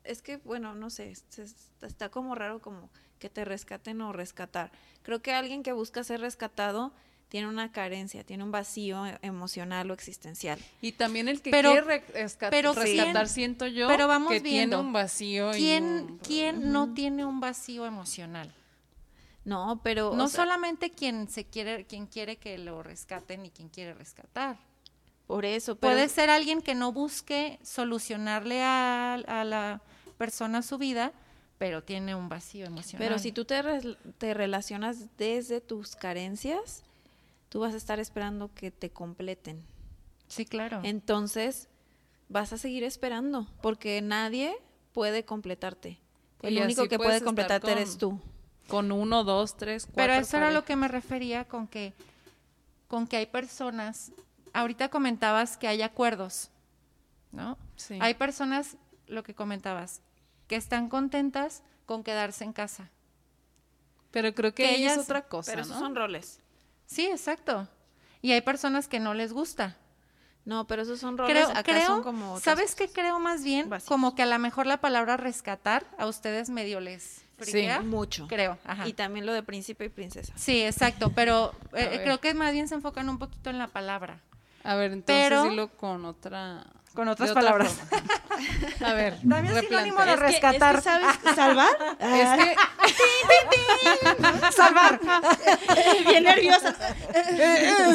Es 0.05 0.21
que, 0.23 0.37
bueno, 0.39 0.75
no 0.75 0.91
sé, 0.91 1.11
es- 1.11 1.25
es- 1.39 1.73
está 1.83 2.11
como 2.11 2.35
raro 2.35 2.61
como 2.61 2.91
que 3.25 3.31
te 3.31 3.47
rescaten 3.47 4.03
o 4.03 4.13
rescatar. 4.13 4.71
Creo 5.03 5.23
que 5.23 5.33
alguien 5.33 5.63
que 5.63 5.73
busca 5.73 6.05
ser 6.05 6.21
rescatado 6.21 6.93
tiene 7.31 7.49
una 7.49 7.73
carencia, 7.73 8.23
tiene 8.23 8.45
un 8.45 8.51
vacío 8.51 9.07
e- 9.07 9.19
emocional 9.23 9.91
o 9.91 9.95
existencial. 9.95 10.59
Y 10.83 10.93
también 10.93 11.27
el 11.29 11.41
que 11.41 11.51
Pero- 11.51 11.71
quiere 11.71 11.87
re- 11.87 12.05
esca- 12.27 12.51
pero 12.51 12.75
rescatar, 12.75 13.15
¿quién- 13.25 13.29
siento 13.29 13.67
yo, 13.67 13.89
pero 13.89 14.07
vamos 14.09 14.31
que 14.31 14.41
viendo. 14.41 14.77
tiene 14.77 14.87
un 14.89 14.93
vacío. 14.93 15.55
y 15.55 15.57
¿Quién, 15.57 15.85
un- 15.85 16.19
quién 16.19 16.71
no 16.71 16.93
tiene 16.93 17.25
un 17.25 17.41
vacío 17.41 17.87
emocional? 17.87 18.53
No, 19.47 19.81
pero... 19.83 20.11
o 20.11 20.17
No 20.17 20.29
sea, 20.29 20.45
solamente 20.45 20.91
quien 20.91 21.29
se 21.31 21.47
quiere, 21.47 21.87
quien 21.87 22.07
quiere 22.07 22.37
que 22.37 22.59
lo 22.59 22.83
rescaten 22.83 23.47
y 23.47 23.51
quien 23.51 23.71
quiere 23.71 23.95
rescatar. 23.95 24.59
por 25.27 25.47
eso, 25.47 25.77
pero... 25.77 25.95
Puede 25.95 26.11
ser 26.11 26.29
alguien 26.29 26.61
que 26.61 26.75
no 26.75 26.93
busque 26.93 27.59
solucionarle 27.63 28.63
a, 28.63 29.15
a 29.15 29.45
la 29.45 29.81
persona 30.19 30.61
su 30.61 30.77
vida, 30.77 31.13
pero 31.59 31.83
tiene 31.83 32.15
un 32.15 32.29
vacío 32.29 32.67
emocional. 32.67 32.99
Pero 33.07 33.19
si 33.19 33.33
tú 33.33 33.45
te, 33.45 33.63
re- 33.63 33.97
te 34.19 34.35
relacionas 34.35 35.17
desde 35.17 35.61
tus 35.61 35.95
carencias, 35.97 36.83
tú 37.49 37.61
vas 37.61 37.75
a 37.75 37.77
estar 37.77 38.01
esperando 38.01 38.51
que 38.55 38.71
te 38.71 38.91
completen. 38.91 39.63
Sí, 40.27 40.45
claro. 40.47 40.81
Entonces, 40.83 41.69
vas 42.29 42.53
a 42.53 42.59
seguir 42.59 42.83
esperando, 42.85 43.47
porque 43.63 44.01
nadie 44.03 44.57
puede 44.93 45.25
completarte. 45.25 45.99
El 46.43 46.59
Y 46.59 46.63
único 46.63 46.89
que 46.89 46.99
puede 46.99 47.23
completarte 47.23 47.69
con- 47.69 47.79
eres 47.79 47.97
tú. 47.99 48.19
Con 48.69 48.93
uno, 48.93 49.25
dos, 49.25 49.57
tres, 49.57 49.85
cuatro. 49.85 49.97
Pero 49.97 50.15
eso 50.15 50.37
era 50.39 50.51
lo 50.51 50.65
que 50.65 50.75
me 50.77 50.89
refería 50.89 51.45
con 51.45 51.67
que, 51.69 51.93
con 52.89 53.07
que 53.07 53.19
hay 53.19 53.27
personas, 53.27 54.11
ahorita 54.55 54.89
comentabas 54.89 55.57
que 55.59 55.69
hay 55.69 55.83
acuerdos, 55.83 56.51
¿no? 57.31 57.59
Sí. 57.77 57.99
Hay 58.01 58.15
personas, 58.15 58.77
lo 59.07 59.23
que 59.23 59.35
comentabas, 59.35 60.01
que 60.47 60.57
están 60.57 60.89
contentas 60.89 61.63
con 61.87 62.03
quedarse 62.05 62.45
en 62.45 62.53
casa. 62.53 62.91
Pero 64.11 64.33
creo 64.35 64.55
que, 64.55 64.63
que 64.65 64.69
ahí 64.69 64.85
es 64.87 64.93
ellas- 64.93 65.05
otra 65.05 65.23
cosa, 65.23 65.53
Pero 65.53 65.63
¿no? 65.65 65.69
esos 65.69 65.79
son 65.79 65.95
roles. 65.95 66.41
Sí, 66.87 67.07
exacto. 67.07 67.69
Y 68.23 68.33
hay 68.33 68.41
personas 68.41 68.89
que 68.89 69.01
no 69.01 69.15
les 69.15 69.33
gusta. 69.33 69.77
No, 70.45 70.67
pero 70.67 70.83
esos 70.83 71.01
son 71.01 71.17
roles, 71.17 71.33
Creo, 71.35 71.49
acá 71.49 71.63
creo, 71.63 71.87
son 71.87 72.03
como 72.03 72.33
otras 72.35 72.45
¿sabes 72.45 72.75
qué 72.75 72.89
creo 72.89 73.19
más 73.19 73.43
bien? 73.45 73.71
Básicos. 73.71 73.89
Como 73.89 74.15
que 74.15 74.23
a 74.23 74.27
lo 74.27 74.39
mejor 74.39 74.67
la 74.67 74.77
palabra 74.79 75.17
rescatar 75.17 75.87
a 75.97 76.07
ustedes 76.07 76.51
medio 76.51 76.81
les 76.81 77.23
friquea. 77.39 77.81
Mucho. 77.81 78.29
Creo, 78.29 78.59
ajá. 78.65 78.87
Y 78.87 78.93
también 78.93 79.25
lo 79.25 79.33
de 79.33 79.43
príncipe 79.43 79.87
y 79.87 79.89
princesa. 79.89 80.35
Sí, 80.37 80.63
exacto, 80.63 81.13
pero 81.15 81.53
eh, 81.73 81.89
ver. 81.89 82.03
creo 82.05 82.21
que 82.21 82.35
más 82.35 82.53
bien 82.53 82.69
se 82.69 82.75
enfocan 82.75 83.09
un 83.09 83.19
poquito 83.19 83.49
en 83.49 83.59
la 83.59 83.69
palabra. 83.69 84.21
A 84.65 84.75
ver, 84.77 84.93
entonces 84.93 85.29
Pero- 85.29 85.45
dilo 85.49 85.69
con 85.77 86.05
otra... 86.05 86.67
Con 86.95 87.09
otras 87.09 87.31
otra 87.31 87.43
palabras. 87.43 87.73
forma. 87.73 88.05
A 88.89 88.93
ver, 88.95 89.19
También 89.29 89.57
es 89.57 89.65
sinónimo 89.67 90.05
de 90.05 90.17
replantea. 90.17 90.29
Es 90.29 90.41
que- 90.41 90.51
rescatar. 90.51 90.77
Es 90.77 90.83
que, 90.85 90.91
¿sabes 90.91 91.35
salvar? 91.37 91.97
Es 92.01 92.45
que 92.45 92.57
Salvar. 94.53 95.01
Bien 96.07 96.25
nerviosa. 96.25 96.75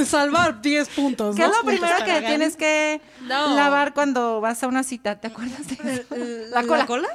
salvar 0.05 0.61
10 0.61 0.89
puntos. 0.89 1.35
¿Qué 1.35 1.43
es 1.43 1.49
lo 1.49 1.63
primero 1.63 1.95
que 2.05 2.21
tienes 2.21 2.55
que 2.57 3.01
No. 3.21 3.55
lavar 3.55 3.93
cuando 3.93 4.41
vas 4.41 4.61
a 4.63 4.67
una 4.67 4.83
cita? 4.83 5.19
¿Te 5.19 5.27
acuerdas 5.27 5.65
de 5.67 5.93
eso? 5.93 6.15
La 6.51 6.85
cola. 6.85 7.07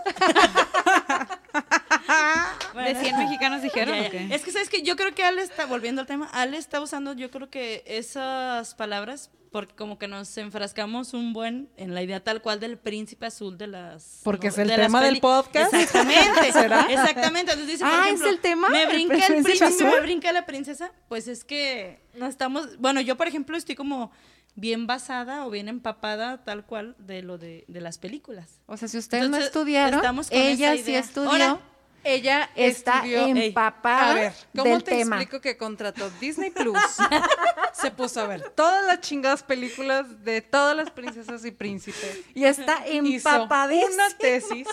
¿De 2.74 2.94
100 2.94 3.18
mexicanos 3.18 3.62
dijeron 3.62 3.94
qué? 4.10 4.28
Es 4.34 4.42
que 4.42 4.50
sabes 4.52 4.68
que 4.68 4.82
yo 4.82 4.96
creo 4.96 5.14
que 5.14 5.24
Ale 5.24 5.42
está, 5.42 5.66
volviendo 5.66 6.00
al 6.00 6.06
tema, 6.06 6.28
Ale 6.32 6.56
está 6.56 6.80
usando 6.80 7.12
yo 7.14 7.30
creo 7.30 7.50
que 7.50 7.82
esas 7.86 8.74
palabras 8.74 9.30
porque 9.54 9.72
como 9.76 10.00
que 10.00 10.08
nos 10.08 10.36
enfrascamos 10.36 11.14
un 11.14 11.32
buen 11.32 11.70
en 11.76 11.94
la 11.94 12.02
idea 12.02 12.18
tal 12.18 12.42
cual 12.42 12.58
del 12.58 12.76
príncipe 12.76 13.26
azul 13.26 13.56
de 13.56 13.68
las 13.68 14.20
Porque 14.24 14.48
es 14.48 14.56
no- 14.56 14.64
el 14.64 14.68
de 14.70 14.74
tema 14.74 15.00
del 15.00 15.20
podcast. 15.20 15.72
Exactamente. 15.72 16.50
¿Será? 16.52 16.80
Exactamente. 16.90 17.52
Entonces 17.52 17.68
dice, 17.68 17.84
por 17.84 17.92
Ah, 17.94 18.08
¿es 18.10 18.20
el 18.22 18.40
tema? 18.40 18.68
Me 18.70 18.82
¿El 18.82 18.88
brinca 18.88 19.14
el 19.28 19.44
príncipe 19.44 19.84
me 19.84 20.00
brinca 20.00 20.32
la 20.32 20.44
princesa. 20.44 20.90
Pues 21.08 21.28
es 21.28 21.44
que 21.44 22.00
no 22.14 22.26
estamos, 22.26 22.80
bueno, 22.80 23.00
yo 23.00 23.16
por 23.16 23.28
ejemplo 23.28 23.56
estoy 23.56 23.76
como 23.76 24.10
bien 24.56 24.88
basada 24.88 25.46
o 25.46 25.50
bien 25.50 25.68
empapada 25.68 26.42
tal 26.42 26.66
cual 26.66 26.96
de 26.98 27.22
lo 27.22 27.38
de, 27.38 27.64
de 27.68 27.80
las 27.80 27.98
películas. 27.98 28.58
O 28.66 28.76
sea, 28.76 28.88
si 28.88 28.98
ustedes 28.98 29.22
no 29.22 29.36
Entonces, 29.36 29.46
estudiaron, 29.54 30.00
estamos 30.00 30.30
con 30.30 30.36
ella 30.36 30.76
sí 30.76 30.96
estudió, 30.96 31.30
Ahora, 31.30 31.60
ella 32.04 32.50
está 32.54 32.98
estudió... 32.98 33.26
empapada 33.26 34.10
A 34.10 34.14
ver, 34.14 34.32
¿cómo 34.54 34.64
del 34.64 34.84
te 34.84 34.90
tema. 34.92 35.16
explico 35.16 35.40
que 35.40 35.56
contrató 35.56 36.08
Disney 36.20 36.50
Plus? 36.50 36.78
Se 37.72 37.90
puso 37.90 38.20
a 38.20 38.26
ver 38.26 38.50
todas 38.50 38.86
las 38.86 39.00
chingadas 39.00 39.42
películas 39.42 40.24
de 40.24 40.40
todas 40.40 40.76
las 40.76 40.90
princesas 40.90 41.44
y 41.44 41.50
príncipes. 41.50 42.20
Y 42.34 42.44
está 42.44 42.86
Hizo 42.86 43.28
empapadísima. 43.28 43.92
una 43.94 44.18
tesis 44.18 44.68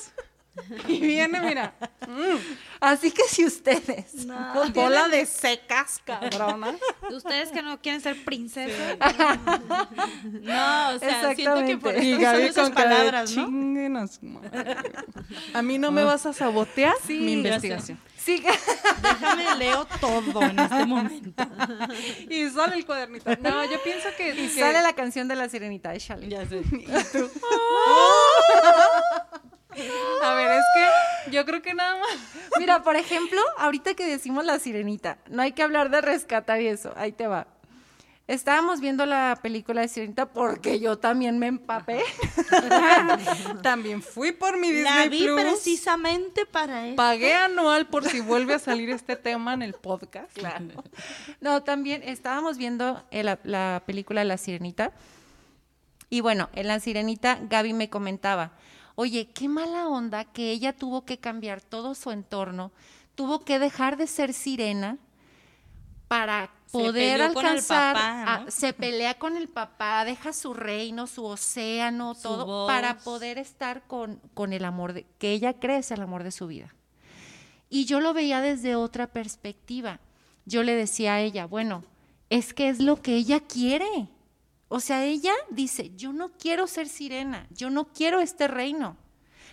y 0.88 1.00
viene, 1.00 1.40
mira, 1.42 1.74
mm, 2.08 2.36
Así 2.82 3.12
que 3.12 3.24
si 3.30 3.46
ustedes 3.46 4.26
no 4.26 4.36
bola 4.74 5.06
tienen- 5.06 5.12
de 5.12 5.26
secas, 5.26 6.02
cabrona. 6.04 6.76
Ustedes 7.12 7.50
que 7.52 7.62
no 7.62 7.80
quieren 7.80 8.02
ser 8.02 8.24
princesas. 8.26 8.98
No, 10.24 10.90
o 10.96 11.00
sea, 11.00 11.36
siento 11.36 11.66
que 11.66 11.78
por 11.78 11.96
Exactamente. 11.96 12.06
Y 12.06 12.12
eso 12.14 12.22
son 12.22 12.22
Gaby 12.22 12.44
esas 12.44 12.64
con 12.66 12.76
de 12.76 12.82
palabras, 12.84 13.32
¿no? 13.36 13.46
"Chinguen 13.46 13.98
a 13.98 14.08
su 14.08 14.26
madre". 14.26 14.76
A 15.54 15.62
mí 15.62 15.78
no 15.78 15.92
me 15.92 16.04
vas 16.04 16.26
a 16.26 16.34
sabotear 16.34 16.94
Sí, 17.06 17.20
mi 17.20 17.34
investigación. 17.34 18.00
Sí, 18.18 18.44
Déjame 19.02 19.56
leo 19.58 19.86
todo 20.00 20.42
en 20.44 20.60
este 20.60 20.86
momento. 20.86 21.44
Y 22.30 22.50
sale 22.50 22.76
el 22.76 22.86
cuadernito. 22.86 23.30
No, 23.42 23.66
yo 23.66 23.82
pienso 23.84 24.10
que, 24.18 24.30
y 24.30 24.48
que- 24.48 24.60
sale 24.60 24.82
la 24.82 24.94
canción 24.94 25.28
de 25.28 25.36
la 25.36 25.50
sirenita, 25.50 25.94
échale. 25.96 26.28
Ya 26.30 26.46
sé. 26.48 26.62
A 30.24 30.34
ver, 30.36 30.52
es 30.52 30.66
que 30.76 31.32
yo 31.32 31.46
creo 31.46 31.62
que 31.62 31.74
nada 31.74 32.00
más. 32.00 32.10
Mira, 32.60 32.84
por 32.84 32.96
ejemplo, 32.96 33.40
ahorita 33.58 33.94
que 33.94 34.06
decimos 34.06 34.46
la 34.46 34.60
sirenita, 34.60 35.18
no 35.30 35.42
hay 35.42 35.52
que 35.54 35.64
hablar 35.64 35.90
de 35.90 36.02
rescatar 36.02 36.62
y 36.62 36.68
eso, 36.68 36.94
ahí 36.98 37.12
te 37.12 37.28
va. 37.28 37.48
Estábamos 38.28 38.80
viendo 38.80 39.06
la 39.06 39.38
película 39.42 39.82
de 39.82 39.90
Sirenita 39.90 40.26
porque 40.28 40.80
yo 40.80 40.98
también 40.98 41.38
me 41.38 41.48
empapé. 41.48 42.02
También 43.62 44.02
fui 44.02 44.32
por 44.32 44.58
mi 44.58 44.72
Disney 44.72 44.84
La 45.04 45.08
vi 45.10 45.24
Plus. 45.24 45.42
precisamente 45.42 46.46
para 46.46 46.88
eso. 46.88 46.96
Pagué 46.96 47.34
anual 47.34 47.88
por 47.88 48.06
si 48.06 48.20
vuelve 48.22 48.54
a 48.54 48.60
salir 48.60 48.90
este 48.90 49.16
tema 49.16 49.54
en 49.54 49.62
el 49.64 49.74
podcast. 49.74 50.32
No, 51.42 51.64
también 51.64 52.04
estábamos 52.04 52.58
viendo 52.58 53.04
el- 53.12 53.26
la, 53.26 53.40
la 53.44 53.84
película 53.86 54.24
La 54.24 54.38
Sirenita. 54.38 54.92
Y 56.10 56.22
bueno, 56.22 56.50
en 56.54 56.68
La 56.68 56.80
Sirenita 56.80 57.38
Gaby 57.42 57.74
me 57.74 57.90
comentaba, 57.90 58.52
oye, 59.02 59.28
qué 59.34 59.48
mala 59.48 59.88
onda 59.88 60.26
que 60.26 60.52
ella 60.52 60.74
tuvo 60.74 61.06
que 61.06 61.18
cambiar 61.18 61.60
todo 61.62 61.96
su 61.96 62.12
entorno, 62.12 62.72
tuvo 63.16 63.40
que 63.40 63.58
dejar 63.60 63.98
de 63.98 64.06
ser 64.08 64.34
sirena 64.34 64.98
para 66.08 66.52
Se 66.66 66.72
poder 66.78 67.16
el 67.16 67.22
alcanzar, 67.22 67.96
papá, 67.96 68.34
a- 68.48 68.52
se 68.52 68.74
pelea 68.74 69.14
con 69.18 69.38
el 69.38 69.48
papá, 69.48 70.04
deja 70.06 70.34
su 70.34 70.54
reino, 70.54 71.08
su 71.08 71.26
océano, 71.26 72.14
Su 72.16 72.22
todo, 72.24 72.46
voz. 72.46 72.68
para 72.68 72.98
poder 73.00 73.38
estar 73.38 73.84
con, 73.88 74.20
con 74.34 74.54
el 74.54 74.66
amor 74.66 74.94
de, 74.94 75.06
que 75.20 75.32
ella 75.32 75.54
cree 75.60 75.78
es 75.80 75.92
el 75.92 76.02
amor 76.02 76.24
de 76.24 76.32
su 76.32 76.48
vida. 76.48 76.74
Y 77.70 77.86
yo 77.86 78.02
lo 78.02 78.14
veía 78.14 78.42
desde 78.42 78.76
otra 78.76 79.08
perspectiva. 79.08 80.00
Yo 80.46 80.64
le 80.64 80.76
decía 80.76 81.14
a 81.16 81.22
ella, 81.22 81.46
bueno, 81.46 81.84
es 82.30 82.54
que 82.54 82.68
es 82.70 82.80
lo 82.82 83.02
que 83.02 83.16
ella 83.16 83.40
quiere. 83.40 84.10
O 84.74 84.80
sea, 84.80 85.04
ella 85.04 85.34
dice, 85.50 85.92
yo 85.98 86.14
no 86.14 86.32
quiero 86.38 86.66
ser 86.66 86.88
sirena, 86.88 87.46
yo 87.52 87.70
no 87.70 87.90
quiero 87.92 88.22
este 88.22 88.48
reino. 88.48 88.96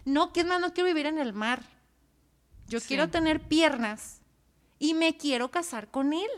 No, 0.05 0.33
que 0.33 0.41
es 0.41 0.47
más, 0.47 0.61
no 0.61 0.73
quiero 0.73 0.87
vivir 0.87 1.07
en 1.07 1.19
el 1.19 1.33
mar. 1.33 1.64
Yo 2.69 2.79
Sí. 2.79 2.87
quiero 2.87 3.09
tener 3.11 3.41
piernas 3.41 4.21
y 4.79 4.95
me 4.95 5.16
quiero 5.16 5.51
casar 5.51 5.91
con 5.91 6.12
él. 6.12 6.31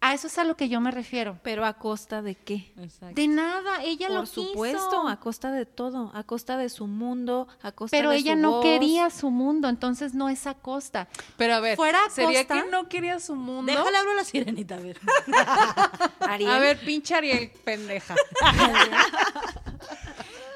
A 0.00 0.14
eso 0.14 0.26
es 0.28 0.38
a 0.38 0.44
lo 0.44 0.56
que 0.56 0.68
yo 0.68 0.80
me 0.80 0.90
refiero. 0.90 1.38
Pero 1.42 1.64
a 1.64 1.74
costa 1.74 2.22
de 2.22 2.34
qué? 2.36 2.72
Exacto. 2.78 3.14
De 3.14 3.26
nada, 3.28 3.82
ella 3.82 4.08
lo 4.08 4.16
Por 4.20 4.28
quiso. 4.28 4.44
supuesto, 4.48 5.08
a 5.08 5.18
costa 5.18 5.50
de 5.50 5.64
todo, 5.66 6.10
a 6.14 6.22
costa 6.22 6.56
de 6.58 6.68
su 6.68 6.86
mundo, 6.86 7.48
a 7.62 7.72
costa 7.72 7.96
Pero 7.96 8.10
de 8.10 8.16
ella 8.18 8.34
su 8.34 8.38
no 8.40 8.50
voz. 8.52 8.62
quería 8.62 9.10
su 9.10 9.30
mundo, 9.30 9.68
entonces 9.68 10.14
no 10.14 10.28
es 10.28 10.46
a 10.46 10.54
costa. 10.54 11.08
Pero 11.38 11.54
a 11.54 11.60
ver, 11.60 11.76
Fuera 11.76 11.98
a 12.06 12.10
¿sería 12.10 12.46
costa- 12.46 12.62
que 12.62 12.70
no 12.70 12.88
quería 12.88 13.18
su 13.18 13.34
mundo? 13.36 13.72
Déjale 13.72 13.96
hablar 13.96 14.12
a 14.12 14.16
la 14.16 14.24
sirenita, 14.24 14.74
a 14.76 14.80
ver. 14.80 15.00
Ariel. 16.20 16.50
A 16.52 16.58
ver, 16.58 16.78
pinche 16.78 17.14
Ariel, 17.14 17.50
pendeja. 17.64 18.14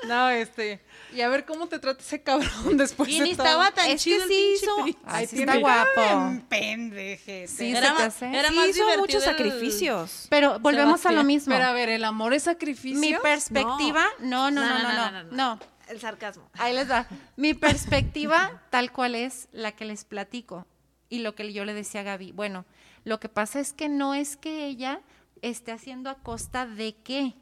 no, 0.06 0.28
este. 0.30 0.80
Y 1.14 1.20
a 1.22 1.28
ver 1.28 1.44
cómo 1.44 1.66
te 1.66 1.78
trata 1.78 2.00
ese 2.02 2.22
cabrón 2.22 2.76
después 2.76 3.08
Y 3.08 3.18
de 3.18 3.24
ni 3.24 3.34
todo. 3.36 3.46
estaba 3.46 3.70
tan 3.72 3.86
Es 3.86 3.92
que 3.92 3.98
chido 3.98 4.22
el 4.24 4.28
sí 4.28 4.34
pinche 4.60 4.90
hizo-. 4.92 4.98
Ay, 5.04 5.26
sí 5.26 5.40
está 5.40 5.56
guapo. 5.58 6.40
pendejete. 6.48 7.48
Sí, 7.48 7.70
Era 7.70 7.80
se 7.80 7.86
te 7.86 7.92
más- 7.92 8.02
hace. 8.02 8.26
era 8.38 8.48
Sí 8.48 8.54
más 8.54 8.68
hizo 8.68 8.74
divertido 8.84 9.00
muchos 9.00 9.22
el- 9.26 9.30
sacrificios. 9.30 10.26
Pero 10.30 10.58
volvemos 10.60 10.92
a 11.06 11.10
lo 11.12 11.20
Sebastián. 11.22 11.26
mismo. 11.26 11.54
Pero 11.54 11.64
a 11.66 11.72
ver, 11.72 11.88
¿el 11.88 12.04
amor 12.04 12.32
es 12.34 12.44
sacrificio? 12.44 13.00
Mi 13.00 13.14
perspectiva, 13.14 14.04
no, 14.20 14.50
no, 14.50 14.62
no, 14.66 14.78
no, 14.82 15.10
no, 15.10 15.22
no. 15.24 15.58
El 15.88 15.98
sarcasmo. 16.00 16.48
Ahí 16.58 16.72
les 16.74 16.88
va. 16.88 17.06
Mi 17.36 17.54
perspectiva 17.54 18.62
tal 18.70 18.92
cual 18.92 19.14
es 19.16 19.48
la 19.52 19.72
que 19.72 19.84
les 19.84 20.04
platico 20.04 20.66
y 21.08 21.18
lo 21.20 21.34
que 21.34 21.52
yo 21.52 21.64
le 21.64 21.74
decía 21.74 22.02
a 22.02 22.04
Gaby. 22.04 22.30
Bueno, 22.32 22.64
lo 23.04 23.18
que 23.18 23.28
pasa 23.28 23.58
es 23.58 23.72
que 23.72 23.88
no 23.88 24.14
es 24.14 24.36
que 24.36 24.66
ella 24.66 25.00
esté 25.42 25.72
haciendo 25.72 26.08
a 26.10 26.14
costa 26.16 26.66
de 26.66 26.94
qué, 27.02 27.34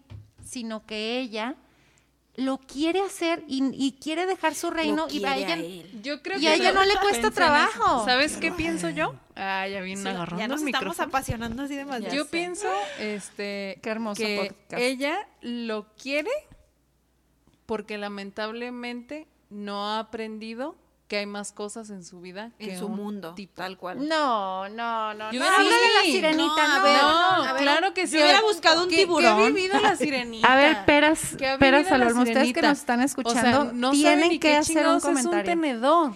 sino 0.43 0.87
que 0.87 1.19
ella 1.19 1.57
lo 2.39 2.59
quiere 2.59 3.01
hacer 3.01 3.43
y, 3.49 3.65
y 3.75 3.93
quiere 4.01 4.25
dejar 4.25 4.55
su 4.55 4.71
reino 4.71 5.09
y 5.11 5.25
a 5.25 5.37
ella, 5.37 5.57
Yo 6.03 6.23
creo 6.23 6.39
y 6.39 6.43
que 6.43 6.49
a 6.49 6.55
ella 6.55 6.73
no 6.73 6.85
le 6.85 6.95
cuesta 6.97 7.33
trabajo. 7.33 8.05
¿Sabes 8.05 8.37
qué 8.37 8.53
pienso 8.53 8.91
yo? 8.91 9.15
Ah, 9.35 9.67
ya 9.67 9.81
viene 9.81 10.03
Sí, 10.03 10.09
agarrando 10.09 10.39
ya 10.39 10.47
nos 10.49 10.63
el 10.63 10.69
estamos 10.69 11.01
apasionando 11.01 11.65
así 11.65 11.75
demasiado. 11.75 12.15
Yo 12.15 12.27
pienso, 12.29 12.69
este, 13.01 13.81
Qué 13.83 13.91
hermoso 13.91 14.23
que 14.23 14.55
podcast. 14.55 14.81
ella 14.83 15.29
lo 15.41 15.87
quiere 16.01 16.31
porque 17.67 17.99
lamentablemente 17.99 19.27
no 19.51 19.89
ha 19.89 19.99
aprendido 19.99 20.77
que 21.09 21.17
hay 21.17 21.27
más 21.27 21.53
cosas 21.53 21.89
en 21.91 22.05
su 22.05 22.21
vida 22.21 22.51
que 22.59 22.75
en 22.75 22.79
su 22.79 22.87
un 22.87 22.97
mundo, 22.97 23.35
tipo. 23.35 23.55
tal 23.55 23.77
cual. 23.79 24.07
No, 24.07 24.69
no, 24.69 25.15
no. 25.15 25.33
Yo 25.33 25.41
no, 25.41 25.47
de 25.59 25.71
la 25.71 26.03
sirenita, 26.05 26.45
No, 26.47 26.55
no. 26.69 26.75
a 26.75 26.83
ver, 26.83 27.03
No, 27.03 27.09
a 27.45 27.53
ver, 27.55 27.63
claro 27.63 27.95
que 27.95 28.07
sí. 28.07 28.17
yo 28.19 28.23
hubiera 28.23 28.43
buscado 28.43 28.85
un 28.85 28.91
¿qué- 28.91 28.97
tiburón. 28.99 29.23
¿Qué 29.39 29.43
ha 29.43 29.47
vivido 29.47 29.81
la 29.81 29.97
sirenita? 29.97 30.53
A 30.53 30.57
ver, 30.57 30.85
peras, 30.85 31.35
¿Qué 31.39 31.49
ha 31.49 31.59
peras 31.59 31.91
al 31.91 32.03
olmo, 32.03 32.23
ustedes 32.23 32.53
que 32.53 32.61
nos 32.63 32.79
están 32.79 32.97
O 32.97 32.99
sea, 32.99 33.07
escuchando 33.07 33.73
no 33.73 33.89
saben 33.95 34.01
tienen 34.01 34.31
que 34.33 34.39
qué 34.41 34.57
hacer 34.57 34.77
un 34.87 34.99
chingados 35.01 35.03
es 35.03 35.09
un 35.09 35.15
comentario. 35.15 35.51
tenedor. 35.51 36.13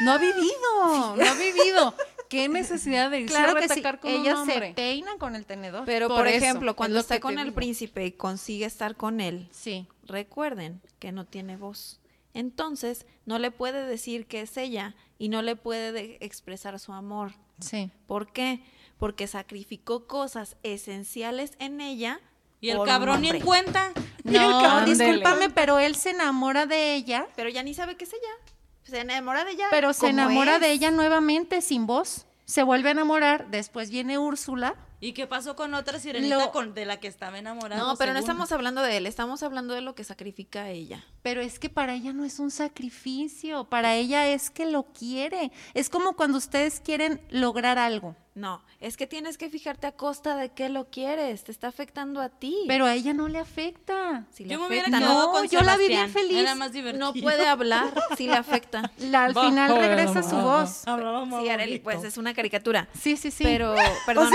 No 0.00 0.12
ha 0.12 0.18
vivido, 0.18 1.16
no 1.16 1.24
ha 1.24 1.34
vivido. 1.34 1.94
¿Qué 2.28 2.48
necesidad 2.48 3.10
de 3.10 3.20
irse 3.20 3.34
Claro 3.34 3.56
a 3.56 3.60
que 3.60 3.68
sí, 3.68 3.80
con 3.82 4.12
un 4.12 4.24
se 4.24 4.32
hombre? 4.34 4.72
peina 4.74 5.12
con 5.18 5.36
el 5.36 5.46
tenedor. 5.46 5.84
Pero, 5.86 6.08
Por 6.08 6.26
ejemplo, 6.26 6.74
cuando 6.74 6.98
está 6.98 7.14
que 7.16 7.20
con 7.20 7.38
el 7.38 7.44
digo. 7.46 7.54
príncipe 7.56 8.04
y 8.04 8.12
consigue 8.12 8.64
estar 8.64 8.96
con 8.96 9.20
él, 9.20 9.48
sí. 9.52 9.86
recuerden 10.04 10.80
que 10.98 11.12
no 11.12 11.24
tiene 11.26 11.56
voz. 11.56 12.00
Entonces, 12.34 13.06
no 13.24 13.38
le 13.38 13.50
puede 13.50 13.86
decir 13.86 14.26
que 14.26 14.42
es 14.42 14.56
ella 14.56 14.94
y 15.18 15.28
no 15.28 15.40
le 15.42 15.56
puede 15.56 15.92
de- 15.92 16.18
expresar 16.20 16.78
su 16.78 16.92
amor. 16.92 17.32
Sí. 17.60 17.90
¿Por 18.06 18.32
qué? 18.32 18.62
Porque 18.98 19.26
sacrificó 19.26 20.06
cosas 20.06 20.56
esenciales 20.62 21.52
en 21.58 21.80
ella. 21.80 22.20
Y 22.60 22.70
el 22.70 22.82
cabrón 22.82 23.22
ni 23.22 23.30
en 23.30 23.40
cuenta. 23.40 23.92
No, 24.24 24.84
discúlpame, 24.86 25.50
pero 25.50 25.78
él 25.78 25.96
se 25.96 26.10
enamora 26.10 26.64
de 26.64 26.94
ella, 26.94 27.26
Pero 27.36 27.50
ya 27.50 27.62
ni 27.62 27.74
sabe 27.74 27.96
que 27.96 28.04
es 28.04 28.12
ella. 28.14 28.52
Se 28.84 29.00
enamora 29.00 29.44
de 29.44 29.52
ella. 29.52 29.66
pero 29.70 29.92
se 29.92 30.08
enamora 30.08 30.54
es. 30.56 30.60
de 30.62 30.72
ella 30.72 30.90
nuevamente 30.90 31.60
sin 31.60 31.86
voz. 31.86 32.26
Se 32.46 32.62
vuelve 32.62 32.88
a 32.88 32.92
enamorar, 32.92 33.50
después 33.50 33.90
viene 33.90 34.18
Úrsula. 34.18 34.76
Y 35.04 35.08
¿Y 35.08 35.12
qué 35.12 35.26
pasó 35.26 35.54
con 35.54 35.74
otra 35.74 35.98
sirenita 35.98 36.38
Lo- 36.38 36.50
con, 36.50 36.72
de 36.72 36.86
la 36.86 36.98
que 36.98 37.08
estaba 37.08 37.38
enamorada? 37.38 37.80
No, 37.80 37.94
pero 37.96 38.14
no 38.14 38.18
estamos 38.18 38.50
hablando 38.52 38.80
de 38.80 38.96
él, 38.96 39.06
estamos 39.06 39.42
hablando 39.42 39.74
de 39.74 39.82
lo 39.82 39.94
que 39.94 40.02
sacrifica 40.02 40.70
ella. 40.70 41.04
Pero 41.20 41.42
es 41.42 41.58
que 41.58 41.68
para 41.68 41.94
ella 41.94 42.14
no 42.14 42.24
es 42.24 42.38
un 42.38 42.50
sacrificio, 42.50 43.64
para 43.64 43.94
ella 43.94 44.26
es 44.28 44.48
que 44.48 44.64
lo 44.64 44.84
quiere. 44.94 45.52
Es 45.74 45.90
como 45.90 46.14
cuando 46.14 46.38
ustedes 46.38 46.80
quieren 46.80 47.20
lograr 47.28 47.78
algo, 47.78 48.16
No, 48.34 48.62
es 48.80 48.96
que 48.96 49.06
tienes 49.06 49.38
que 49.38 49.48
fijarte 49.48 49.86
a 49.86 49.92
costa 49.92 50.34
de 50.36 50.48
qué 50.50 50.68
lo 50.68 50.90
quieres, 50.90 51.44
te 51.44 51.52
está 51.52 51.68
afectando 51.68 52.20
a 52.20 52.28
ti. 52.30 52.64
pero 52.66 52.84
a 52.84 52.94
ella 52.94 53.12
no 53.12 53.28
le 53.28 53.38
afecta. 53.38 54.26
si 54.32 54.44
le 54.44 54.54
Yo 54.54 54.60
me 54.60 54.66
hubiera 54.66 54.88
afecta, 54.88 54.98
quedado 54.98 55.26
No, 55.26 55.32
con 55.32 55.48
yo 55.48 55.60
la 55.60 55.76
vi 55.76 55.86
bien 55.86 56.10
feliz. 56.10 56.38
Era 56.38 56.56
más 56.56 56.72
divertido. 56.72 57.06
no 57.06 57.20
puede 57.20 57.46
hablar 57.46 57.94
si 58.16 58.26
le 58.26 58.34
afecta. 58.34 58.90
La- 58.98 59.26
al 59.26 59.34
final 59.34 59.76
regresa 59.78 60.22
su 60.24 60.34
voz. 60.36 60.86
Hablaba 60.88 61.24
más 61.24 61.42
Sí, 61.44 61.48
Areli, 61.48 61.78
pues 61.78 62.02
es 62.02 62.16
una 62.16 62.34
caricatura. 62.34 62.88
Sí, 63.00 63.16
sí, 63.16 63.30
sí. 63.30 63.44
Pero, 63.44 63.74
perdón, 64.06 64.32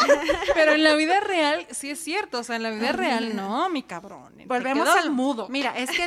Pero 0.54 0.72
en 0.72 0.82
la 0.82 0.94
vida 0.94 1.20
real 1.20 1.66
sí 1.70 1.90
es 1.90 2.02
cierto, 2.02 2.40
o 2.40 2.42
sea, 2.42 2.56
en 2.56 2.64
la 2.64 2.70
vida 2.70 2.92
real 2.92 3.36
no, 3.36 3.68
mi 3.68 3.82
cabrón. 3.84 4.34
Volvemos 4.46 4.88
al 4.88 5.10
mudo. 5.10 5.46
Mira, 5.50 5.76
es 5.78 5.90
que 5.90 6.04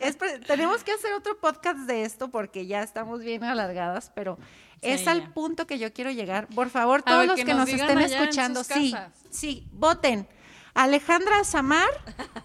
es, 0.00 0.18
tenemos 0.46 0.84
que 0.84 0.92
hacer 0.92 1.12
otro 1.14 1.38
podcast 1.38 1.78
de 1.80 2.02
esto 2.04 2.28
porque 2.30 2.66
ya 2.66 2.82
estamos 2.82 3.20
bien 3.20 3.44
alargadas, 3.44 4.10
pero 4.14 4.38
es 4.82 5.06
al 5.06 5.32
punto 5.32 5.66
que 5.66 5.78
yo 5.78 5.92
quiero 5.92 6.10
llegar. 6.10 6.46
Por 6.48 6.70
favor, 6.70 7.02
todos 7.02 7.18
ver, 7.18 7.28
los 7.28 7.36
que 7.36 7.44
que, 7.44 7.54
nos 7.54 7.68
estén 7.68 7.98
escuchando, 7.98 8.64
sí, 8.64 8.92
casas. 8.92 9.12
sí, 9.30 9.66
voten 9.72 10.28
Alejandra 10.74 11.42
Samar 11.44 11.88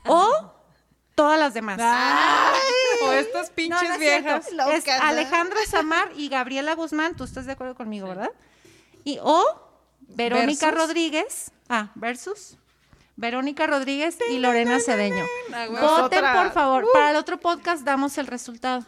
o 0.07 0.53
todas 1.15 1.39
las 1.39 1.53
demás. 1.53 1.79
O 3.03 3.11
estas 3.13 3.49
pinches 3.49 3.81
no 3.81 3.95
es 3.95 3.99
cierto. 3.99 4.41
viejas. 4.59 4.85
Es 4.87 5.01
Alejandra 5.01 5.59
Samar 5.67 6.11
y 6.15 6.29
Gabriela 6.29 6.75
Guzmán, 6.75 7.15
tú 7.15 7.23
estás 7.23 7.47
de 7.47 7.53
acuerdo 7.53 7.73
conmigo, 7.73 8.07
¿verdad? 8.07 8.29
Y 9.03 9.17
o 9.23 9.43
Verónica 10.01 10.67
Versus. 10.67 10.87
Rodríguez, 10.87 11.51
ah, 11.67 11.89
versus 11.95 12.57
Verónica 13.15 13.65
Rodríguez 13.65 14.17
y 14.29 14.37
Lorena 14.37 14.79
Cedeño. 14.79 15.25
Ah. 15.51 15.65
Voten, 15.67 16.23
por 16.33 16.51
favor. 16.51 16.85
Para 16.93 17.09
el 17.09 17.15
otro 17.15 17.39
podcast 17.39 17.83
damos 17.83 18.19
el 18.19 18.27
resultado. 18.27 18.85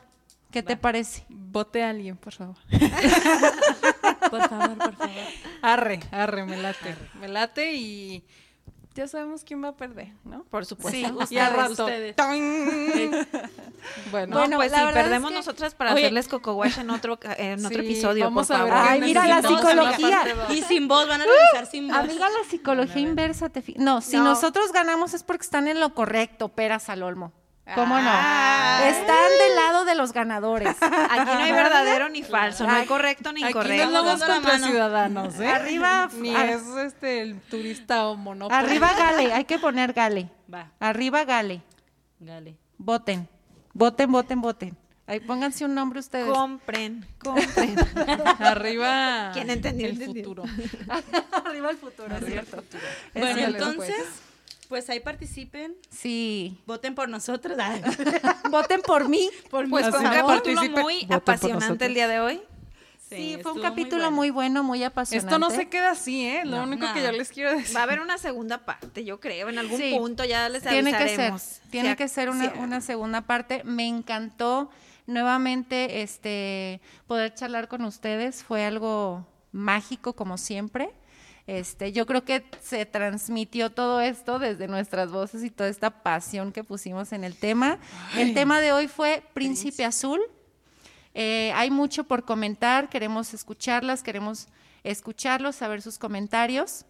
¿Qué 0.53 0.63
te 0.63 0.77
parece? 0.77 1.25
Vote 1.29 1.83
a 1.83 1.89
alguien, 1.89 2.15
por 2.15 2.31
favor. 2.33 2.55
Por 4.31 4.49
favor, 4.49 4.77
por 4.77 4.95
favor. 4.95 5.13
Arre, 5.61 5.99
arre, 6.11 6.45
me 6.45 6.57
late. 6.57 6.95
Me 7.19 7.27
late 7.27 7.73
y 7.73 8.23
ya 8.95 9.07
sabemos 9.07 9.43
quién 9.43 9.63
va 9.63 9.67
a 9.69 9.75
perder, 9.75 10.09
¿no? 10.23 10.43
por 10.45 10.65
supuesto. 10.65 10.91
Sí, 10.97 11.01
Y 11.35 11.37
al 11.37 11.51
ustedes. 11.51 11.55
rato. 11.55 11.85
ustedes. 11.85 12.15
Bueno, 14.11 14.27
No, 14.27 14.39
Bueno, 14.39 14.57
pues 14.57 14.71
sí, 14.71 14.79
es 14.79 14.91
perdemos 14.93 15.29
que- 15.31 15.37
nosotras 15.37 15.75
para 15.75 15.93
Oye. 15.93 16.03
hacerles 16.03 16.27
coco 16.27 16.53
wash 16.53 16.79
en 16.79 16.89
otro, 16.89 17.19
ca- 17.19 17.33
en 17.37 17.63
otro 17.65 17.81
Sí, 17.81 17.85
episodio, 17.85 18.23
vamos 18.25 18.47
por 18.47 18.55
a 18.55 18.63
ver 18.63 18.73
favor. 18.73 18.87
Ay, 18.89 19.01
mira 19.01 19.27
la 19.27 19.41
psicología. 19.41 20.21
Y 20.49 20.61
sin 20.63 20.87
voz, 20.87 21.07
van 21.07 21.21
a 21.21 21.25
regresar 21.25 21.65
sin 21.69 21.87
voz. 21.89 21.97
Amiga, 21.97 22.27
la 22.29 22.49
psicología 22.49 23.01
inversa 23.01 23.49
te 23.49 23.61
fi- 23.61 23.75
No, 23.77 24.01
si 24.01 24.15
No. 24.17 24.23
nosotros 24.23 24.71
ganamos 24.71 25.13
es 25.13 25.21
porque 25.23 25.43
están 25.43 25.67
en 25.67 25.79
lo 25.79 25.93
correcto, 25.93 26.49
peras 26.49 26.89
al 26.89 27.03
olmo. 27.03 27.33
¿Cómo 27.75 27.97
no? 27.97 28.09
Ay. 28.11 28.89
Están 28.91 29.29
del 29.39 29.55
lado 29.55 29.85
de 29.85 29.95
los 29.95 30.11
ganadores. 30.11 30.75
Aquí 30.81 31.25
no 31.25 31.37
hay 31.39 31.51
verdadero 31.53 32.09
ni 32.09 32.21
falso, 32.21 32.65
no 32.67 32.73
hay 32.73 32.85
correcto 32.85 33.31
ni 33.31 33.41
Aquí 33.43 33.53
no 33.53 33.59
incorrecto. 33.61 33.83
andamos 33.87 34.19
dando 34.19 34.27
la 34.27 34.33
contra 34.35 34.53
mano. 34.53 34.67
ciudadanos, 34.67 35.39
¿eh? 35.39 35.47
Arriba, 35.47 36.09
Ni 36.19 36.35
ar- 36.35 36.49
es 36.49 36.61
este 36.85 37.21
el 37.21 37.39
turista 37.41 38.07
o 38.07 38.15
monopolio. 38.15 38.57
arriba 38.65 38.93
Gale, 38.97 39.31
hay 39.33 39.45
que 39.45 39.59
poner 39.59 39.93
Gale. 39.93 40.29
Va, 40.53 40.71
Arriba 40.79 41.23
Gale. 41.23 41.61
gale. 42.19 42.57
Voten. 42.77 43.27
Voten, 43.73 44.11
voten, 44.11 44.41
voten. 44.41 44.77
Ahí 45.07 45.19
pónganse 45.19 45.65
un 45.65 45.73
nombre 45.75 45.99
ustedes. 45.99 46.29
Compren, 46.29 47.05
compren. 47.21 47.75
Arriba 48.39 49.31
¿Quién 49.33 49.49
entendió? 49.49 49.87
el 49.87 49.93
Entendió. 49.93 50.23
futuro. 50.23 50.43
Arriba 51.45 51.69
el 51.71 51.77
futuro, 51.77 52.15
es 52.15 52.25
cierto. 52.25 52.63
Bueno, 53.13 53.39
entonces, 53.39 53.95
pues 54.73 54.89
ahí 54.89 54.99
participen. 55.01 55.75
Sí. 55.91 56.57
Voten 56.65 56.95
por 56.95 57.07
nosotros. 57.07 57.55
Voten 58.49 58.81
por 58.81 59.07
mí. 59.07 59.29
Por 59.51 59.69
Pues 59.69 59.85
mí, 59.85 59.91
fue 59.91 59.99
un 59.99 60.05
capítulo 60.11 60.81
muy 60.81 61.07
apasionante 61.11 61.85
el 61.85 61.93
día 61.93 62.07
de 62.07 62.19
hoy. 62.19 62.41
Sí, 63.07 63.37
fue 63.43 63.51
un 63.51 63.59
muy 63.59 63.67
capítulo 63.69 64.01
bueno. 64.01 64.15
muy 64.15 64.29
bueno, 64.31 64.63
muy 64.63 64.83
apasionante. 64.83 65.27
Esto 65.27 65.37
no 65.37 65.51
se 65.51 65.69
queda 65.69 65.91
así, 65.91 66.25
¿eh? 66.25 66.41
Lo 66.43 66.57
No. 66.57 66.63
único 66.63 66.91
que 66.91 67.03
yo 67.03 67.11
les 67.11 67.29
quiero 67.29 67.51
decir. 67.55 67.75
Va 67.75 67.81
a 67.81 67.83
haber 67.83 67.99
una 67.99 68.17
segunda 68.17 68.65
parte, 68.65 69.03
yo 69.05 69.19
creo, 69.19 69.47
en 69.49 69.59
algún 69.59 69.77
Sí. 69.79 69.93
punto 69.95 70.25
ya 70.25 70.49
les 70.49 70.63
tiene 70.63 70.89
que 70.89 70.97
ser, 70.97 71.03
avisaremos. 71.09 71.61
tiene 71.69 71.89
Si 71.91 71.95
que 71.97 72.07
ser 72.07 72.31
una, 72.31 72.51
si- 72.51 72.57
una 72.57 72.81
segunda 72.81 73.21
parte. 73.21 73.61
Me 73.65 73.87
encantó 73.87 74.71
nuevamente 75.05 76.01
este 76.01 76.81
poder 77.05 77.35
charlar 77.35 77.67
con 77.67 77.85
ustedes. 77.85 78.41
Fue 78.43 78.65
algo 78.65 79.27
mágico 79.51 80.13
como 80.13 80.39
siempre. 80.39 80.89
Este, 81.45 81.91
yo 81.91 82.05
creo 82.05 82.23
que 82.23 82.45
se 82.61 82.85
transmitió 82.85 83.69
todo 83.69 83.99
esto 83.99 84.39
desde 84.39 84.67
nuestras 84.67 85.11
voces 85.11 85.43
y 85.43 85.49
toda 85.49 85.69
esta 85.69 85.89
pasión 85.89 86.53
que 86.53 86.63
pusimos 86.63 87.11
en 87.11 87.23
el 87.23 87.35
tema. 87.35 87.79
El 88.17 88.33
tema 88.33 88.61
de 88.61 88.71
hoy 88.71 88.87
fue 88.87 89.23
Príncipe 89.33 89.83
Azul. 89.83 90.21
Eh, 91.13 91.51
hay 91.55 91.69
mucho 91.69 92.05
por 92.05 92.23
comentar, 92.23 92.89
queremos 92.89 93.33
escucharlas, 93.33 94.03
queremos 94.03 94.47
escucharlos, 94.83 95.57
saber 95.57 95.81
sus 95.81 95.99
comentarios. 95.99 96.85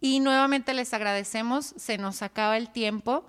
Y 0.00 0.20
nuevamente 0.20 0.74
les 0.74 0.92
agradecemos, 0.94 1.74
se 1.76 1.98
nos 1.98 2.22
acaba 2.22 2.56
el 2.56 2.70
tiempo. 2.70 3.26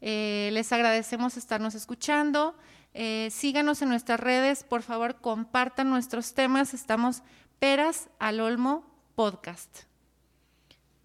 Eh, 0.00 0.50
les 0.52 0.72
agradecemos 0.72 1.36
estarnos 1.36 1.74
escuchando. 1.74 2.56
Eh, 2.94 3.28
síganos 3.32 3.82
en 3.82 3.88
nuestras 3.88 4.18
redes, 4.18 4.64
por 4.64 4.82
favor, 4.82 5.20
compartan 5.20 5.90
nuestros 5.90 6.34
temas. 6.34 6.72
Estamos 6.72 7.22
Peras 7.58 8.08
al 8.18 8.40
Olmo 8.40 8.84
Podcast. 9.14 9.87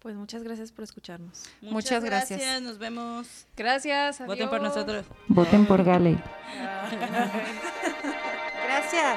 Pues 0.04 0.14
muchas 0.16 0.42
gracias 0.42 0.70
por 0.70 0.84
escucharnos. 0.84 1.44
Muchas, 1.62 1.72
muchas 1.72 2.04
gracias. 2.04 2.60
Nos 2.60 2.76
vemos. 2.76 3.46
Gracias. 3.56 4.18
Voten 4.26 4.50
por 4.50 4.60
nosotros. 4.60 5.06
Voten 5.28 5.64
por 5.64 5.82
Gale. 5.82 6.18
gracias. 8.66 9.16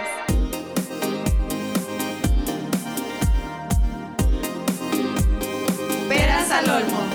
Peras 6.07 6.51
al 6.51 6.69
olmo. 6.69 7.06